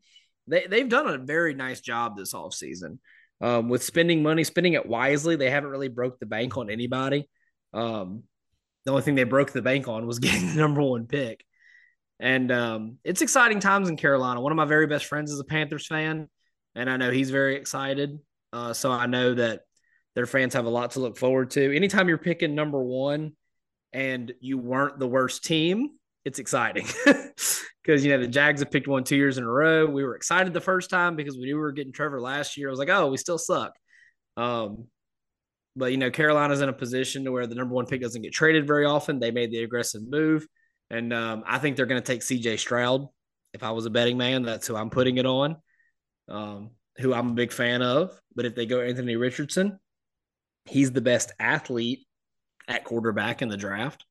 They, 0.46 0.66
they've 0.66 0.88
done 0.88 1.08
a 1.08 1.18
very 1.18 1.54
nice 1.54 1.80
job 1.80 2.16
this 2.16 2.32
offseason 2.34 2.98
um, 3.40 3.68
with 3.68 3.82
spending 3.82 4.22
money, 4.22 4.44
spending 4.44 4.74
it 4.74 4.86
wisely. 4.86 5.36
They 5.36 5.50
haven't 5.50 5.70
really 5.70 5.88
broke 5.88 6.18
the 6.18 6.26
bank 6.26 6.56
on 6.56 6.70
anybody. 6.70 7.28
Um, 7.74 8.22
the 8.84 8.92
only 8.92 9.02
thing 9.02 9.16
they 9.16 9.24
broke 9.24 9.52
the 9.52 9.62
bank 9.62 9.88
on 9.88 10.06
was 10.06 10.18
getting 10.20 10.48
the 10.48 10.54
number 10.54 10.82
one 10.82 11.06
pick. 11.06 11.44
And 12.18 12.50
um, 12.50 12.98
it's 13.04 13.20
exciting 13.20 13.60
times 13.60 13.88
in 13.88 13.96
Carolina. 13.96 14.40
One 14.40 14.52
of 14.52 14.56
my 14.56 14.64
very 14.64 14.86
best 14.86 15.04
friends 15.06 15.30
is 15.30 15.38
a 15.40 15.44
Panthers 15.44 15.86
fan, 15.86 16.28
and 16.74 16.88
I 16.88 16.96
know 16.96 17.10
he's 17.10 17.30
very 17.30 17.56
excited. 17.56 18.18
Uh, 18.52 18.72
so 18.72 18.90
I 18.90 19.06
know 19.06 19.34
that 19.34 19.60
Their 20.14 20.26
fans 20.26 20.54
have 20.54 20.64
a 20.64 20.70
lot 20.70 20.92
to 20.92 21.00
look 21.00 21.18
forward 21.18 21.50
to. 21.50 21.76
Anytime 21.76 22.08
you're 22.08 22.16
picking 22.16 22.54
number 22.54 22.82
one 22.82 23.32
and 23.92 24.32
you 24.40 24.56
weren't 24.56 24.98
the 24.98 25.06
worst 25.06 25.44
team, 25.44 25.90
it's 26.24 26.38
exciting 26.38 26.86
because 27.86 28.04
you 28.04 28.10
know 28.10 28.18
the 28.18 28.26
Jags 28.26 28.60
have 28.60 28.70
picked 28.70 28.88
one 28.88 29.04
two 29.04 29.16
years 29.16 29.38
in 29.38 29.44
a 29.44 29.48
row. 29.48 29.86
We 29.86 30.04
were 30.04 30.16
excited 30.16 30.52
the 30.52 30.60
first 30.60 30.90
time 30.90 31.14
because 31.14 31.36
we 31.36 31.44
knew 31.44 31.54
we 31.54 31.60
were 31.60 31.72
getting 31.72 31.92
Trevor 31.92 32.20
last 32.20 32.56
year. 32.56 32.68
I 32.68 32.70
was 32.70 32.80
like, 32.80 32.88
oh, 32.88 33.08
we 33.08 33.16
still 33.16 33.38
suck. 33.38 33.74
Um, 34.36 34.86
but 35.76 35.92
you 35.92 35.96
know, 35.96 36.10
Carolina's 36.10 36.60
in 36.60 36.68
a 36.68 36.72
position 36.72 37.24
to 37.24 37.32
where 37.32 37.46
the 37.46 37.54
number 37.54 37.74
one 37.74 37.86
pick 37.86 38.00
doesn't 38.00 38.22
get 38.22 38.32
traded 38.32 38.66
very 38.66 38.86
often. 38.86 39.20
They 39.20 39.30
made 39.30 39.52
the 39.52 39.62
aggressive 39.62 40.02
move, 40.02 40.46
and 40.90 41.12
um, 41.12 41.44
I 41.46 41.58
think 41.58 41.76
they're 41.76 41.86
going 41.86 42.02
to 42.02 42.06
take 42.06 42.22
C.J. 42.22 42.56
Stroud. 42.56 43.06
If 43.54 43.62
I 43.62 43.70
was 43.70 43.86
a 43.86 43.90
betting 43.90 44.18
man, 44.18 44.42
that's 44.42 44.66
who 44.66 44.74
I'm 44.74 44.90
putting 44.90 45.18
it 45.18 45.26
on. 45.26 45.56
Um, 46.28 46.70
who 46.98 47.14
I'm 47.14 47.30
a 47.30 47.34
big 47.34 47.52
fan 47.52 47.82
of. 47.82 48.18
But 48.34 48.46
if 48.46 48.54
they 48.54 48.66
go 48.66 48.80
Anthony 48.80 49.16
Richardson, 49.16 49.78
he's 50.64 50.90
the 50.90 51.00
best 51.00 51.32
athlete 51.38 52.00
at 52.66 52.84
quarterback 52.84 53.42
in 53.42 53.48
the 53.48 53.56
draft. 53.56 54.04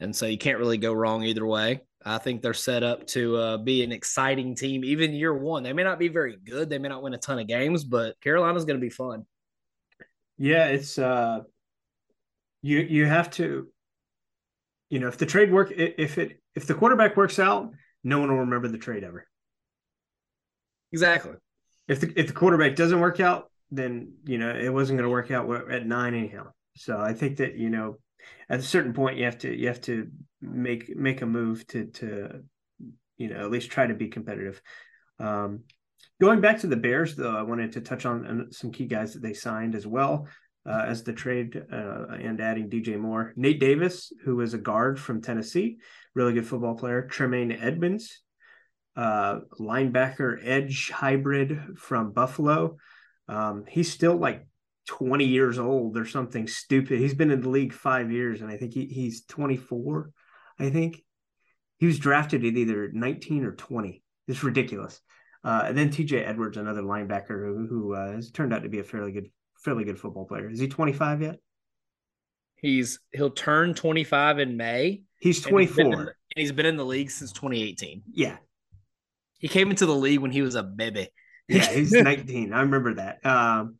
And 0.00 0.14
so 0.14 0.26
you 0.26 0.38
can't 0.38 0.58
really 0.58 0.78
go 0.78 0.92
wrong 0.92 1.24
either 1.24 1.46
way. 1.46 1.82
I 2.04 2.18
think 2.18 2.40
they're 2.40 2.54
set 2.54 2.82
up 2.82 3.06
to 3.08 3.36
uh, 3.36 3.56
be 3.58 3.82
an 3.82 3.92
exciting 3.92 4.54
team, 4.54 4.84
even 4.84 5.12
year 5.12 5.34
one. 5.34 5.62
They 5.62 5.72
may 5.72 5.82
not 5.82 5.98
be 5.98 6.08
very 6.08 6.36
good. 6.36 6.70
They 6.70 6.78
may 6.78 6.88
not 6.88 7.02
win 7.02 7.14
a 7.14 7.18
ton 7.18 7.38
of 7.38 7.48
games, 7.48 7.84
but 7.84 8.20
Carolina's 8.20 8.64
going 8.64 8.78
to 8.78 8.84
be 8.84 8.90
fun. 8.90 9.26
Yeah, 10.38 10.66
it's 10.66 10.98
uh, 10.98 11.40
you 12.62 12.78
you 12.78 13.06
have 13.06 13.30
to, 13.32 13.68
you 14.88 15.00
know, 15.00 15.08
if 15.08 15.18
the 15.18 15.26
trade 15.26 15.52
work, 15.52 15.72
if 15.72 16.18
it 16.18 16.40
if 16.54 16.66
the 16.66 16.74
quarterback 16.74 17.16
works 17.16 17.40
out, 17.40 17.72
no 18.04 18.20
one 18.20 18.30
will 18.30 18.38
remember 18.38 18.68
the 18.68 18.78
trade 18.78 19.02
ever. 19.02 19.26
Exactly. 20.92 21.32
If 21.88 22.00
the 22.00 22.12
if 22.16 22.28
the 22.28 22.32
quarterback 22.32 22.76
doesn't 22.76 23.00
work 23.00 23.18
out, 23.18 23.50
then 23.72 24.12
you 24.24 24.38
know 24.38 24.50
it 24.50 24.72
wasn't 24.72 24.98
going 24.98 25.08
to 25.08 25.12
work 25.12 25.30
out 25.32 25.70
at 25.70 25.86
nine 25.86 26.14
anyhow. 26.14 26.52
So 26.76 26.98
I 26.98 27.12
think 27.12 27.38
that 27.38 27.56
you 27.56 27.70
know 27.70 27.96
at 28.48 28.60
a 28.60 28.62
certain 28.62 28.92
point 28.92 29.18
you 29.18 29.24
have 29.24 29.38
to 29.38 29.54
you 29.54 29.68
have 29.68 29.80
to 29.82 30.08
make 30.40 30.94
make 30.96 31.22
a 31.22 31.26
move 31.26 31.66
to 31.68 31.86
to 31.86 32.42
you 33.16 33.28
know 33.28 33.40
at 33.40 33.50
least 33.50 33.70
try 33.70 33.86
to 33.86 33.94
be 33.94 34.08
competitive. 34.08 34.60
Um, 35.18 35.64
going 36.20 36.40
back 36.40 36.60
to 36.60 36.66
the 36.66 36.76
Bears, 36.76 37.16
though, 37.16 37.36
I 37.36 37.42
wanted 37.42 37.72
to 37.72 37.80
touch 37.80 38.06
on 38.06 38.48
some 38.50 38.70
key 38.70 38.86
guys 38.86 39.14
that 39.14 39.22
they 39.22 39.34
signed 39.34 39.74
as 39.74 39.86
well 39.86 40.28
uh, 40.64 40.84
as 40.86 41.02
the 41.02 41.12
trade 41.12 41.60
uh, 41.72 42.06
and 42.10 42.40
adding 42.40 42.70
DJ 42.70 42.98
Moore, 42.98 43.32
Nate 43.36 43.58
Davis, 43.58 44.12
who 44.24 44.40
is 44.40 44.54
a 44.54 44.58
guard 44.58 45.00
from 45.00 45.20
Tennessee, 45.20 45.78
really 46.14 46.34
good 46.34 46.46
football 46.46 46.76
player, 46.76 47.02
Tremaine 47.02 47.52
Edmunds 47.52 48.22
uh, 48.98 49.38
linebacker 49.60 50.38
edge 50.42 50.90
hybrid 50.90 51.78
from 51.78 52.10
Buffalo. 52.10 52.78
Um, 53.28 53.64
he's 53.68 53.92
still 53.92 54.16
like 54.16 54.47
20 54.88 55.24
years 55.24 55.58
old 55.58 55.96
or 55.96 56.06
something 56.06 56.48
stupid. 56.48 56.98
He's 56.98 57.14
been 57.14 57.30
in 57.30 57.42
the 57.42 57.48
league 57.48 57.72
five 57.72 58.10
years, 58.10 58.40
and 58.40 58.50
I 58.50 58.56
think 58.56 58.72
he, 58.72 58.86
he's 58.86 59.24
24. 59.26 60.10
I 60.58 60.70
think 60.70 61.04
he 61.76 61.86
was 61.86 61.98
drafted 61.98 62.44
at 62.44 62.56
either 62.56 62.90
19 62.92 63.44
or 63.44 63.52
20. 63.52 64.02
It's 64.26 64.42
ridiculous. 64.42 65.00
Uh, 65.44 65.64
and 65.66 65.78
then 65.78 65.90
TJ 65.90 66.26
Edwards, 66.26 66.56
another 66.56 66.82
linebacker 66.82 67.46
who, 67.46 67.66
who 67.66 67.94
uh, 67.94 68.12
has 68.12 68.30
turned 68.30 68.52
out 68.52 68.62
to 68.62 68.68
be 68.68 68.80
a 68.80 68.84
fairly 68.84 69.12
good, 69.12 69.30
fairly 69.62 69.84
good 69.84 69.98
football 69.98 70.24
player. 70.24 70.50
Is 70.50 70.58
he 70.58 70.68
25 70.68 71.22
yet? 71.22 71.36
He's 72.56 72.98
he'll 73.12 73.30
turn 73.30 73.74
25 73.74 74.40
in 74.40 74.56
May. 74.56 75.02
He's 75.20 75.40
24. 75.40 75.84
And 75.84 75.90
he's, 75.90 75.98
the, 75.98 76.00
and 76.00 76.12
he's 76.34 76.52
been 76.52 76.66
in 76.66 76.76
the 76.76 76.84
league 76.84 77.10
since 77.10 77.30
2018. 77.32 78.02
Yeah. 78.10 78.36
He 79.38 79.48
came 79.48 79.70
into 79.70 79.86
the 79.86 79.94
league 79.94 80.18
when 80.18 80.32
he 80.32 80.42
was 80.42 80.56
a 80.56 80.62
baby. 80.62 81.10
yeah, 81.46 81.70
he's 81.70 81.92
19. 81.92 82.52
I 82.52 82.62
remember 82.62 82.94
that. 82.94 83.24
Um, 83.24 83.76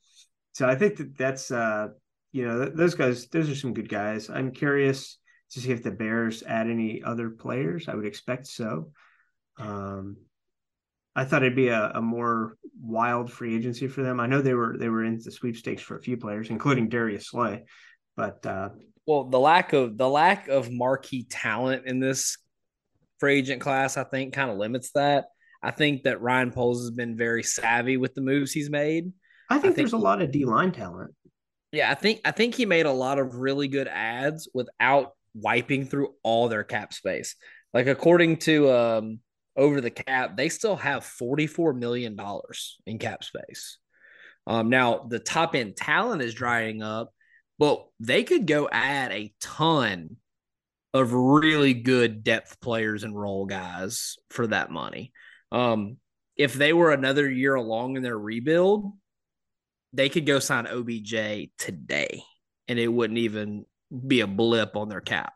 so 0.58 0.68
I 0.68 0.74
think 0.74 0.96
that 0.96 1.16
that's 1.16 1.52
uh, 1.52 1.90
you 2.32 2.44
know 2.44 2.64
those 2.64 2.96
guys. 2.96 3.28
Those 3.28 3.48
are 3.48 3.54
some 3.54 3.74
good 3.74 3.88
guys. 3.88 4.28
I'm 4.28 4.50
curious 4.50 5.18
to 5.52 5.60
see 5.60 5.70
if 5.70 5.84
the 5.84 5.92
Bears 5.92 6.42
add 6.42 6.68
any 6.68 7.00
other 7.00 7.30
players. 7.30 7.88
I 7.88 7.94
would 7.94 8.04
expect 8.04 8.48
so. 8.48 8.90
Um, 9.56 10.16
I 11.14 11.24
thought 11.24 11.44
it'd 11.44 11.54
be 11.54 11.68
a, 11.68 11.92
a, 11.94 12.02
more 12.02 12.56
wild 12.80 13.30
free 13.30 13.54
agency 13.54 13.86
for 13.86 14.02
them. 14.02 14.18
I 14.18 14.26
know 14.26 14.42
they 14.42 14.54
were 14.54 14.76
they 14.76 14.88
were 14.88 15.04
in 15.04 15.20
the 15.22 15.30
sweepstakes 15.30 15.80
for 15.80 15.96
a 15.96 16.02
few 16.02 16.16
players, 16.16 16.50
including 16.50 16.88
Darius 16.88 17.28
Slay. 17.28 17.62
But 18.16 18.44
uh, 18.44 18.70
well, 19.06 19.30
the 19.30 19.38
lack 19.38 19.74
of 19.74 19.96
the 19.96 20.08
lack 20.08 20.48
of 20.48 20.72
marquee 20.72 21.24
talent 21.30 21.86
in 21.86 22.00
this 22.00 22.36
free 23.20 23.38
agent 23.38 23.60
class, 23.60 23.96
I 23.96 24.02
think, 24.02 24.34
kind 24.34 24.50
of 24.50 24.56
limits 24.56 24.90
that. 24.96 25.26
I 25.62 25.70
think 25.70 26.02
that 26.02 26.20
Ryan 26.20 26.50
Poles 26.50 26.80
has 26.80 26.90
been 26.90 27.16
very 27.16 27.44
savvy 27.44 27.96
with 27.96 28.16
the 28.16 28.22
moves 28.22 28.50
he's 28.50 28.70
made. 28.70 29.12
I 29.50 29.54
think, 29.54 29.64
I 29.64 29.66
think 29.68 29.76
there's 29.76 29.92
a 29.92 29.98
lot 29.98 30.22
of 30.22 30.30
D 30.30 30.44
line 30.44 30.72
talent. 30.72 31.14
Yeah, 31.72 31.90
I 31.90 31.94
think 31.94 32.20
I 32.24 32.30
think 32.30 32.54
he 32.54 32.66
made 32.66 32.86
a 32.86 32.92
lot 32.92 33.18
of 33.18 33.36
really 33.36 33.68
good 33.68 33.88
ads 33.88 34.48
without 34.54 35.12
wiping 35.34 35.86
through 35.86 36.14
all 36.22 36.48
their 36.48 36.64
cap 36.64 36.92
space. 36.92 37.36
Like 37.74 37.86
according 37.86 38.38
to 38.38 38.70
um, 38.70 39.20
over 39.56 39.80
the 39.80 39.90
cap, 39.90 40.36
they 40.36 40.48
still 40.48 40.76
have 40.76 41.04
forty 41.04 41.46
four 41.46 41.72
million 41.72 42.16
dollars 42.16 42.78
in 42.86 42.98
cap 42.98 43.22
space. 43.24 43.78
Um, 44.46 44.70
now 44.70 45.06
the 45.08 45.18
top 45.18 45.54
end 45.54 45.76
talent 45.76 46.22
is 46.22 46.32
drying 46.32 46.82
up, 46.82 47.12
but 47.58 47.86
they 48.00 48.24
could 48.24 48.46
go 48.46 48.68
add 48.70 49.12
a 49.12 49.32
ton 49.40 50.16
of 50.94 51.12
really 51.12 51.74
good 51.74 52.24
depth 52.24 52.60
players 52.60 53.04
and 53.04 53.18
role 53.18 53.44
guys 53.44 54.16
for 54.30 54.46
that 54.46 54.70
money. 54.70 55.12
Um, 55.52 55.98
if 56.34 56.54
they 56.54 56.72
were 56.72 56.92
another 56.92 57.28
year 57.28 57.54
along 57.54 57.96
in 57.96 58.02
their 58.02 58.18
rebuild, 58.18 58.90
they 59.92 60.08
could 60.08 60.26
go 60.26 60.38
sign 60.38 60.66
OBJ 60.66 61.50
today 61.58 62.22
and 62.66 62.78
it 62.78 62.88
wouldn't 62.88 63.18
even 63.18 63.64
be 64.06 64.20
a 64.20 64.26
blip 64.26 64.76
on 64.76 64.88
their 64.88 65.00
cap. 65.00 65.32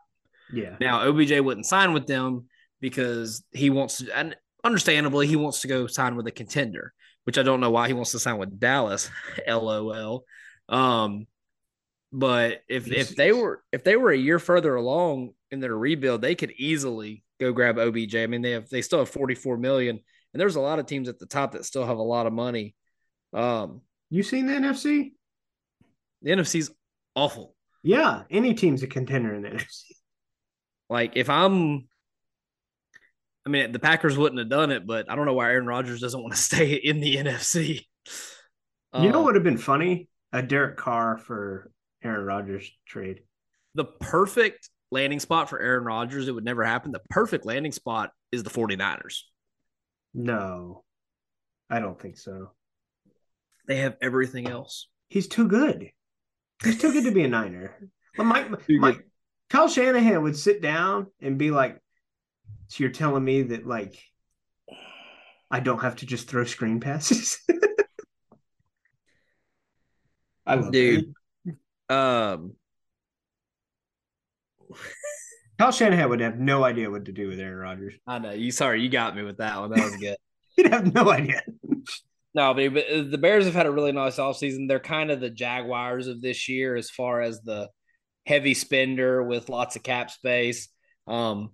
Yeah. 0.51 0.75
Now 0.79 1.07
OBJ 1.07 1.39
wouldn't 1.39 1.65
sign 1.65 1.93
with 1.93 2.07
them 2.07 2.47
because 2.79 3.43
he 3.51 3.69
wants 3.69 3.97
to, 3.97 4.17
and 4.17 4.35
understandably, 4.63 5.27
he 5.27 5.35
wants 5.35 5.61
to 5.61 5.67
go 5.67 5.87
sign 5.87 6.15
with 6.15 6.27
a 6.27 6.31
contender, 6.31 6.93
which 7.23 7.37
I 7.37 7.43
don't 7.43 7.59
know 7.59 7.71
why 7.71 7.87
he 7.87 7.93
wants 7.93 8.11
to 8.11 8.19
sign 8.19 8.37
with 8.37 8.59
Dallas. 8.59 9.09
LOL. 9.47 10.25
Um, 10.69 11.27
but 12.11 12.61
if 12.69 12.91
if 12.91 13.15
they 13.15 13.31
were 13.31 13.63
if 13.71 13.83
they 13.83 13.95
were 13.95 14.11
a 14.11 14.17
year 14.17 14.37
further 14.37 14.75
along 14.75 15.31
in 15.49 15.59
their 15.59 15.75
rebuild, 15.75 16.21
they 16.21 16.35
could 16.35 16.51
easily 16.51 17.23
go 17.39 17.51
grab 17.51 17.79
OBJ. 17.79 18.15
I 18.15 18.27
mean, 18.27 18.43
they 18.43 18.51
have 18.51 18.69
they 18.69 18.83
still 18.83 18.99
have 18.99 19.09
44 19.09 19.57
million, 19.57 19.99
and 20.33 20.39
there's 20.39 20.55
a 20.55 20.61
lot 20.61 20.77
of 20.77 20.85
teams 20.85 21.09
at 21.09 21.17
the 21.17 21.25
top 21.25 21.53
that 21.53 21.65
still 21.65 21.85
have 21.85 21.97
a 21.97 22.03
lot 22.03 22.27
of 22.27 22.33
money. 22.33 22.75
Um, 23.33 23.81
you 24.15 24.23
seen 24.23 24.45
the 24.45 24.53
NFC? 24.53 25.13
The 26.21 26.31
NFC's 26.31 26.71
awful. 27.15 27.55
Yeah, 27.81 28.23
any 28.29 28.53
team's 28.53 28.83
a 28.83 28.87
contender 28.87 29.33
in 29.33 29.41
the 29.41 29.49
NFC. 29.49 29.83
Like 30.89 31.13
if 31.15 31.29
I'm 31.29 31.87
I 33.45 33.49
mean, 33.49 33.71
the 33.71 33.79
Packers 33.79 34.17
wouldn't 34.17 34.39
have 34.39 34.49
done 34.49 34.71
it, 34.71 34.87
but 34.87 35.09
I 35.09 35.15
don't 35.15 35.25
know 35.25 35.33
why 35.33 35.51
Aaron 35.51 35.65
Rodgers 35.65 35.99
doesn't 35.99 36.21
want 36.21 36.33
to 36.33 36.41
stay 36.41 36.73
in 36.75 36.99
the 36.99 37.17
NFC. 37.17 37.81
You 38.93 38.99
know 39.01 39.07
um, 39.07 39.13
what 39.13 39.23
would 39.25 39.35
have 39.35 39.43
been 39.43 39.57
funny? 39.57 40.07
A 40.31 40.41
Derek 40.41 40.77
Carr 40.77 41.17
for 41.17 41.71
Aaron 42.03 42.25
Rodgers 42.25 42.71
trade. 42.85 43.21
The 43.75 43.85
perfect 43.85 44.69
landing 44.91 45.19
spot 45.19 45.49
for 45.49 45.59
Aaron 45.59 45.83
Rodgers, 45.83 46.27
it 46.27 46.31
would 46.31 46.45
never 46.45 46.63
happen. 46.63 46.91
The 46.91 47.01
perfect 47.09 47.45
landing 47.45 47.71
spot 47.71 48.11
is 48.31 48.43
the 48.43 48.51
49ers. 48.51 49.21
No, 50.13 50.83
I 51.69 51.79
don't 51.79 51.99
think 51.99 52.17
so. 52.17 52.51
They 53.67 53.77
have 53.77 53.95
everything 54.01 54.47
else. 54.47 54.87
He's 55.07 55.27
too 55.27 55.47
good. 55.47 55.89
He's 56.63 56.79
too 56.79 56.91
good 56.91 57.05
to 57.05 57.11
be 57.11 57.23
a 57.23 57.27
Niner. 57.27 57.77
But 58.15 58.25
Mike, 58.25 58.47
Mike, 58.69 59.05
Kyle 59.49 59.67
Shanahan 59.67 60.23
would 60.23 60.37
sit 60.37 60.61
down 60.61 61.07
and 61.21 61.37
be 61.37 61.51
like, 61.51 61.79
"So 62.67 62.83
you're 62.83 62.91
telling 62.91 63.23
me 63.23 63.43
that 63.43 63.65
like 63.67 63.97
I 65.51 65.59
don't 65.59 65.81
have 65.81 65.97
to 65.97 66.05
just 66.05 66.27
throw 66.27 66.43
screen 66.43 66.79
passes?" 66.79 67.39
I 70.45 70.55
love 70.55 70.71
dude. 70.71 71.13
That. 71.87 71.95
Um, 71.95 72.55
Kyle 75.57 75.71
Shanahan 75.71 76.09
would 76.09 76.19
have 76.19 76.39
no 76.39 76.63
idea 76.63 76.89
what 76.89 77.05
to 77.05 77.11
do 77.11 77.27
with 77.27 77.39
Aaron 77.39 77.57
Rodgers. 77.57 77.93
I 78.07 78.19
know. 78.19 78.31
You 78.31 78.51
sorry, 78.51 78.81
you 78.81 78.89
got 78.89 79.15
me 79.15 79.23
with 79.23 79.37
that 79.37 79.59
one. 79.59 79.71
That 79.71 79.83
was 79.83 79.95
good. 79.97 80.17
He'd 80.55 80.67
have 80.67 80.93
no 80.93 81.09
idea. 81.09 81.41
No, 82.35 82.53
but, 82.53 82.89
uh, 82.89 83.03
the 83.03 83.19
Bears 83.19 83.45
have 83.45 83.53
had 83.53 83.67
a 83.67 83.71
really 83.71 83.91
nice 83.91 84.17
offseason. 84.17 84.67
They're 84.67 84.79
kind 84.79 85.11
of 85.11 85.19
the 85.19 85.29
Jaguars 85.29 86.07
of 86.07 86.21
this 86.21 86.49
year 86.49 86.75
as 86.75 86.89
far 86.89 87.21
as 87.21 87.41
the 87.41 87.69
heavy 88.25 88.53
spender 88.53 89.21
with 89.23 89.49
lots 89.49 89.75
of 89.75 89.83
cap 89.83 90.09
space. 90.09 90.69
Um, 91.07 91.51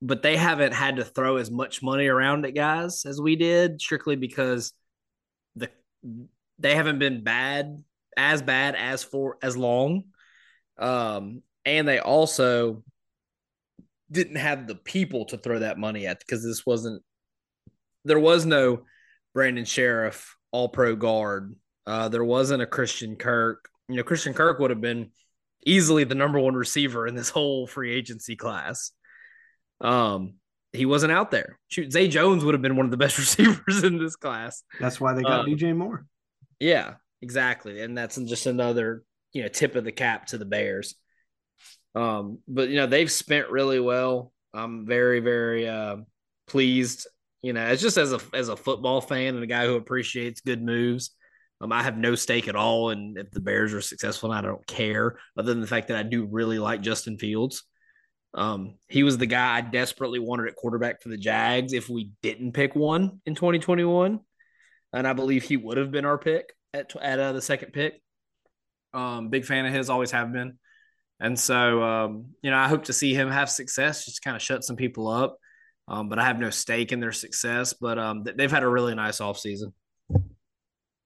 but 0.00 0.22
they 0.22 0.36
haven't 0.36 0.72
had 0.72 0.96
to 0.96 1.04
throw 1.04 1.36
as 1.36 1.50
much 1.50 1.82
money 1.82 2.06
around 2.06 2.44
at 2.46 2.54
guys 2.54 3.04
as 3.06 3.20
we 3.20 3.36
did, 3.36 3.80
strictly 3.80 4.16
because 4.16 4.72
the 5.56 5.70
they 6.58 6.74
haven't 6.74 6.98
been 6.98 7.24
bad 7.24 7.82
as 8.16 8.42
bad 8.42 8.74
as 8.76 9.02
for 9.02 9.38
as 9.42 9.56
long. 9.56 10.04
Um, 10.78 11.42
and 11.64 11.88
they 11.88 11.98
also 11.98 12.84
didn't 14.10 14.36
have 14.36 14.66
the 14.66 14.74
people 14.74 15.24
to 15.26 15.38
throw 15.38 15.60
that 15.60 15.78
money 15.78 16.06
at 16.06 16.20
because 16.20 16.44
this 16.44 16.66
wasn't 16.66 17.02
there 18.04 18.18
was 18.18 18.44
no 18.44 18.82
Brandon 19.34 19.64
Scherff, 19.64 20.36
all 20.52 20.68
pro 20.68 20.96
guard. 20.96 21.54
Uh, 21.86 22.08
there 22.08 22.24
wasn't 22.24 22.62
a 22.62 22.66
Christian 22.66 23.16
Kirk. 23.16 23.68
You 23.88 23.96
know, 23.96 24.02
Christian 24.02 24.32
Kirk 24.32 24.58
would 24.60 24.70
have 24.70 24.80
been 24.80 25.10
easily 25.66 26.04
the 26.04 26.14
number 26.14 26.38
one 26.38 26.54
receiver 26.54 27.06
in 27.06 27.14
this 27.14 27.28
whole 27.28 27.66
free 27.66 27.94
agency 27.94 28.36
class. 28.36 28.92
Um, 29.80 30.34
he 30.72 30.86
wasn't 30.86 31.12
out 31.12 31.30
there. 31.30 31.58
Shoot, 31.68 31.92
Zay 31.92 32.08
Jones 32.08 32.44
would 32.44 32.54
have 32.54 32.62
been 32.62 32.76
one 32.76 32.86
of 32.86 32.90
the 32.90 32.96
best 32.96 33.18
receivers 33.18 33.84
in 33.84 33.98
this 33.98 34.16
class. 34.16 34.62
That's 34.80 35.00
why 35.00 35.12
they 35.12 35.22
got 35.22 35.40
um, 35.40 35.46
DJ 35.46 35.76
Moore. 35.76 36.06
Yeah, 36.58 36.94
exactly. 37.20 37.82
And 37.82 37.96
that's 37.96 38.16
just 38.16 38.46
another, 38.46 39.04
you 39.32 39.42
know, 39.42 39.48
tip 39.48 39.74
of 39.76 39.84
the 39.84 39.92
cap 39.92 40.26
to 40.26 40.38
the 40.38 40.44
Bears. 40.44 40.94
Um, 41.94 42.38
but 42.48 42.68
you 42.68 42.76
know, 42.76 42.86
they've 42.86 43.10
spent 43.10 43.50
really 43.50 43.80
well. 43.80 44.32
I'm 44.52 44.86
very, 44.86 45.20
very 45.20 45.68
uh, 45.68 45.96
pleased. 46.46 47.06
You 47.44 47.52
know, 47.52 47.66
it's 47.66 47.82
just 47.82 47.98
as 47.98 48.14
a 48.14 48.20
as 48.32 48.48
a 48.48 48.56
football 48.56 49.02
fan 49.02 49.34
and 49.34 49.44
a 49.44 49.46
guy 49.46 49.66
who 49.66 49.74
appreciates 49.74 50.40
good 50.40 50.62
moves. 50.62 51.10
Um, 51.60 51.72
I 51.72 51.82
have 51.82 51.98
no 51.98 52.14
stake 52.14 52.48
at 52.48 52.56
all, 52.56 52.88
and 52.88 53.18
if 53.18 53.30
the 53.32 53.40
Bears 53.40 53.74
are 53.74 53.82
successful, 53.82 54.32
I 54.32 54.40
don't 54.40 54.66
care. 54.66 55.18
Other 55.36 55.52
than 55.52 55.60
the 55.60 55.66
fact 55.66 55.88
that 55.88 55.98
I 55.98 56.04
do 56.04 56.24
really 56.24 56.58
like 56.58 56.80
Justin 56.80 57.18
Fields. 57.18 57.62
Um, 58.32 58.76
he 58.88 59.02
was 59.02 59.18
the 59.18 59.26
guy 59.26 59.58
I 59.58 59.60
desperately 59.60 60.20
wanted 60.20 60.48
at 60.48 60.56
quarterback 60.56 61.02
for 61.02 61.10
the 61.10 61.18
Jags 61.18 61.74
if 61.74 61.90
we 61.90 62.12
didn't 62.22 62.52
pick 62.52 62.74
one 62.74 63.20
in 63.26 63.34
2021, 63.34 64.20
and 64.94 65.06
I 65.06 65.12
believe 65.12 65.42
he 65.42 65.58
would 65.58 65.76
have 65.76 65.90
been 65.90 66.06
our 66.06 66.16
pick 66.16 66.50
at 66.72 66.96
at 66.96 67.20
uh, 67.20 67.32
the 67.32 67.42
second 67.42 67.74
pick. 67.74 68.00
Um, 68.94 69.28
big 69.28 69.44
fan 69.44 69.66
of 69.66 69.74
his, 69.74 69.90
always 69.90 70.12
have 70.12 70.32
been, 70.32 70.58
and 71.20 71.38
so 71.38 71.82
um, 71.82 72.24
you 72.40 72.50
know 72.50 72.56
I 72.56 72.68
hope 72.68 72.84
to 72.84 72.94
see 72.94 73.12
him 73.12 73.30
have 73.30 73.50
success, 73.50 74.06
just 74.06 74.22
kind 74.22 74.34
of 74.34 74.40
shut 74.40 74.64
some 74.64 74.76
people 74.76 75.08
up. 75.08 75.36
Um, 75.86 76.08
but 76.08 76.18
I 76.18 76.24
have 76.24 76.38
no 76.38 76.50
stake 76.50 76.92
in 76.92 77.00
their 77.00 77.12
success. 77.12 77.74
But 77.74 77.98
um, 77.98 78.24
they've 78.24 78.50
had 78.50 78.62
a 78.62 78.68
really 78.68 78.94
nice 78.94 79.20
offseason. 79.20 79.72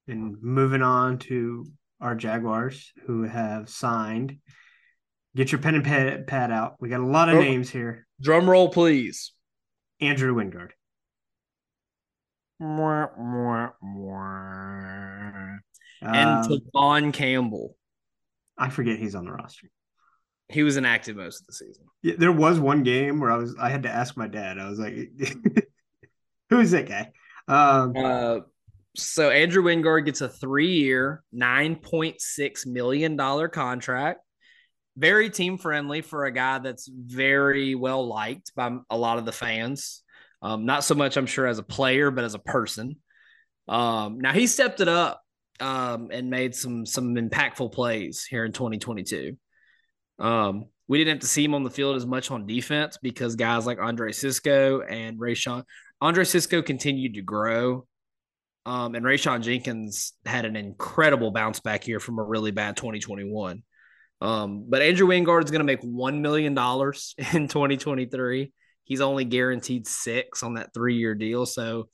And 0.07 0.37
moving 0.43 0.83
on 0.83 1.18
to 1.18 1.66
our 2.01 2.14
Jaguars, 2.14 2.93
who 3.07 3.24
have 3.24 3.68
signed 3.68 4.39
Get 5.39 5.53
your 5.53 5.61
pen 5.61 5.76
and 5.76 5.85
pad, 5.85 6.26
pad 6.26 6.51
out. 6.51 6.74
We 6.81 6.89
got 6.89 6.99
a 6.99 7.07
lot 7.07 7.29
of 7.29 7.35
drum, 7.35 7.45
names 7.45 7.70
here. 7.70 8.09
Drum 8.20 8.51
roll, 8.51 8.70
please. 8.70 9.33
Andrew 10.01 10.35
Wingard. 10.35 10.70
and 16.03 16.45
um, 16.45 16.45
Tevaughn 16.45 17.12
Campbell. 17.12 17.76
I 18.59 18.70
forget 18.70 18.99
he's 18.99 19.14
on 19.14 19.26
the 19.26 19.31
roster. 19.31 19.70
He 20.49 20.62
was 20.62 20.76
inactive 20.76 21.16
most 21.16 21.40
of 21.40 21.46
the 21.46 21.53
season. 21.53 21.84
Yeah, 22.03 22.14
there 22.18 22.32
was 22.32 22.59
one 22.59 22.82
game 22.82 23.20
where 23.20 23.30
I 23.30 23.36
was 23.36 23.55
I 23.61 23.70
had 23.70 23.82
to 23.82 23.90
ask 23.90 24.16
my 24.16 24.28
dad. 24.28 24.59
I 24.59 24.68
was 24.68 24.78
like, 24.78 25.11
"Who's 26.51 26.70
that 26.70 26.88
guy?" 26.88 27.12
Um, 27.49 27.92
uh, 27.96 28.38
so 28.96 29.30
Andrew 29.30 29.62
Wingard 29.62 30.07
gets 30.07 30.20
a 30.20 30.28
three-year, 30.28 31.22
nine 31.32 31.76
point 31.76 32.20
six 32.20 32.66
million 32.66 33.16
dollar 33.16 33.49
contract 33.49 34.20
very 34.99 35.30
team 35.30 35.59
friendly 35.59 36.01
for 36.01 36.24
a 36.24 36.32
guy 36.32 36.59
that's 36.59 36.88
very 36.88 37.74
well 37.76 38.07
liked 38.07 38.53
by 38.57 38.76
a 38.90 38.99
lot 38.99 39.18
of 39.18 39.24
the 39.24 39.32
fans. 39.32 40.03
Um, 40.42 40.66
not 40.66 40.84
so 40.84 40.94
much, 40.94 41.16
I'm 41.16 41.26
sure, 41.26 41.46
as 41.46 41.59
a 41.59 41.62
player, 41.62 42.11
but 42.11 42.24
as 42.24 42.34
a 42.34 42.40
person. 42.40 42.96
Um, 43.68 44.18
now 44.18 44.32
he 44.32 44.46
stepped 44.46 44.80
it 44.80 44.88
up 44.88 45.22
um, 45.61 46.09
and 46.11 46.30
made 46.30 46.55
some 46.55 46.84
some 46.84 47.14
impactful 47.14 47.72
plays 47.72 48.24
here 48.24 48.44
in 48.44 48.53
2022. 48.53 49.36
Um, 50.19 50.66
we 50.89 50.99
didn't 50.99 51.14
have 51.14 51.21
to 51.21 51.27
see 51.27 51.45
him 51.45 51.55
on 51.55 51.64
the 51.64 51.71
field 51.71 51.97
as 51.97 52.07
much 52.07 52.31
on 52.31 52.47
defense 52.47 52.99
because 53.01 53.37
guys 53.37 53.66
like 53.66 53.79
Andre 53.79 54.12
Cisco 54.12 54.81
and 54.81 55.19
Rayshawn, 55.19 55.64
Andre 56.01 56.25
Cisco 56.25 56.62
continued 56.62 57.14
to 57.14 57.23
grow. 57.23 57.87
Um, 58.64 58.95
and 58.95 59.05
Rayshawn 59.05 59.43
Jenkins 59.43 60.12
had 60.27 60.45
an 60.45 60.57
incredible 60.57 61.31
bounce 61.31 61.61
back 61.61 61.85
here 61.85 62.01
from 62.01 62.19
a 62.19 62.23
really 62.23 62.51
bad 62.51 62.77
2021. 62.77 63.62
Um, 64.21 64.66
but 64.69 64.83
Andrew 64.83 65.07
Wingard 65.07 65.45
is 65.45 65.51
going 65.51 65.61
to 65.61 65.64
make 65.64 65.83
$1 65.83 66.21
million 66.21 66.53
in 67.35 67.49
2023. 67.49 68.53
He's 68.85 69.01
only 69.01 69.25
guaranteed 69.25 69.87
six 69.87 70.43
on 70.43 70.55
that 70.55 70.75
three 70.75 70.97
year 70.97 71.14
deal. 71.14 71.47
So, 71.47 71.89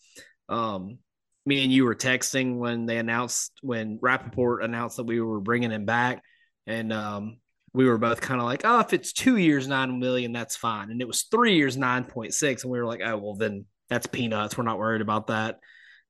um, 0.49 0.99
me 1.47 1.63
and 1.63 1.73
you 1.73 1.85
were 1.85 1.95
texting 1.95 2.57
when 2.57 2.87
they 2.87 2.97
announced, 2.97 3.53
when 3.61 3.99
Rapoport 4.01 4.65
announced 4.65 4.97
that 4.97 5.05
we 5.05 5.21
were 5.21 5.41
bringing 5.41 5.71
him 5.71 5.85
back. 5.85 6.23
And, 6.67 6.93
um, 6.93 7.37
we 7.75 7.87
were 7.87 7.99
both 7.99 8.21
kind 8.21 8.41
of 8.41 8.47
like, 8.47 8.63
oh, 8.65 8.79
if 8.79 8.93
it's 8.93 9.13
two 9.13 9.37
years, 9.37 9.67
nine 9.67 9.99
million, 9.99 10.33
that's 10.33 10.57
fine. 10.57 10.91
And 10.91 11.01
it 11.01 11.09
was 11.09 11.23
three 11.23 11.57
years, 11.57 11.77
9.6. 11.77 12.63
And 12.63 12.71
we 12.71 12.79
were 12.79 12.87
like, 12.87 13.01
oh, 13.05 13.19
well, 13.19 13.35
then 13.35 13.67
that's 13.91 14.07
peanuts. 14.07 14.57
We're 14.57 14.65
not 14.65 14.79
worried 14.79 15.03
about 15.03 15.27
that. 15.27 15.59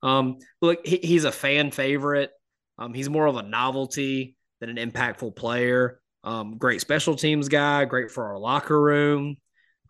Um, 0.02 0.38
look, 0.60 0.86
he, 0.86 0.98
he's 0.98 1.24
a 1.24 1.32
fan 1.32 1.70
favorite. 1.70 2.30
Um, 2.78 2.92
he's 2.92 3.08
more 3.08 3.26
of 3.26 3.36
a 3.36 3.42
novelty 3.42 4.36
than 4.60 4.76
an 4.76 4.90
impactful 4.90 5.34
player. 5.36 6.00
Um, 6.22 6.58
great 6.58 6.82
special 6.82 7.16
teams 7.16 7.48
guy, 7.48 7.86
great 7.86 8.10
for 8.10 8.26
our 8.26 8.38
locker 8.38 8.80
room. 8.80 9.36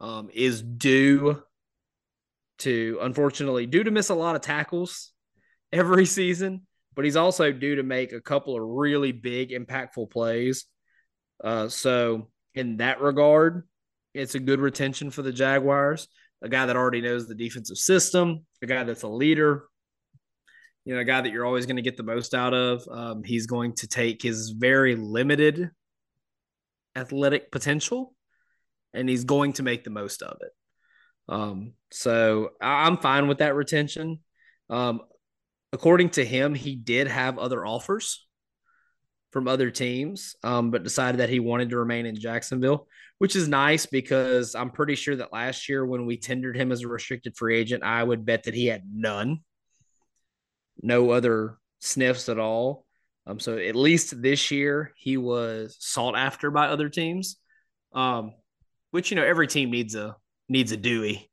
Um, 0.01 0.29
is 0.33 0.62
due 0.62 1.43
to 2.59 2.99
unfortunately 3.03 3.66
due 3.66 3.83
to 3.83 3.91
miss 3.91 4.11
a 4.11 4.14
lot 4.14 4.37
of 4.37 4.43
tackles 4.43 5.12
every 5.72 6.07
season, 6.07 6.66
but 6.95 7.05
he's 7.05 7.16
also 7.16 7.51
due 7.53 7.77
to 7.77 7.83
make 7.83 8.12
a 8.12 8.20
couple 8.20 8.57
of 8.57 8.62
really 8.62 9.12
big 9.12 9.51
impactful 9.51 10.11
plays. 10.11 10.66
Uh, 11.45 11.68
so 11.68 12.28
in 12.55 12.78
that 12.78 13.01
regard, 13.01 13.68
it's 14.14 14.34
a 14.34 14.40
good 14.40 14.61
retention 14.61 15.11
for 15.11 15.22
the 15.22 15.32
Jaguars. 15.32 16.09
A 16.42 16.49
guy 16.49 16.66
that 16.66 16.76
already 16.76 17.03
knows 17.03 17.28
the 17.28 17.34
defensive 17.34 17.76
system, 17.76 18.47
a 18.62 18.66
guy 18.66 18.82
that's 18.84 19.03
a 19.03 19.09
leader, 19.09 19.64
you 20.84 20.95
know, 20.95 21.01
a 21.01 21.05
guy 21.05 21.20
that 21.20 21.30
you're 21.30 21.47
always 21.47 21.66
going 21.66 21.76
to 21.76 21.82
get 21.82 21.97
the 21.97 22.03
most 22.03 22.34
out 22.34 22.55
of. 22.55 22.86
Um, 22.90 23.22
he's 23.22 23.47
going 23.47 23.74
to 23.76 23.86
take 23.86 24.22
his 24.22 24.51
very 24.51 24.97
limited 24.97 25.70
athletic 26.97 27.51
potential 27.51 28.14
and 28.92 29.09
he's 29.09 29.24
going 29.24 29.55
to 29.55 29.62
make 29.62 29.84
the 29.84 29.90
most 29.90 30.22
of 30.22 30.38
it. 30.40 30.53
Um, 31.28 31.72
so 31.90 32.51
I'm 32.61 32.99
fine 32.99 33.28
with 33.28 33.38
that 33.38 33.55
retention. 33.55 34.20
Um, 34.70 35.01
according 35.72 36.11
to 36.11 36.24
him, 36.24 36.55
he 36.55 36.76
did 36.76 37.09
have 37.09 37.38
other 37.38 37.64
offers 37.66 38.26
from 39.35 39.49
other 39.49 39.68
teams, 39.70 40.37
um, 40.45 40.70
but 40.70 40.85
decided 40.85 41.18
that 41.18 41.28
he 41.28 41.41
wanted 41.41 41.70
to 41.70 41.76
remain 41.76 42.07
in 42.07 42.14
Jacksonville, 42.14 42.87
which 43.18 43.35
is 43.35 43.49
nice 43.49 43.85
because 43.85 44.55
I'm 44.55 44.70
pretty 44.70 44.95
sure 44.95 45.16
that 45.16 45.32
last 45.32 45.68
year 45.68 45.85
when 45.85 46.07
we 46.07 46.16
tendered 46.16 46.57
him 46.57 46.70
as 46.70 46.82
a 46.82 46.89
restricted 46.89 47.37
free 47.37 47.59
agent, 47.59 47.82
I 47.82 48.03
would 48.03 48.24
bet 48.24 48.45
that 48.45 48.55
he 48.55 48.66
had 48.66 48.85
none, 48.91 49.41
no 50.80 51.11
other 51.11 51.59
sniffs 51.80 52.28
at 52.28 52.39
all. 52.39 52.87
Um, 53.26 53.41
so 53.41 53.59
at 53.59 53.74
least 53.74 54.22
this 54.22 54.53
year 54.53 54.93
he 54.97 55.16
was 55.16 55.76
sought 55.80 56.16
after 56.16 56.53
by 56.53 56.68
other 56.68 56.89
teams. 56.89 57.37
Um, 57.93 58.35
which 58.93 59.11
you 59.11 59.16
know 59.16 59.24
every 59.24 59.49
team 59.49 59.72
needs 59.72 59.97
a 59.97 60.14
needs 60.49 60.70
a 60.70 60.76
Dewey. 60.76 61.28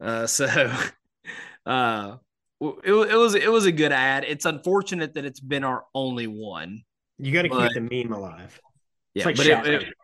Uh, 0.00 0.26
so 0.26 0.46
uh, 1.66 2.16
it, 2.60 2.94
it 2.94 3.16
was 3.16 3.34
it 3.34 3.52
was 3.52 3.66
a 3.66 3.72
good 3.72 3.92
ad. 3.92 4.24
It's 4.26 4.46
unfortunate 4.46 5.12
that 5.12 5.26
it's 5.26 5.40
been 5.40 5.64
our 5.64 5.84
only 5.94 6.26
one. 6.26 6.84
You 7.18 7.32
got 7.32 7.42
to 7.42 7.48
keep 7.48 7.72
the 7.72 7.80
meme 7.80 8.12
alive. 8.12 8.60
Yeah, 9.14 9.26
like 9.26 9.36
but 9.36 9.46
it, 9.46 9.66
it, 9.66 9.94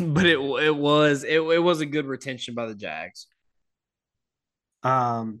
but 0.00 0.26
it 0.26 0.38
it 0.38 0.76
was 0.76 1.24
it, 1.24 1.40
it 1.40 1.62
was 1.62 1.80
a 1.80 1.86
good 1.86 2.06
retention 2.06 2.54
by 2.54 2.66
the 2.66 2.74
Jags. 2.74 3.26
Um, 4.82 5.40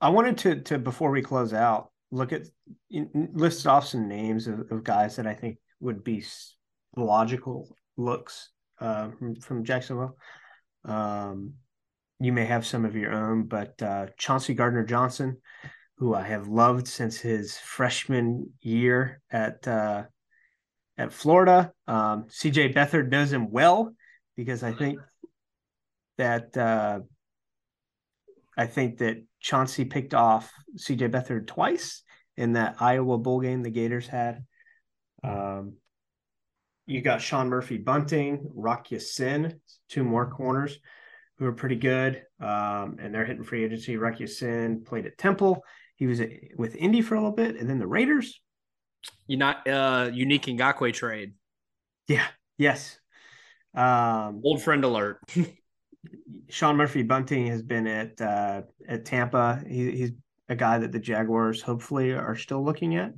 I 0.00 0.10
wanted 0.10 0.38
to 0.38 0.60
to 0.62 0.78
before 0.78 1.10
we 1.10 1.22
close 1.22 1.52
out 1.52 1.92
look 2.12 2.32
at 2.32 2.46
list 2.90 3.66
off 3.66 3.88
some 3.88 4.06
names 4.06 4.46
of, 4.46 4.70
of 4.70 4.84
guys 4.84 5.16
that 5.16 5.26
I 5.26 5.34
think 5.34 5.58
would 5.80 6.04
be 6.04 6.22
logical 6.94 7.74
looks 7.96 8.50
uh, 8.80 9.08
from, 9.18 9.34
from 9.36 9.64
Jacksonville. 9.64 10.16
Um, 10.84 11.54
you 12.20 12.32
may 12.32 12.44
have 12.44 12.66
some 12.66 12.84
of 12.84 12.94
your 12.94 13.12
own, 13.12 13.44
but 13.44 13.80
uh, 13.82 14.06
Chauncey 14.18 14.54
Gardner 14.54 14.84
Johnson, 14.84 15.38
who 15.96 16.14
I 16.14 16.22
have 16.22 16.48
loved 16.48 16.86
since 16.86 17.18
his 17.18 17.56
freshman 17.56 18.50
year 18.60 19.22
at 19.30 19.66
uh, 19.66 20.04
at 20.96 21.12
Florida. 21.12 21.72
Um, 21.86 22.24
CJ 22.24 22.74
Beathard 22.74 23.10
knows 23.10 23.32
him 23.32 23.50
well 23.50 23.92
because 24.36 24.62
I 24.62 24.72
think 24.72 24.98
that 26.18 26.56
uh, 26.56 27.00
I 28.56 28.66
think 28.66 28.98
that 28.98 29.24
Chauncey 29.40 29.84
picked 29.84 30.14
off 30.14 30.52
CJ 30.76 31.10
Beathard 31.10 31.46
twice 31.46 32.02
in 32.36 32.54
that 32.54 32.76
Iowa 32.80 33.18
bowl 33.18 33.40
game 33.40 33.62
the 33.62 33.70
Gators 33.70 34.06
had. 34.06 34.44
Um, 35.24 35.74
you 36.86 37.00
got 37.00 37.22
Sean 37.22 37.48
Murphy 37.48 37.78
Bunting, 37.78 38.50
Rock 38.54 38.90
Ya-Sin, 38.90 39.60
two 39.88 40.04
more 40.04 40.28
corners 40.30 40.78
who 41.38 41.46
are 41.46 41.52
pretty 41.52 41.76
good. 41.76 42.22
Um, 42.40 42.96
and 43.00 43.14
they're 43.14 43.24
hitting 43.24 43.44
free 43.44 43.64
agency. 43.64 43.96
Rock 43.96 44.20
Ya-Sin 44.20 44.82
played 44.84 45.06
at 45.06 45.18
Temple. 45.18 45.64
He 45.96 46.06
was 46.06 46.20
with 46.56 46.74
Indy 46.76 47.00
for 47.00 47.14
a 47.14 47.18
little 47.18 47.34
bit 47.34 47.56
and 47.56 47.68
then 47.68 47.78
the 47.78 47.86
Raiders. 47.86 48.40
You 49.26 49.36
not 49.36 49.66
uh 49.66 50.10
Yannick 50.10 50.44
Ngakoue 50.44 50.92
trade. 50.92 51.34
Yeah. 52.08 52.26
Yes. 52.58 52.98
Um 53.74 54.40
old 54.44 54.62
friend 54.62 54.84
alert. 54.84 55.20
Sean 56.48 56.76
Murphy 56.76 57.02
Bunting 57.02 57.46
has 57.46 57.62
been 57.62 57.86
at 57.86 58.20
uh, 58.20 58.62
at 58.88 59.04
Tampa. 59.04 59.62
He, 59.66 59.90
he's 59.92 60.12
a 60.48 60.54
guy 60.54 60.78
that 60.78 60.92
the 60.92 60.98
Jaguars 60.98 61.62
hopefully 61.62 62.12
are 62.12 62.36
still 62.36 62.64
looking 62.64 62.96
at. 62.96 63.12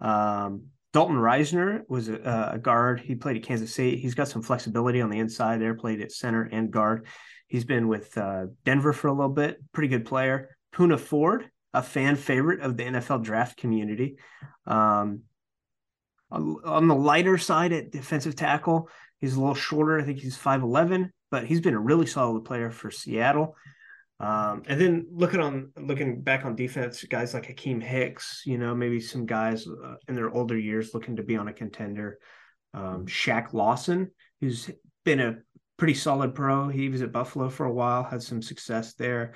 Um, 0.00 0.66
Dalton 0.92 1.16
Risner 1.16 1.82
was 1.88 2.08
a, 2.08 2.50
a, 2.54 2.58
guard. 2.58 3.00
He 3.00 3.14
played 3.14 3.36
at 3.36 3.42
Kansas 3.42 3.72
State. 3.72 3.98
He's 3.98 4.14
got 4.14 4.28
some 4.28 4.42
flexibility 4.42 5.00
on 5.00 5.10
the 5.10 5.18
inside 5.18 5.60
there, 5.60 5.74
played 5.74 6.02
at 6.02 6.12
center 6.12 6.42
and 6.42 6.70
guard. 6.70 7.06
He's 7.48 7.64
been 7.64 7.88
with 7.88 8.16
uh, 8.18 8.46
Denver 8.64 8.92
for 8.92 9.08
a 9.08 9.12
little 9.12 9.32
bit, 9.32 9.58
pretty 9.72 9.88
good 9.88 10.04
player. 10.04 10.56
Poona 10.74 11.00
Ford, 11.00 11.50
a 11.74 11.82
fan 11.82 12.16
favorite 12.16 12.60
of 12.60 12.76
the 12.76 12.84
NFL 12.84 13.22
draft 13.22 13.56
community. 13.56 14.16
Um, 14.66 15.22
on 16.30 16.88
the 16.88 16.94
lighter 16.94 17.36
side 17.36 17.72
at 17.72 17.90
defensive 17.90 18.34
tackle, 18.34 18.88
he's 19.20 19.34
a 19.34 19.40
little 19.40 19.54
shorter. 19.54 20.00
I 20.00 20.02
think 20.02 20.18
he's 20.18 20.38
5'11, 20.38 21.10
but 21.30 21.44
he's 21.44 21.60
been 21.60 21.74
a 21.74 21.80
really 21.80 22.06
solid 22.06 22.44
player 22.44 22.70
for 22.70 22.90
Seattle. 22.90 23.54
Um, 24.18 24.62
and 24.66 24.80
then 24.80 25.06
looking 25.10 25.40
on 25.40 25.72
looking 25.76 26.22
back 26.22 26.44
on 26.44 26.54
defense, 26.54 27.02
guys 27.02 27.34
like 27.34 27.48
Akiem 27.48 27.82
Hicks, 27.82 28.42
you 28.46 28.56
know, 28.56 28.74
maybe 28.74 29.00
some 29.00 29.26
guys 29.26 29.66
uh, 29.66 29.96
in 30.08 30.14
their 30.14 30.30
older 30.30 30.56
years 30.56 30.94
looking 30.94 31.16
to 31.16 31.24
be 31.24 31.36
on 31.36 31.48
a 31.48 31.52
contender. 31.52 32.18
Um, 32.72 33.06
Shaq 33.06 33.52
Lawson, 33.52 34.12
who's 34.40 34.70
been 35.04 35.20
a 35.20 35.38
pretty 35.76 35.94
solid 35.94 36.34
pro. 36.36 36.68
He 36.68 36.88
was 36.88 37.02
at 37.02 37.10
Buffalo 37.10 37.48
for 37.48 37.66
a 37.66 37.72
while, 37.72 38.04
had 38.04 38.22
some 38.22 38.40
success 38.40 38.94
there. 38.94 39.32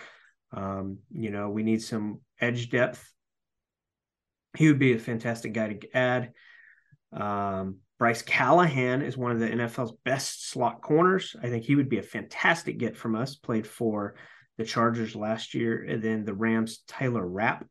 Um, 0.57 0.98
you 1.12 1.30
know, 1.30 1.50
we 1.50 1.62
need 1.62 1.82
some 1.82 2.20
edge 2.40 2.70
depth. 2.70 3.12
He 4.57 4.68
would 4.68 4.78
be 4.78 4.94
a 4.94 4.98
fantastic 4.98 5.52
guy 5.52 5.74
to 5.74 5.96
add. 5.96 6.32
Um, 7.12 7.76
Bryce 7.98 8.22
Callahan 8.22 9.02
is 9.02 9.16
one 9.16 9.32
of 9.32 9.38
the 9.38 9.48
NFL's 9.48 9.92
best 10.04 10.48
slot 10.48 10.82
corners. 10.82 11.36
I 11.42 11.48
think 11.48 11.64
he 11.64 11.76
would 11.76 11.88
be 11.88 11.98
a 11.98 12.02
fantastic 12.02 12.78
get 12.78 12.96
from 12.96 13.14
us. 13.14 13.36
Played 13.36 13.66
for 13.66 14.16
the 14.59 14.64
Chargers 14.64 15.14
last 15.14 15.54
year, 15.54 15.82
and 15.82 16.02
then 16.02 16.24
the 16.24 16.34
Rams 16.34 16.82
Taylor 16.88 17.26
Rapp, 17.26 17.66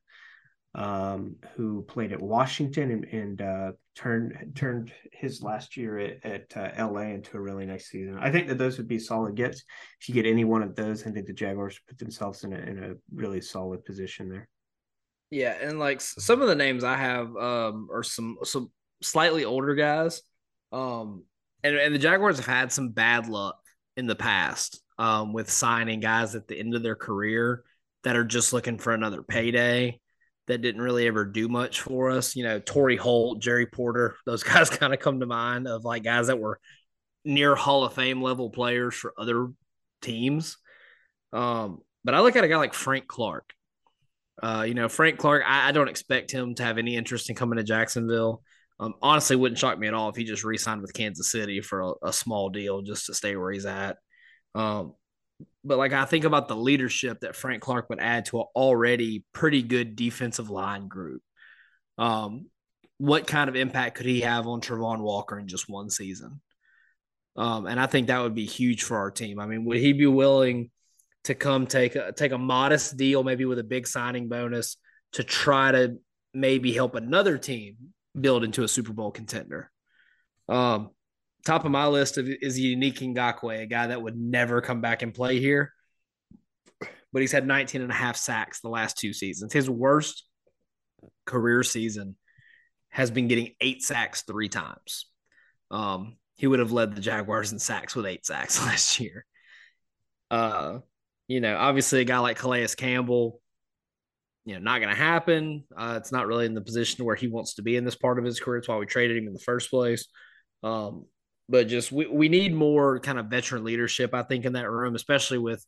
um, 0.73 1.37
who 1.55 1.83
played 1.83 2.11
at 2.11 2.21
Washington 2.21 2.91
and, 2.91 3.05
and 3.05 3.41
uh, 3.41 3.71
turned 3.95 4.53
turned 4.55 4.91
his 5.11 5.41
last 5.41 5.77
year 5.77 5.97
at, 5.97 6.25
at 6.25 6.57
uh, 6.57 6.87
LA 6.91 7.01
into 7.01 7.37
a 7.37 7.41
really 7.41 7.65
nice 7.65 7.87
season. 7.87 8.17
I 8.19 8.31
think 8.31 8.47
that 8.47 8.57
those 8.57 8.77
would 8.77 8.87
be 8.87 8.99
solid 8.99 9.35
gets. 9.35 9.63
If 10.01 10.09
you 10.09 10.13
get 10.13 10.25
any 10.25 10.43
one 10.43 10.61
of 10.61 10.75
those, 10.75 11.05
I 11.07 11.11
think 11.11 11.27
the 11.27 11.33
Jaguars 11.33 11.79
put 11.87 11.97
themselves 11.97 12.43
in 12.43 12.53
a 12.53 12.57
in 12.57 12.83
a 12.83 12.93
really 13.13 13.41
solid 13.41 13.85
position 13.85 14.29
there. 14.29 14.47
Yeah, 15.31 15.55
and 15.61 15.79
like 15.79 16.01
some 16.01 16.41
of 16.41 16.47
the 16.47 16.55
names 16.55 16.83
I 16.83 16.97
have 16.97 17.35
um, 17.35 17.87
are 17.91 18.03
some 18.03 18.37
some 18.43 18.71
slightly 19.01 19.45
older 19.45 19.75
guys. 19.75 20.21
Um, 20.71 21.23
and, 21.63 21.75
and 21.75 21.95
the 21.95 21.99
Jaguars 21.99 22.37
have 22.37 22.45
had 22.45 22.71
some 22.71 22.89
bad 22.89 23.27
luck 23.27 23.57
in 23.97 24.07
the 24.07 24.15
past 24.15 24.81
um, 24.97 25.33
with 25.33 25.49
signing 25.49 25.99
guys 25.99 26.35
at 26.35 26.47
the 26.47 26.59
end 26.59 26.75
of 26.75 26.83
their 26.83 26.95
career 26.95 27.63
that 28.03 28.15
are 28.15 28.25
just 28.25 28.53
looking 28.53 28.77
for 28.77 28.93
another 28.93 29.23
payday 29.23 29.99
that 30.47 30.61
didn't 30.61 30.81
really 30.81 31.07
ever 31.07 31.25
do 31.25 31.47
much 31.47 31.81
for 31.81 32.11
us. 32.11 32.35
You 32.35 32.43
know, 32.43 32.59
Torry 32.59 32.97
Holt, 32.97 33.39
Jerry 33.39 33.65
Porter, 33.65 34.15
those 34.25 34.43
guys 34.43 34.69
kind 34.69 34.93
of 34.93 34.99
come 34.99 35.19
to 35.19 35.25
mind 35.25 35.67
of 35.67 35.85
like 35.85 36.03
guys 36.03 36.27
that 36.27 36.39
were 36.39 36.59
near 37.23 37.55
Hall 37.55 37.83
of 37.83 37.93
Fame 37.93 38.21
level 38.21 38.49
players 38.49 38.93
for 38.93 39.13
other 39.17 39.49
teams. 40.01 40.57
Um, 41.33 41.79
but 42.03 42.13
I 42.13 42.21
look 42.21 42.35
at 42.35 42.43
a 42.43 42.47
guy 42.47 42.57
like 42.57 42.73
Frank 42.73 43.07
Clark. 43.07 43.51
Uh, 44.41 44.65
you 44.67 44.73
know, 44.73 44.89
Frank 44.89 45.17
Clark, 45.17 45.43
I, 45.45 45.69
I, 45.69 45.71
don't 45.71 45.87
expect 45.87 46.29
him 46.29 46.55
to 46.55 46.63
have 46.63 46.77
any 46.77 46.97
interest 46.97 47.29
in 47.29 47.37
coming 47.37 47.57
to 47.57 47.63
Jacksonville. 47.63 48.43
Um, 48.79 48.93
honestly, 49.01 49.37
wouldn't 49.37 49.57
shock 49.57 49.79
me 49.79 49.87
at 49.87 49.93
all 49.93 50.09
if 50.09 50.17
he 50.17 50.25
just 50.25 50.43
re-signed 50.43 50.81
with 50.81 50.93
Kansas 50.93 51.31
City 51.31 51.61
for 51.61 51.81
a, 51.81 51.93
a 52.03 52.13
small 52.13 52.49
deal 52.49 52.81
just 52.81 53.05
to 53.05 53.13
stay 53.13 53.37
where 53.37 53.51
he's 53.51 53.65
at. 53.65 53.97
Um, 54.53 54.93
but 55.63 55.77
like 55.77 55.93
I 55.93 56.05
think 56.05 56.25
about 56.25 56.47
the 56.47 56.55
leadership 56.55 57.21
that 57.21 57.35
Frank 57.35 57.61
Clark 57.61 57.89
would 57.89 57.99
add 57.99 58.25
to 58.25 58.39
an 58.39 58.45
already 58.55 59.25
pretty 59.33 59.63
good 59.63 59.95
defensive 59.95 60.49
line 60.49 60.87
group. 60.87 61.21
Um, 61.97 62.47
what 62.97 63.27
kind 63.27 63.49
of 63.49 63.55
impact 63.55 63.97
could 63.97 64.05
he 64.05 64.21
have 64.21 64.47
on 64.47 64.61
Travon 64.61 64.99
Walker 64.99 65.37
in 65.37 65.47
just 65.47 65.67
one 65.67 65.89
season? 65.89 66.41
Um, 67.35 67.65
and 67.65 67.79
I 67.79 67.87
think 67.87 68.07
that 68.07 68.21
would 68.21 68.35
be 68.35 68.45
huge 68.45 68.83
for 68.83 68.97
our 68.97 69.11
team. 69.11 69.39
I 69.39 69.45
mean, 69.45 69.65
would 69.65 69.77
he 69.77 69.91
be 69.91 70.05
willing 70.05 70.71
to 71.25 71.35
come 71.35 71.67
take 71.67 71.95
a 71.95 72.11
take 72.13 72.31
a 72.31 72.37
modest 72.37 72.95
deal, 72.95 73.23
maybe 73.23 73.45
with 73.45 73.59
a 73.59 73.63
big 73.63 73.87
signing 73.87 74.29
bonus, 74.29 74.77
to 75.13 75.23
try 75.23 75.71
to 75.71 75.97
maybe 76.33 76.71
help 76.71 76.95
another 76.95 77.37
team 77.37 77.75
build 78.19 78.43
into 78.43 78.63
a 78.63 78.67
Super 78.67 78.93
Bowl 78.93 79.11
contender? 79.11 79.69
Um, 80.47 80.91
top 81.45 81.63
of 81.63 81.71
my 81.71 81.87
list 81.87 82.17
of, 82.17 82.27
is 82.27 82.59
Yannick 82.59 82.97
Ngakoue, 82.99 83.61
a 83.61 83.65
guy 83.65 83.87
that 83.87 84.01
would 84.01 84.17
never 84.17 84.61
come 84.61 84.81
back 84.81 85.01
and 85.01 85.13
play 85.13 85.39
here. 85.39 85.71
But 87.13 87.21
he's 87.21 87.31
had 87.31 87.47
19 87.47 87.81
and 87.81 87.91
a 87.91 87.95
half 87.95 88.17
sacks 88.17 88.59
the 88.59 88.69
last 88.69 88.97
two 88.97 89.13
seasons. 89.13 89.53
His 89.53 89.69
worst 89.69 90.25
career 91.25 91.63
season 91.63 92.17
has 92.89 93.11
been 93.11 93.27
getting 93.27 93.53
eight 93.61 93.83
sacks 93.83 94.23
three 94.23 94.49
times. 94.49 95.05
Um, 95.71 96.17
he 96.35 96.47
would 96.47 96.59
have 96.59 96.71
led 96.73 96.95
the 96.95 97.01
Jaguars 97.01 97.51
in 97.51 97.59
sacks 97.59 97.95
with 97.95 98.05
eight 98.05 98.25
sacks 98.25 98.59
last 98.65 98.99
year. 98.99 99.25
Uh, 100.29 100.79
you 101.27 101.39
know, 101.39 101.55
obviously 101.55 102.01
a 102.01 102.05
guy 102.05 102.19
like 102.19 102.37
Calais 102.37 102.67
Campbell, 102.75 103.39
you 104.45 104.55
know, 104.55 104.59
not 104.59 104.79
going 104.79 104.93
to 104.93 105.01
happen. 105.01 105.63
Uh, 105.75 105.95
it's 105.97 106.11
not 106.11 106.27
really 106.27 106.45
in 106.45 106.53
the 106.53 106.61
position 106.61 107.05
where 107.05 107.15
he 107.15 107.27
wants 107.27 107.55
to 107.55 107.61
be 107.61 107.77
in 107.77 107.85
this 107.85 107.95
part 107.95 108.19
of 108.19 108.25
his 108.25 108.39
career. 108.39 108.57
It's 108.57 108.67
why 108.67 108.77
we 108.77 108.85
traded 108.85 109.17
him 109.17 109.27
in 109.27 109.33
the 109.33 109.39
first 109.39 109.69
place. 109.69 110.07
Um, 110.63 111.05
but 111.47 111.67
just 111.67 111.91
we, 111.91 112.07
we 112.07 112.29
need 112.29 112.53
more 112.53 112.99
kind 112.99 113.19
of 113.19 113.27
veteran 113.27 113.63
leadership, 113.63 114.13
I 114.13 114.23
think, 114.23 114.45
in 114.45 114.53
that 114.53 114.69
room, 114.69 114.95
especially 114.95 115.37
with 115.37 115.65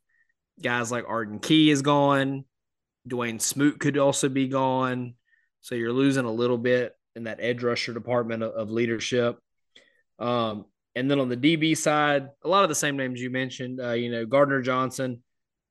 guys 0.62 0.92
like 0.92 1.06
Arden 1.08 1.40
Key 1.40 1.70
is 1.70 1.82
gone. 1.82 2.46
Dawuane 3.08 3.42
Smoot 3.42 3.80
could 3.80 3.98
also 3.98 4.30
be 4.30 4.48
gone. 4.48 5.16
So 5.62 5.76
you're 5.76 5.94
losing 5.94 6.26
a 6.26 6.32
little 6.32 6.58
bit 6.58 6.94
in 7.16 7.24
that 7.24 7.40
edge 7.42 7.64
rusher 7.64 7.94
department 7.94 8.44
of, 8.44 8.52
of 8.54 8.72
leadership. 8.72 9.38
Um, 10.20 10.66
and 10.96 11.10
then 11.10 11.20
on 11.20 11.30
the 11.30 11.38
DB 11.38 11.78
side, 11.78 12.30
a 12.44 12.48
lot 12.48 12.64
of 12.64 12.70
the 12.70 12.76
same 12.76 12.98
names 12.98 13.22
you 13.22 13.30
mentioned, 13.30 13.80
uh, 13.80 13.92
you 13.92 14.12
know, 14.12 14.26
Gardner 14.26 14.62
Johnson, 14.62 15.22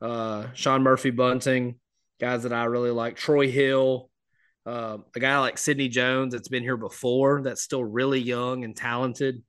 uh, 0.01 0.47
Sean 0.55 0.83
Murphy 0.83 1.11
Bunting, 1.11 1.81
guys 2.21 2.45
that 2.45 2.53
I 2.53 2.65
really 2.65 2.93
like, 2.93 3.17
Troy 3.17 3.51
Hill, 3.51 4.09
uh, 4.67 4.99
a 5.15 5.21
guy 5.21 5.39
like 5.41 5.59
Sidney 5.59 5.89
Jones 5.89 6.33
that's 6.33 6.49
been 6.49 6.63
here 6.63 6.77
before, 6.77 7.43
that's 7.43 7.63
still 7.63 7.85
really 7.85 8.21
young 8.21 8.65
and 8.65 8.77
talented. 8.77 9.43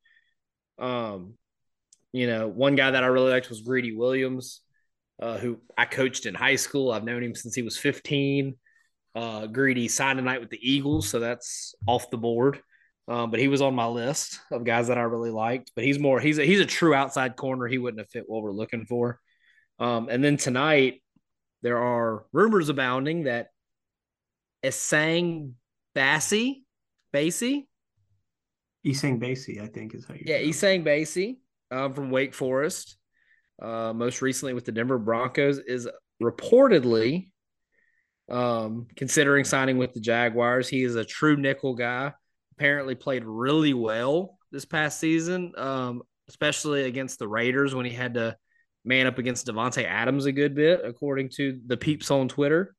Um, 0.79 1.33
you 2.13 2.27
know, 2.27 2.47
one 2.47 2.75
guy 2.75 2.91
that 2.91 3.03
I 3.03 3.07
really 3.07 3.31
liked 3.31 3.49
was 3.49 3.61
Greedy 3.61 3.95
Williams, 3.95 4.61
uh, 5.21 5.37
who 5.37 5.59
I 5.77 5.85
coached 5.85 6.25
in 6.25 6.33
high 6.33 6.55
school. 6.55 6.91
I've 6.91 7.03
known 7.03 7.23
him 7.23 7.35
since 7.35 7.55
he 7.55 7.61
was 7.61 7.77
15. 7.77 8.55
Uh, 9.15 9.47
Greedy 9.47 9.87
signed 9.87 10.17
tonight 10.17 10.41
with 10.41 10.49
the 10.49 10.59
Eagles, 10.61 11.09
so 11.09 11.19
that's 11.19 11.75
off 11.87 12.09
the 12.09 12.17
board. 12.17 12.59
Um, 13.07 13.31
but 13.31 13.39
he 13.39 13.47
was 13.47 13.61
on 13.61 13.73
my 13.73 13.87
list 13.87 14.39
of 14.51 14.65
guys 14.65 14.89
that 14.89 14.97
I 14.97 15.03
really 15.03 15.31
liked. 15.31 15.71
But 15.75 15.85
he's 15.85 15.97
more 15.97 16.19
he's 16.19 16.39
a, 16.39 16.43
he's 16.43 16.59
a 16.59 16.65
true 16.65 16.93
outside 16.93 17.35
corner. 17.35 17.67
He 17.67 17.77
wouldn't 17.77 17.99
have 17.99 18.09
fit 18.09 18.25
what 18.27 18.43
we're 18.43 18.51
looking 18.51 18.85
for. 18.85 19.19
Um, 19.79 20.09
and 20.09 20.23
then 20.23 20.37
tonight 20.37 21.01
there 21.61 21.77
are 21.77 22.25
rumors 22.31 22.69
abounding 22.69 23.23
that 23.23 23.47
Essang 24.63 25.53
Bassey, 25.95 26.63
Basie, 27.13 27.67
Essang 28.87 29.19
Bassey, 29.19 29.61
I 29.61 29.67
think 29.67 29.93
is 29.93 30.05
how 30.05 30.13
you. 30.13 30.23
Yeah, 30.25 30.39
Essang 30.39 30.83
Bassey 30.83 31.37
um, 31.71 31.93
from 31.93 32.09
Wake 32.09 32.33
Forest, 32.33 32.97
uh, 33.61 33.93
most 33.93 34.21
recently 34.21 34.53
with 34.53 34.65
the 34.65 34.71
Denver 34.71 34.97
Broncos, 34.97 35.59
is 35.59 35.87
reportedly 36.21 37.29
um, 38.29 38.87
considering 38.95 39.43
signing 39.43 39.77
with 39.77 39.93
the 39.93 39.99
Jaguars. 39.99 40.67
He 40.67 40.83
is 40.83 40.95
a 40.95 41.05
true 41.05 41.37
nickel 41.37 41.75
guy. 41.75 42.13
Apparently, 42.57 42.95
played 42.95 43.23
really 43.25 43.73
well 43.73 44.37
this 44.51 44.65
past 44.65 44.99
season, 44.99 45.53
um, 45.57 46.01
especially 46.29 46.83
against 46.83 47.19
the 47.19 47.27
Raiders 47.27 47.75
when 47.75 47.85
he 47.85 47.91
had 47.91 48.15
to 48.15 48.35
man 48.83 49.05
up 49.05 49.17
against 49.17 49.47
Davante 49.47 49.83
Adams 49.83 50.25
a 50.25 50.31
good 50.31 50.55
bit, 50.55 50.81
according 50.83 51.29
to 51.35 51.59
the 51.67 51.77
peeps 51.77 52.09
on 52.09 52.27
Twitter. 52.27 52.73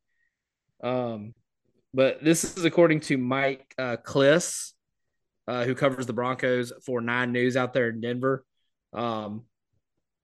Um, 0.83 1.35
but 1.93 2.23
this 2.23 2.57
is 2.57 2.65
according 2.65 3.01
to 3.01 3.19
Mike 3.19 3.75
uh, 3.79 3.97
Klis, 4.05 4.73
uh, 5.49 5.65
who 5.65 5.75
covers 5.75 6.07
the 6.07 6.13
Broncos 6.13 6.73
for 6.85 7.01
Nine 7.01 7.33
News 7.33 7.57
out 7.57 7.73
there 7.73 7.89
in 7.89 8.03
Denver. 8.03 8.45
Um, 8.93 9.45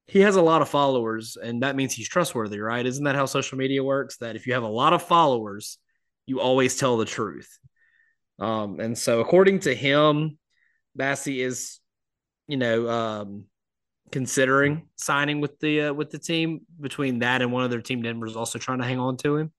he 0.07 0.21
has 0.21 0.37
a 0.37 0.43
lot 0.43 0.61
of 0.61 0.69
followers, 0.69 1.39
and 1.43 1.63
that 1.63 1.77
means 1.77 1.95
he's 1.95 2.11
trustworthy, 2.11 2.61
right? 2.61 2.85
Isn't 2.85 3.05
that 3.05 3.15
how 3.15 3.25
social 3.25 3.57
media 3.57 3.83
works? 3.83 4.19
That 4.19 4.37
if 4.37 4.47
you 4.47 4.53
have 4.53 4.63
a 4.63 4.69
lot 4.69 4.93
of 4.93 5.03
followers, 5.03 5.79
you 6.27 6.41
always 6.41 6.77
tell 6.77 6.99
the 6.99 7.07
truth. 7.07 7.49
Um, 8.39 8.81
and 8.81 8.99
so, 8.99 9.21
according 9.21 9.61
to 9.61 9.75
him, 9.75 10.37
Bassey 10.99 11.39
is, 11.39 11.81
you 12.47 12.59
know, 12.59 12.87
um, 12.91 13.45
considering 14.13 14.89
signing 14.97 15.41
with 15.41 15.59
the 15.59 15.85
uh, 15.85 15.95
with 15.95 16.11
the 16.11 16.19
team. 16.19 16.67
Between 16.79 17.21
that 17.21 17.41
and 17.41 17.51
one 17.51 17.65
other 17.65 17.81
team, 17.81 18.03
Denver 18.03 18.27
is 18.27 18.37
also 18.37 18.59
trying 18.59 18.79
to 18.79 18.85
hang 18.85 18.99
on 18.99 19.17
to 19.19 19.37
him. 19.37 19.53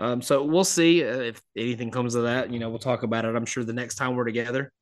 Um, 0.00 0.20
so 0.20 0.42
we'll 0.42 0.64
see 0.64 1.04
uh, 1.04 1.18
if 1.18 1.40
anything 1.56 1.92
comes 1.92 2.16
of 2.16 2.24
that. 2.24 2.50
You 2.50 2.58
know, 2.58 2.70
we'll 2.70 2.80
talk 2.80 3.04
about 3.04 3.24
it. 3.24 3.36
I'm 3.36 3.46
sure 3.46 3.62
the 3.62 3.72
next 3.72 3.94
time 3.94 4.16
we're 4.16 4.24
together. 4.24 4.72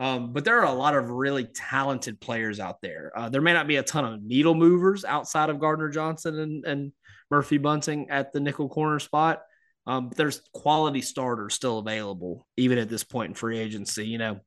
Um, 0.00 0.32
but 0.32 0.44
there 0.44 0.58
are 0.58 0.66
a 0.66 0.72
lot 0.72 0.96
of 0.96 1.10
really 1.10 1.44
talented 1.44 2.20
players 2.20 2.58
out 2.58 2.80
there. 2.82 3.12
Uh, 3.14 3.28
there 3.28 3.40
may 3.40 3.52
not 3.52 3.68
be 3.68 3.76
a 3.76 3.82
ton 3.82 4.04
of 4.04 4.22
needle 4.22 4.54
movers 4.54 5.04
outside 5.04 5.50
of 5.50 5.60
Gardner 5.60 5.88
Johnson 5.88 6.38
and, 6.38 6.64
and 6.64 6.92
Murphy 7.30 7.58
Bunting 7.58 8.10
at 8.10 8.32
the 8.32 8.40
nickel 8.40 8.68
corner 8.68 8.98
spot, 8.98 9.42
Um, 9.86 10.10
there's 10.16 10.40
quality 10.52 11.02
starters 11.02 11.54
still 11.54 11.78
available, 11.78 12.46
even 12.56 12.78
at 12.78 12.88
this 12.88 13.04
point 13.04 13.30
in 13.30 13.34
free 13.34 13.58
agency, 13.58 14.06
you 14.06 14.18
know. 14.18 14.40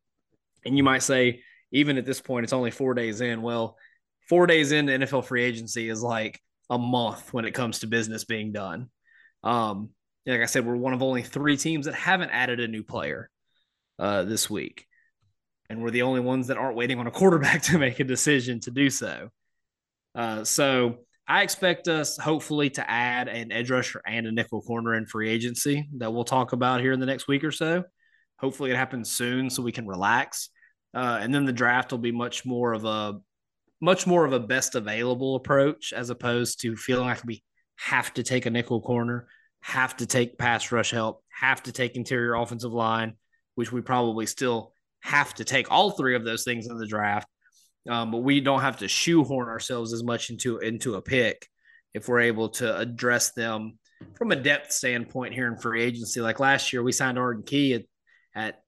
And 0.65 0.75
you 0.75 0.83
might 0.83 1.03
say, 1.03 1.43
even 1.71 1.97
at 1.97 2.05
this 2.05 2.21
point, 2.21 2.43
it's 2.43 2.53
only 2.53 2.71
four 2.71 2.93
days 2.93 3.21
in. 3.21 3.41
Well, 3.41 3.77
four 4.29 4.47
days 4.47 4.71
into 4.71 4.93
NFL 4.93 5.25
free 5.25 5.43
agency 5.43 5.89
is 5.89 6.01
like 6.01 6.41
a 6.69 6.77
month 6.77 7.33
when 7.33 7.45
it 7.45 7.53
comes 7.53 7.79
to 7.79 7.87
business 7.87 8.23
being 8.25 8.51
done. 8.51 8.89
Um, 9.43 9.89
like 10.25 10.41
I 10.41 10.45
said, 10.45 10.65
we're 10.65 10.75
one 10.75 10.93
of 10.93 11.03
only 11.03 11.23
three 11.23 11.55
teams 11.57 11.85
that 11.85 11.95
haven't 11.95 12.31
added 12.31 12.59
a 12.59 12.67
new 12.67 12.83
player 12.83 13.29
uh, 13.99 14.23
this 14.23 14.49
week. 14.49 14.87
And 15.69 15.81
we're 15.81 15.91
the 15.91 16.03
only 16.03 16.21
ones 16.21 16.47
that 16.47 16.57
aren't 16.57 16.77
waiting 16.77 16.99
on 16.99 17.07
a 17.07 17.11
quarterback 17.11 17.61
to 17.63 17.77
make 17.77 17.99
a 17.99 18.03
decision 18.03 18.59
to 18.61 18.71
do 18.71 18.89
so. 18.89 19.29
Uh, 20.15 20.43
so 20.43 20.99
I 21.27 21.43
expect 21.43 21.87
us 21.87 22.17
hopefully 22.17 22.69
to 22.71 22.89
add 22.89 23.27
an 23.27 23.51
edge 23.51 23.69
rusher 23.69 24.01
and 24.05 24.25
a 24.27 24.31
nickel 24.31 24.61
corner 24.61 24.95
in 24.95 25.05
free 25.05 25.29
agency 25.29 25.87
that 25.97 26.13
we'll 26.13 26.23
talk 26.23 26.53
about 26.53 26.79
here 26.79 26.93
in 26.93 26.99
the 26.99 27.05
next 27.05 27.27
week 27.27 27.43
or 27.43 27.51
so. 27.51 27.83
Hopefully 28.39 28.71
it 28.71 28.77
happens 28.77 29.11
soon 29.11 29.49
so 29.49 29.61
we 29.61 29.71
can 29.71 29.87
relax. 29.87 30.49
Uh, 30.93 31.19
and 31.21 31.33
then 31.33 31.45
the 31.45 31.51
draft 31.51 31.91
will 31.91 31.99
be 31.99 32.11
much 32.11 32.45
more 32.45 32.73
of 32.73 32.85
a 32.85 33.19
much 33.79 34.07
more 34.07 34.25
of 34.25 34.33
a 34.33 34.39
best 34.39 34.73
available 34.73 35.35
approach 35.35 35.93
as 35.93 36.09
opposed 36.09 36.61
to 36.61 36.75
feeling 36.75 37.05
like 37.05 37.23
we 37.25 37.43
have 37.75 38.11
to 38.15 38.23
take 38.23 38.45
a 38.45 38.49
nickel 38.49 38.81
corner, 38.81 39.27
have 39.61 39.95
to 39.97 40.05
take 40.05 40.37
pass 40.37 40.71
rush 40.71 40.91
help, 40.91 41.23
have 41.29 41.61
to 41.63 41.71
take 41.71 41.95
interior 41.95 42.33
offensive 42.33 42.73
line, 42.73 43.13
which 43.55 43.71
we 43.71 43.81
probably 43.81 44.25
still 44.25 44.73
have 45.01 45.33
to 45.35 45.43
take 45.43 45.71
all 45.71 45.91
three 45.91 46.15
of 46.15 46.25
those 46.25 46.43
things 46.43 46.67
in 46.67 46.77
the 46.77 46.87
draft. 46.87 47.27
Um, 47.89 48.11
but 48.11 48.17
we 48.17 48.41
don't 48.41 48.61
have 48.61 48.77
to 48.77 48.87
shoehorn 48.87 49.47
ourselves 49.47 49.93
as 49.93 50.03
much 50.03 50.29
into 50.29 50.57
into 50.59 50.95
a 50.95 51.01
pick 51.01 51.47
if 51.93 52.07
we're 52.07 52.21
able 52.21 52.49
to 52.49 52.77
address 52.77 53.31
them 53.31 53.79
from 54.15 54.31
a 54.31 54.35
depth 54.35 54.71
standpoint 54.71 55.33
here 55.33 55.47
in 55.47 55.57
free 55.57 55.81
agency. 55.81 56.21
Like 56.21 56.39
last 56.39 56.73
year, 56.73 56.83
we 56.83 56.91
signed 56.91 57.17
Arden 57.17 57.43
Key 57.43 57.73
at, 57.75 57.83
at 58.35 58.59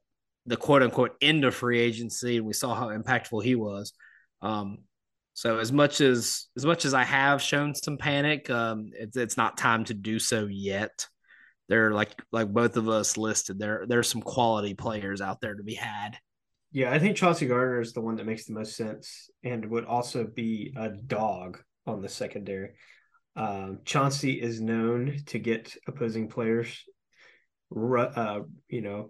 the 0.46 0.58
quote 0.58 0.84
unquote 0.84 1.16
end 1.22 1.44
of 1.44 1.54
free 1.54 1.80
agency, 1.80 2.38
and 2.38 2.46
we 2.46 2.54
saw 2.54 2.74
how 2.74 2.88
impactful 2.90 3.44
he 3.44 3.56
was. 3.56 3.94
Um, 4.42 4.80
so 5.34 5.60
as 5.60 5.72
much 5.72 6.02
as 6.02 6.48
as 6.58 6.66
much 6.66 6.86
as 6.86 6.94
I 6.94 7.04
have 7.04 7.42
shown 7.42 7.76
some 7.76 7.98
panic, 7.98 8.50
um, 8.50 8.90
it's 8.94 9.16
it's 9.16 9.38
not 9.38 9.58
time 9.58 9.86
to 9.86 9.94
do 9.94 10.20
so 10.20 10.48
yet. 10.48 11.08
There, 11.70 11.88
are 11.88 11.94
like 11.94 12.12
like 12.32 12.52
both 12.52 12.76
of 12.78 12.90
us 12.90 13.16
listed, 13.16 13.60
there 13.60 13.86
there's 13.88 14.10
some 14.10 14.22
quality 14.22 14.74
players 14.74 15.22
out 15.22 15.40
there 15.40 15.56
to 15.56 15.64
be 15.64 15.76
had. 15.76 16.18
Yeah, 16.72 16.92
I 16.92 17.00
think 17.00 17.16
Chauncey 17.16 17.48
Gardner 17.48 17.80
is 17.80 17.94
the 17.94 18.02
one 18.02 18.16
that 18.18 18.26
makes 18.26 18.46
the 18.46 18.54
most 18.54 18.76
sense 18.76 19.30
and 19.44 19.66
would 19.72 19.86
also 19.86 20.26
be 20.26 20.74
a 20.76 20.90
dog 20.90 21.60
on 21.88 22.02
the 22.02 22.10
secondary. 22.10 22.72
Um, 23.36 23.80
Chauncey 23.86 24.34
is 24.34 24.60
known 24.62 25.20
to 25.28 25.40
get 25.40 25.76
opposing 25.88 26.28
players, 26.28 26.84
uh, 27.76 28.42
you 28.68 28.82
know, 28.82 29.10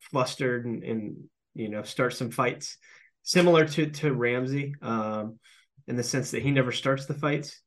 flustered 0.00 0.66
and, 0.66 0.82
and, 0.84 1.16
you 1.54 1.68
know 1.68 1.82
start 1.82 2.14
some 2.14 2.30
fights, 2.30 2.78
similar 3.22 3.66
to 3.66 3.90
to 3.90 4.14
Ramsey, 4.14 4.74
um, 4.80 5.38
in 5.86 5.96
the 5.96 6.02
sense 6.02 6.30
that 6.30 6.42
he 6.42 6.50
never 6.50 6.72
starts 6.72 7.06
the 7.06 7.14
fights, 7.14 7.60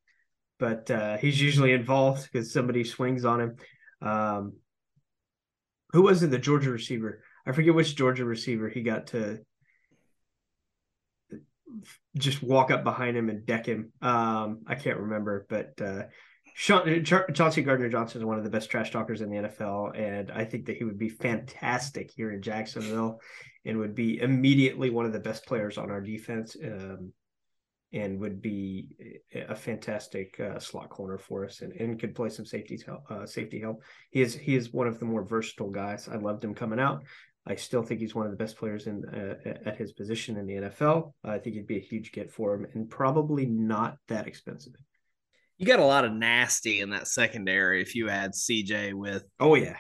but 0.58 0.90
uh, 0.90 1.18
he's 1.18 1.40
usually 1.40 1.72
involved 1.72 2.24
because 2.24 2.52
somebody 2.52 2.84
swings 2.84 3.26
on 3.26 3.42
him. 3.42 3.56
Um, 4.06 4.54
who 5.92 6.04
was 6.04 6.24
it? 6.24 6.32
The 6.32 6.38
Georgia 6.38 6.72
receiver 6.72 7.22
I 7.46 7.52
forget 7.52 7.76
which 7.76 7.96
Georgia 7.96 8.26
receiver 8.26 8.70
he 8.70 8.82
got 8.82 9.08
to 9.08 9.40
just 12.18 12.42
walk 12.42 12.72
up 12.72 12.84
behind 12.84 13.16
him 13.16 13.30
and 13.30 13.46
deck 13.46 13.66
him. 13.66 13.92
Um, 14.02 14.62
I 14.68 14.76
can't 14.76 15.00
remember, 15.00 15.46
but 15.50 15.80
uh, 15.82 16.04
Chauncey 16.56 17.62
Gardner 17.62 17.90
Johnson 17.90 18.22
is 18.22 18.26
one 18.26 18.38
of 18.38 18.44
the 18.44 18.50
best 18.50 18.72
trash 18.72 18.92
talkers 18.92 19.22
in 19.22 19.30
the 19.30 19.50
NFL, 19.50 19.98
and 19.98 20.32
I 20.32 20.46
think 20.46 20.66
that 20.66 20.78
he 20.78 20.86
would 20.86 20.98
be 20.98 21.10
fantastic 21.10 22.12
here 22.16 22.32
in 22.32 22.42
Jacksonville, 22.42 23.20
and 23.66 23.78
would 23.78 23.94
be 23.94 24.20
immediately 24.20 24.90
one 24.90 25.06
of 25.06 25.14
the 25.14 25.20
best 25.20 25.46
players 25.46 25.78
on 25.78 25.92
our 25.92 26.02
defense. 26.02 26.56
Um, 26.64 27.12
and 27.96 28.20
would 28.20 28.42
be 28.42 28.90
a 29.34 29.56
fantastic 29.56 30.38
uh, 30.40 30.60
slot 30.60 30.90
corner 30.90 31.18
for 31.18 31.46
us 31.46 31.62
and, 31.62 31.72
and 31.74 31.98
could 31.98 32.14
play 32.14 32.28
some 32.28 32.46
safety 32.46 32.78
help, 32.86 33.10
uh, 33.10 33.26
safety 33.26 33.60
help. 33.60 33.82
He 34.12 34.22
is 34.22 34.36
he 34.36 34.56
is 34.56 34.74
one 34.74 34.88
of 34.88 35.00
the 35.00 35.06
more 35.06 35.24
versatile 35.24 35.72
guys. 35.72 36.10
I 36.10 36.18
loved 36.18 36.44
him 36.44 36.54
coming 36.54 36.80
out. 36.80 37.04
I 37.48 37.56
still 37.56 37.84
think 37.84 38.02
he's 38.02 38.14
one 38.14 38.26
of 38.26 38.32
the 38.32 38.38
best 38.38 38.58
players 38.58 38.88
in 38.88 39.06
uh, 39.06 39.50
at 39.66 39.78
his 39.78 39.94
position 39.94 40.36
in 40.36 40.46
the 40.46 40.56
NFL. 40.56 41.14
I 41.24 41.38
think 41.38 41.56
it'd 41.56 41.68
be 41.68 41.78
a 41.78 41.82
huge 41.82 42.12
get 42.12 42.32
for 42.32 42.54
him 42.54 42.68
and 42.74 42.90
probably 42.90 43.46
not 43.46 43.98
that 44.10 44.28
expensive. 44.28 44.74
You 45.58 45.66
got 45.66 45.80
a 45.80 45.86
lot 45.86 46.04
of 46.04 46.12
nasty 46.12 46.82
in 46.82 46.90
that 46.90 47.08
secondary 47.08 47.82
if 47.82 47.96
you 47.96 48.10
add 48.10 48.34
CJ 48.34 48.94
with 48.94 49.24
oh 49.40 49.56
yeah, 49.56 49.78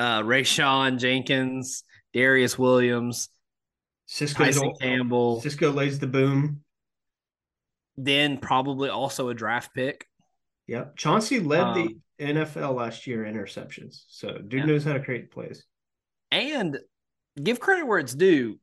uh, 0.00 0.22
Rayshawn 0.22 0.98
Jenkins, 0.98 1.84
Darious 2.12 2.58
Williams, 2.58 3.28
Cisco 4.06 4.42
Tyson 4.42 4.72
Campbell. 4.80 5.40
Cisco 5.40 5.70
lays 5.70 6.00
the 6.00 6.08
boom. 6.08 6.61
Then 7.96 8.38
probably 8.38 8.88
also 8.88 9.28
a 9.28 9.34
draft 9.34 9.74
pick. 9.74 10.06
Yep, 10.66 10.96
Chauncey 10.96 11.40
led 11.40 11.60
um, 11.60 12.00
the 12.18 12.24
NFL 12.24 12.74
last 12.74 13.06
year 13.06 13.24
interceptions, 13.24 14.04
so 14.08 14.38
dude 14.38 14.60
yeah. 14.60 14.64
knows 14.66 14.84
how 14.84 14.92
to 14.92 15.00
create 15.00 15.30
plays. 15.30 15.64
And 16.30 16.78
give 17.40 17.60
credit 17.60 17.86
where 17.86 17.98
it's 17.98 18.14
due. 18.14 18.58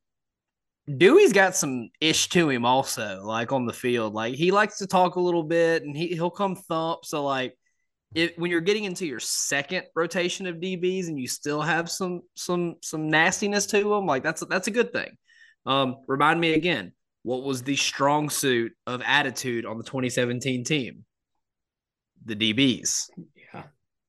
Dewey's 0.96 1.32
got 1.32 1.54
some 1.54 1.90
ish 2.00 2.28
to 2.30 2.48
him 2.48 2.64
also, 2.64 3.22
like 3.22 3.52
on 3.52 3.66
the 3.66 3.72
field. 3.72 4.14
Like 4.14 4.34
he 4.34 4.50
likes 4.50 4.78
to 4.78 4.86
talk 4.86 5.16
a 5.16 5.20
little 5.20 5.44
bit 5.44 5.82
and 5.84 5.96
he, 5.96 6.08
he'll 6.08 6.30
come 6.30 6.56
thump. 6.56 7.04
So 7.04 7.24
like 7.24 7.56
if 8.14 8.36
when 8.36 8.50
you're 8.50 8.60
getting 8.60 8.84
into 8.84 9.06
your 9.06 9.20
second 9.20 9.84
rotation 9.94 10.46
of 10.46 10.56
DBs 10.56 11.06
and 11.06 11.18
you 11.18 11.28
still 11.28 11.62
have 11.62 11.90
some 11.90 12.22
some 12.34 12.76
some 12.82 13.08
nastiness 13.08 13.66
to 13.66 13.82
them, 13.82 14.06
like 14.06 14.22
that's 14.22 14.44
that's 14.46 14.66
a 14.68 14.72
good 14.72 14.92
thing. 14.92 15.10
Um, 15.66 15.96
remind 16.08 16.40
me 16.40 16.54
again, 16.54 16.92
what 17.22 17.42
was 17.42 17.62
the 17.62 17.76
strong 17.76 18.30
suit 18.30 18.72
of 18.86 19.02
attitude 19.04 19.66
on 19.66 19.78
the 19.78 19.84
2017 19.84 20.64
team? 20.64 21.04
The 22.24 22.36
DBs 22.36 23.08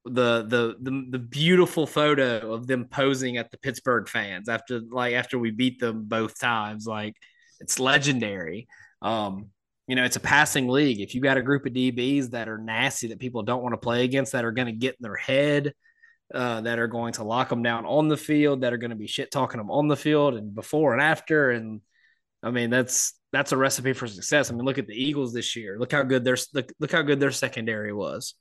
the 0.05 0.43
the 0.47 0.76
the 0.82 1.05
the 1.12 1.20
beautiful 1.20 1.86
photo 1.86 2.53
of 2.53 2.66
them 2.66 2.86
posing 2.86 3.38
at 3.38 3.51
the 3.51 3.57
Pittsburgh 3.57 4.07
fans 4.07 4.49
after 4.49 4.82
like 4.89 5.14
after 5.14 5.38
we 5.38 5.51
beat 5.51 5.80
them 5.80 6.05
both 6.05 6.39
times 6.39 6.88
like 6.88 7.16
it's 7.59 7.80
legendary. 7.80 8.68
Um 9.01 9.49
you 9.88 9.95
know 9.95 10.03
it's 10.03 10.16
a 10.16 10.22
passing 10.22 10.68
league. 10.68 11.01
If 11.01 11.14
you 11.14 11.22
got 11.22 11.38
a 11.38 11.43
group 11.43 11.66
of 11.66 11.74
DBs 11.74 12.32
that 12.32 12.49
are 12.49 12.57
nasty 12.57 13.07
that 13.07 13.20
people 13.20 13.43
don't 13.43 13.62
want 13.62 13.74
to 13.74 13.78
play 13.78 14.03
against 14.03 14.32
that 14.32 14.45
are 14.45 14.51
going 14.51 14.68
to 14.68 14.72
get 14.72 14.95
in 14.95 15.03
their 15.03 15.16
head 15.16 15.74
uh, 16.34 16.62
that 16.62 16.80
are 16.80 16.88
going 16.88 17.14
to 17.14 17.24
lock 17.24 17.49
them 17.49 17.62
down 17.62 17.86
on 17.86 18.07
the 18.07 18.18
field 18.18 18.62
that 18.62 18.74
are 18.74 18.78
going 18.78 18.91
to 18.91 18.95
be 18.95 19.07
shit 19.07 19.32
talking 19.32 19.57
them 19.57 19.70
on 19.70 19.88
the 19.88 19.97
field 19.97 20.34
and 20.34 20.55
before 20.55 20.93
and 20.93 21.01
after 21.01 21.51
and 21.51 21.82
I 22.43 22.51
mean 22.51 22.69
that's 22.69 23.13
that's 23.31 23.51
a 23.51 23.57
recipe 23.57 23.93
for 23.93 24.07
success 24.07 24.49
I 24.49 24.53
mean 24.53 24.65
look 24.65 24.77
at 24.77 24.87
the 24.87 24.95
Eagles 24.95 25.33
this 25.33 25.55
year 25.55 25.77
look 25.79 25.91
how 25.91 26.03
good 26.03 26.23
their 26.23 26.37
look, 26.53 26.71
look 26.79 26.91
how 26.91 27.01
good 27.01 27.19
their 27.19 27.31
secondary 27.31 27.93
was 27.93 28.35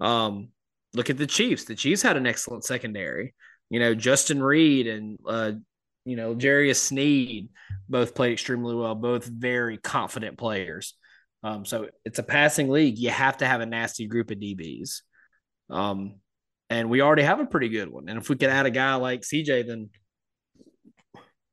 um 0.00 0.48
look 0.94 1.10
at 1.10 1.18
the 1.18 1.26
Chiefs. 1.26 1.64
The 1.64 1.74
Chiefs 1.74 2.02
had 2.02 2.16
an 2.16 2.26
excellent 2.26 2.64
secondary. 2.64 3.34
You 3.68 3.80
know, 3.80 3.94
Justin 3.94 4.42
Reid 4.42 4.86
and 4.86 5.18
uh, 5.26 5.52
you 6.04 6.16
know, 6.16 6.34
Jarius 6.34 6.76
Sneed 6.76 7.48
both 7.88 8.14
played 8.14 8.32
extremely 8.32 8.74
well, 8.74 8.94
both 8.94 9.24
very 9.26 9.78
confident 9.78 10.38
players. 10.38 10.94
Um, 11.42 11.64
so 11.64 11.88
it's 12.04 12.18
a 12.18 12.22
passing 12.22 12.70
league. 12.70 12.98
You 12.98 13.10
have 13.10 13.38
to 13.38 13.46
have 13.46 13.60
a 13.60 13.66
nasty 13.66 14.06
group 14.06 14.30
of 14.30 14.38
DBs. 14.38 15.00
Um, 15.70 16.16
and 16.70 16.88
we 16.88 17.00
already 17.00 17.22
have 17.22 17.40
a 17.40 17.46
pretty 17.46 17.68
good 17.68 17.88
one. 17.88 18.08
And 18.08 18.18
if 18.18 18.28
we 18.28 18.36
could 18.36 18.48
add 18.50 18.66
a 18.66 18.70
guy 18.70 18.94
like 18.94 19.22
CJ, 19.22 19.66
then 19.66 19.90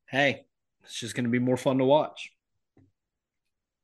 hey, 0.09 0.45
it's 0.83 0.99
just 0.99 1.15
going 1.15 1.25
to 1.25 1.29
be 1.29 1.39
more 1.39 1.57
fun 1.57 1.77
to 1.77 1.85
watch. 1.85 2.31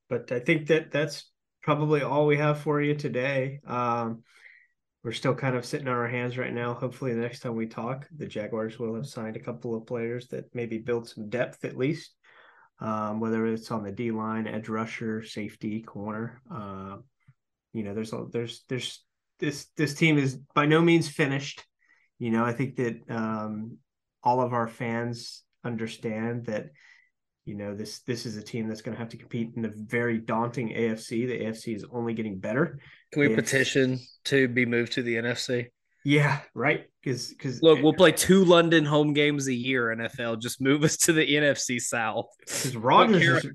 But 0.09 0.31
I 0.31 0.39
think 0.39 0.67
that 0.67 0.91
that's 0.91 1.29
probably 1.61 2.01
all 2.01 2.25
we 2.25 2.37
have 2.37 2.59
for 2.59 2.81
you 2.81 2.95
today. 2.95 3.59
Um, 3.67 4.23
we're 5.03 5.11
still 5.11 5.35
kind 5.35 5.55
of 5.55 5.65
sitting 5.65 5.87
on 5.87 5.95
our 5.95 6.07
hands 6.07 6.37
right 6.37 6.53
now. 6.53 6.73
Hopefully, 6.73 7.13
the 7.13 7.21
next 7.21 7.39
time 7.39 7.55
we 7.55 7.67
talk, 7.67 8.07
the 8.15 8.25
Jaguars 8.25 8.79
will 8.79 8.95
have 8.95 9.05
signed 9.05 9.35
a 9.35 9.41
couple 9.41 9.75
of 9.75 9.85
players 9.85 10.27
that 10.29 10.53
maybe 10.53 10.77
build 10.77 11.07
some 11.07 11.29
depth 11.29 11.63
at 11.65 11.77
least, 11.77 12.13
um, 12.79 13.19
whether 13.19 13.45
it's 13.45 13.71
on 13.71 13.83
the 13.83 13.91
D 13.91 14.11
line, 14.11 14.47
edge 14.47 14.69
rusher, 14.69 15.23
safety, 15.23 15.81
corner. 15.81 16.41
Uh, 16.51 16.97
you 17.73 17.83
know, 17.83 17.93
there's 17.93 18.13
there's 18.31 18.63
there's 18.67 19.03
this 19.39 19.67
this 19.77 19.93
team 19.93 20.17
is 20.17 20.35
by 20.53 20.65
no 20.65 20.81
means 20.81 21.07
finished. 21.07 21.63
You 22.19 22.31
know, 22.31 22.43
I 22.43 22.53
think 22.53 22.77
that 22.77 22.99
um, 23.09 23.77
all 24.23 24.41
of 24.41 24.53
our 24.53 24.67
fans 24.67 25.43
understand 25.67 26.45
that 26.45 26.69
you 27.45 27.55
know 27.55 27.75
this 27.75 27.99
this 27.99 28.25
is 28.25 28.35
a 28.35 28.41
team 28.41 28.67
that's 28.67 28.81
going 28.81 28.95
to 28.95 28.99
have 28.99 29.09
to 29.09 29.17
compete 29.17 29.51
in 29.55 29.65
a 29.65 29.71
very 29.73 30.17
daunting 30.17 30.69
AFC. 30.69 31.27
The 31.27 31.39
AFC 31.45 31.75
is 31.75 31.85
only 31.91 32.13
getting 32.13 32.39
better. 32.39 32.79
Can 33.11 33.21
we 33.21 33.29
AFC... 33.29 33.35
petition 33.35 33.99
to 34.25 34.47
be 34.47 34.65
moved 34.65 34.93
to 34.93 35.03
the 35.03 35.15
NFC? 35.15 35.67
Yeah, 36.03 36.39
right. 36.53 36.85
Because 37.03 37.29
because 37.29 37.61
look, 37.61 37.81
we'll 37.81 37.93
play 37.93 38.11
two 38.11 38.45
London 38.45 38.85
home 38.85 39.13
games 39.13 39.47
a 39.47 39.53
year. 39.53 39.95
NFL, 39.95 40.41
just 40.41 40.61
move 40.61 40.83
us 40.83 40.97
to 40.97 41.13
the 41.13 41.25
NFC 41.25 41.81
South. 41.81 42.27
Because 42.39 42.75
Rodgers, 42.75 43.45
is, 43.45 43.51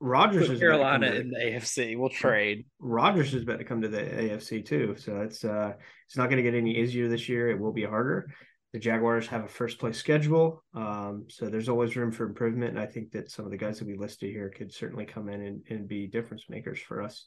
Rodgers 0.00 0.48
is 0.48 0.60
Carolina 0.60 1.10
in 1.12 1.30
the 1.30 1.38
AFC. 1.38 1.98
We'll 1.98 2.08
trade. 2.08 2.66
Rodgers 2.78 3.34
is 3.34 3.42
about 3.42 3.58
to 3.58 3.64
come 3.64 3.82
to 3.82 3.88
the 3.88 3.98
AFC 3.98 4.64
too, 4.64 4.94
so 4.96 5.22
it's 5.22 5.44
uh 5.44 5.72
it's 6.06 6.16
not 6.16 6.30
going 6.30 6.42
to 6.42 6.48
get 6.48 6.56
any 6.56 6.76
easier 6.76 7.08
this 7.08 7.28
year. 7.28 7.50
It 7.50 7.58
will 7.58 7.72
be 7.72 7.84
harder. 7.84 8.32
The 8.72 8.78
Jaguars 8.78 9.26
have 9.28 9.44
a 9.44 9.48
first 9.48 9.78
place 9.78 9.96
schedule, 9.96 10.62
um, 10.74 11.24
so 11.28 11.48
there's 11.48 11.70
always 11.70 11.96
room 11.96 12.12
for 12.12 12.26
improvement. 12.26 12.76
And 12.76 12.80
I 12.80 12.84
think 12.84 13.12
that 13.12 13.30
some 13.30 13.46
of 13.46 13.50
the 13.50 13.56
guys 13.56 13.78
that 13.78 13.88
we 13.88 13.96
listed 13.96 14.30
here 14.30 14.50
could 14.50 14.72
certainly 14.72 15.06
come 15.06 15.30
in 15.30 15.40
and, 15.40 15.62
and 15.70 15.88
be 15.88 16.06
difference 16.06 16.44
makers 16.50 16.78
for 16.78 17.02
us. 17.02 17.24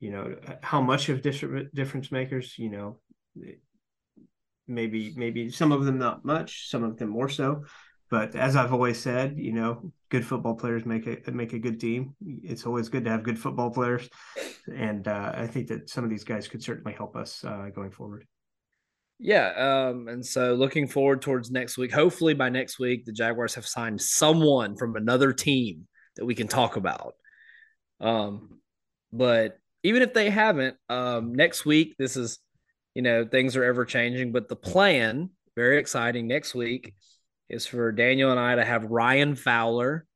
You 0.00 0.10
know, 0.10 0.36
how 0.62 0.82
much 0.82 1.08
of 1.08 1.22
difference 1.22 2.12
makers? 2.12 2.54
You 2.58 2.68
know, 2.68 2.98
maybe 4.66 5.14
maybe 5.16 5.50
some 5.50 5.72
of 5.72 5.84
them 5.86 5.98
not 5.98 6.24
much, 6.24 6.68
some 6.68 6.84
of 6.84 6.98
them 6.98 7.08
more 7.08 7.30
so. 7.30 7.64
But 8.10 8.36
as 8.36 8.54
I've 8.54 8.72
always 8.72 9.00
said, 9.00 9.38
you 9.38 9.52
know, 9.52 9.90
good 10.10 10.26
football 10.26 10.54
players 10.54 10.84
make 10.84 11.06
a 11.06 11.30
make 11.32 11.54
a 11.54 11.58
good 11.58 11.80
team. 11.80 12.14
It's 12.20 12.66
always 12.66 12.88
good 12.88 13.04
to 13.04 13.10
have 13.10 13.22
good 13.22 13.38
football 13.38 13.70
players, 13.70 14.08
and 14.72 15.08
uh, 15.08 15.32
I 15.34 15.46
think 15.46 15.68
that 15.68 15.88
some 15.88 16.04
of 16.04 16.10
these 16.10 16.24
guys 16.24 16.46
could 16.46 16.62
certainly 16.62 16.92
help 16.92 17.16
us 17.16 17.42
uh, 17.42 17.70
going 17.74 17.90
forward. 17.90 18.26
Yeah, 19.18 19.88
um, 19.90 20.08
and 20.08 20.24
so 20.24 20.54
looking 20.54 20.88
forward 20.88 21.22
towards 21.22 21.50
next 21.50 21.78
week. 21.78 21.92
Hopefully, 21.92 22.34
by 22.34 22.48
next 22.48 22.78
week, 22.78 23.04
the 23.04 23.12
Jaguars 23.12 23.54
have 23.54 23.66
signed 23.66 24.00
someone 24.00 24.76
from 24.76 24.96
another 24.96 25.32
team 25.32 25.86
that 26.16 26.24
we 26.24 26.34
can 26.34 26.48
talk 26.48 26.76
about. 26.76 27.14
Um, 28.00 28.60
but 29.12 29.56
even 29.82 30.02
if 30.02 30.14
they 30.14 30.30
haven't, 30.30 30.76
um, 30.88 31.34
next 31.34 31.64
week, 31.64 31.94
this 31.98 32.16
is, 32.16 32.38
you 32.94 33.02
know, 33.02 33.24
things 33.24 33.56
are 33.56 33.64
ever 33.64 33.84
changing. 33.84 34.32
But 34.32 34.48
the 34.48 34.56
plan, 34.56 35.30
very 35.54 35.78
exciting. 35.78 36.26
Next 36.26 36.54
week 36.54 36.94
is 37.48 37.66
for 37.66 37.92
Daniel 37.92 38.30
and 38.30 38.40
I 38.40 38.56
to 38.56 38.64
have 38.64 38.84
Ryan 38.84 39.36
Fowler 39.36 40.06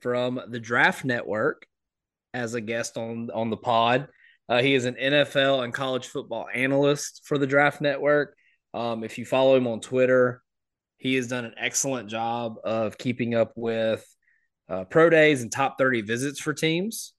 from 0.00 0.40
the 0.48 0.60
Draft 0.60 1.04
Network 1.04 1.66
as 2.34 2.54
a 2.54 2.60
guest 2.60 2.96
on 2.96 3.30
on 3.34 3.50
the 3.50 3.56
pod. 3.56 4.08
Uh, 4.48 4.62
he 4.62 4.74
is 4.74 4.84
an 4.86 4.94
NFL 4.94 5.64
and 5.64 5.74
college 5.74 6.06
football 6.06 6.46
analyst 6.54 7.22
for 7.24 7.36
the 7.36 7.46
Draft 7.46 7.80
Network. 7.80 8.34
Um, 8.72 9.04
if 9.04 9.18
you 9.18 9.26
follow 9.26 9.56
him 9.56 9.66
on 9.66 9.80
Twitter, 9.80 10.42
he 10.96 11.14
has 11.14 11.28
done 11.28 11.44
an 11.44 11.54
excellent 11.58 12.08
job 12.08 12.56
of 12.64 12.98
keeping 12.98 13.34
up 13.34 13.52
with 13.56 14.06
uh, 14.68 14.84
pro 14.84 15.10
days 15.10 15.42
and 15.42 15.52
top 15.52 15.78
30 15.78 16.02
visits 16.02 16.40
for 16.40 16.52
teams. 16.54 17.14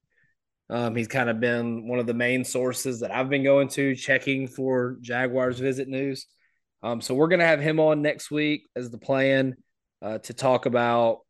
Um, 0.70 0.96
he's 0.96 1.08
kind 1.08 1.30
of 1.30 1.40
been 1.40 1.88
one 1.88 2.00
of 2.00 2.06
the 2.06 2.14
main 2.14 2.44
sources 2.44 3.00
that 3.00 3.12
I've 3.12 3.30
been 3.30 3.44
going 3.44 3.70
to 3.70 3.96
checking 3.96 4.48
for 4.48 4.98
Jaguars 5.02 5.60
visit 5.60 5.88
news. 5.88 6.28
Um, 6.84 7.02
so 7.02 7.16
we're 7.16 7.28
going 7.28 7.40
to 7.40 7.46
have 7.46 7.60
him 7.60 7.80
on 7.80 8.02
next 8.02 8.30
week 8.30 8.68
as 8.76 8.90
the 8.90 8.98
plan 8.98 9.56
uh, 10.02 10.20
to 10.20 10.34
talk 10.34 10.66
about, 10.66 11.22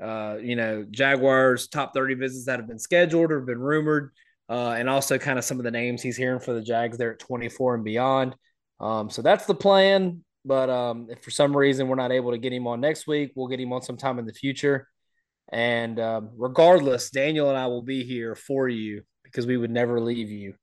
uh, 0.00 0.36
you 0.40 0.56
know, 0.56 0.86
Jaguars 0.88 1.68
top 1.68 1.92
30 1.92 2.14
visits 2.14 2.46
that 2.46 2.60
have 2.60 2.68
been 2.68 2.78
scheduled 2.78 3.32
or 3.32 3.40
been 3.40 3.58
rumored, 3.58 4.12
uh, 4.48 4.74
and 4.78 4.88
also 4.88 5.18
kind 5.18 5.38
of 5.38 5.44
some 5.44 5.58
of 5.58 5.64
the 5.64 5.70
names 5.70 6.02
he's 6.02 6.16
hearing 6.16 6.40
for 6.40 6.54
the 6.54 6.62
Jags 6.62 6.96
there 6.96 7.12
at 7.12 7.18
24 7.18 7.76
and 7.76 7.84
beyond. 7.84 8.34
Um, 8.80 9.10
so 9.10 9.22
that's 9.22 9.46
the 9.46 9.54
plan. 9.54 10.24
But 10.44 10.70
um, 10.70 11.08
if 11.10 11.22
for 11.22 11.30
some 11.30 11.54
reason 11.54 11.88
we're 11.88 11.96
not 11.96 12.12
able 12.12 12.30
to 12.30 12.38
get 12.38 12.52
him 12.52 12.66
on 12.66 12.80
next 12.80 13.06
week, 13.06 13.32
we'll 13.34 13.48
get 13.48 13.60
him 13.60 13.72
on 13.72 13.82
sometime 13.82 14.18
in 14.18 14.24
the 14.24 14.32
future. 14.32 14.88
And 15.50 15.98
um, 16.00 16.30
regardless, 16.36 17.10
Daniel 17.10 17.48
and 17.48 17.58
I 17.58 17.66
will 17.66 17.82
be 17.82 18.04
here 18.04 18.34
for 18.34 18.68
you 18.68 19.02
because 19.24 19.46
we 19.46 19.56
would 19.56 19.70
never 19.70 20.00
leave 20.00 20.30
you 20.30 20.54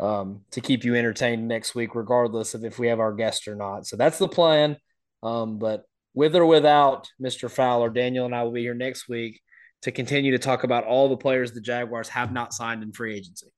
um, 0.00 0.40
to 0.52 0.60
keep 0.60 0.84
you 0.84 0.96
entertained 0.96 1.46
next 1.46 1.74
week, 1.74 1.94
regardless 1.94 2.54
of 2.54 2.64
if 2.64 2.78
we 2.78 2.88
have 2.88 2.98
our 2.98 3.12
guest 3.12 3.46
or 3.46 3.54
not. 3.54 3.86
So 3.86 3.96
that's 3.96 4.18
the 4.18 4.28
plan. 4.28 4.76
Um, 5.22 5.58
but 5.58 5.84
with 6.14 6.34
or 6.34 6.46
without 6.46 7.08
Mr. 7.22 7.50
Fowler, 7.50 7.90
Daniel 7.90 8.24
and 8.24 8.34
I 8.34 8.42
will 8.42 8.52
be 8.52 8.62
here 8.62 8.74
next 8.74 9.08
week 9.08 9.40
to 9.82 9.92
continue 9.92 10.32
to 10.32 10.38
talk 10.38 10.64
about 10.64 10.84
all 10.84 11.08
the 11.08 11.16
players 11.16 11.52
the 11.52 11.60
Jaguars 11.60 12.08
have 12.08 12.32
not 12.32 12.52
signed 12.52 12.82
in 12.82 12.92
free 12.92 13.14
agency. 13.14 13.48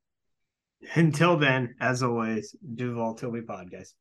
Until 0.95 1.37
then, 1.39 1.75
as 1.81 2.03
always, 2.03 2.57
Duval 2.75 3.15
Tilby 3.15 3.43
Pod, 3.43 3.71
guys. 3.71 3.95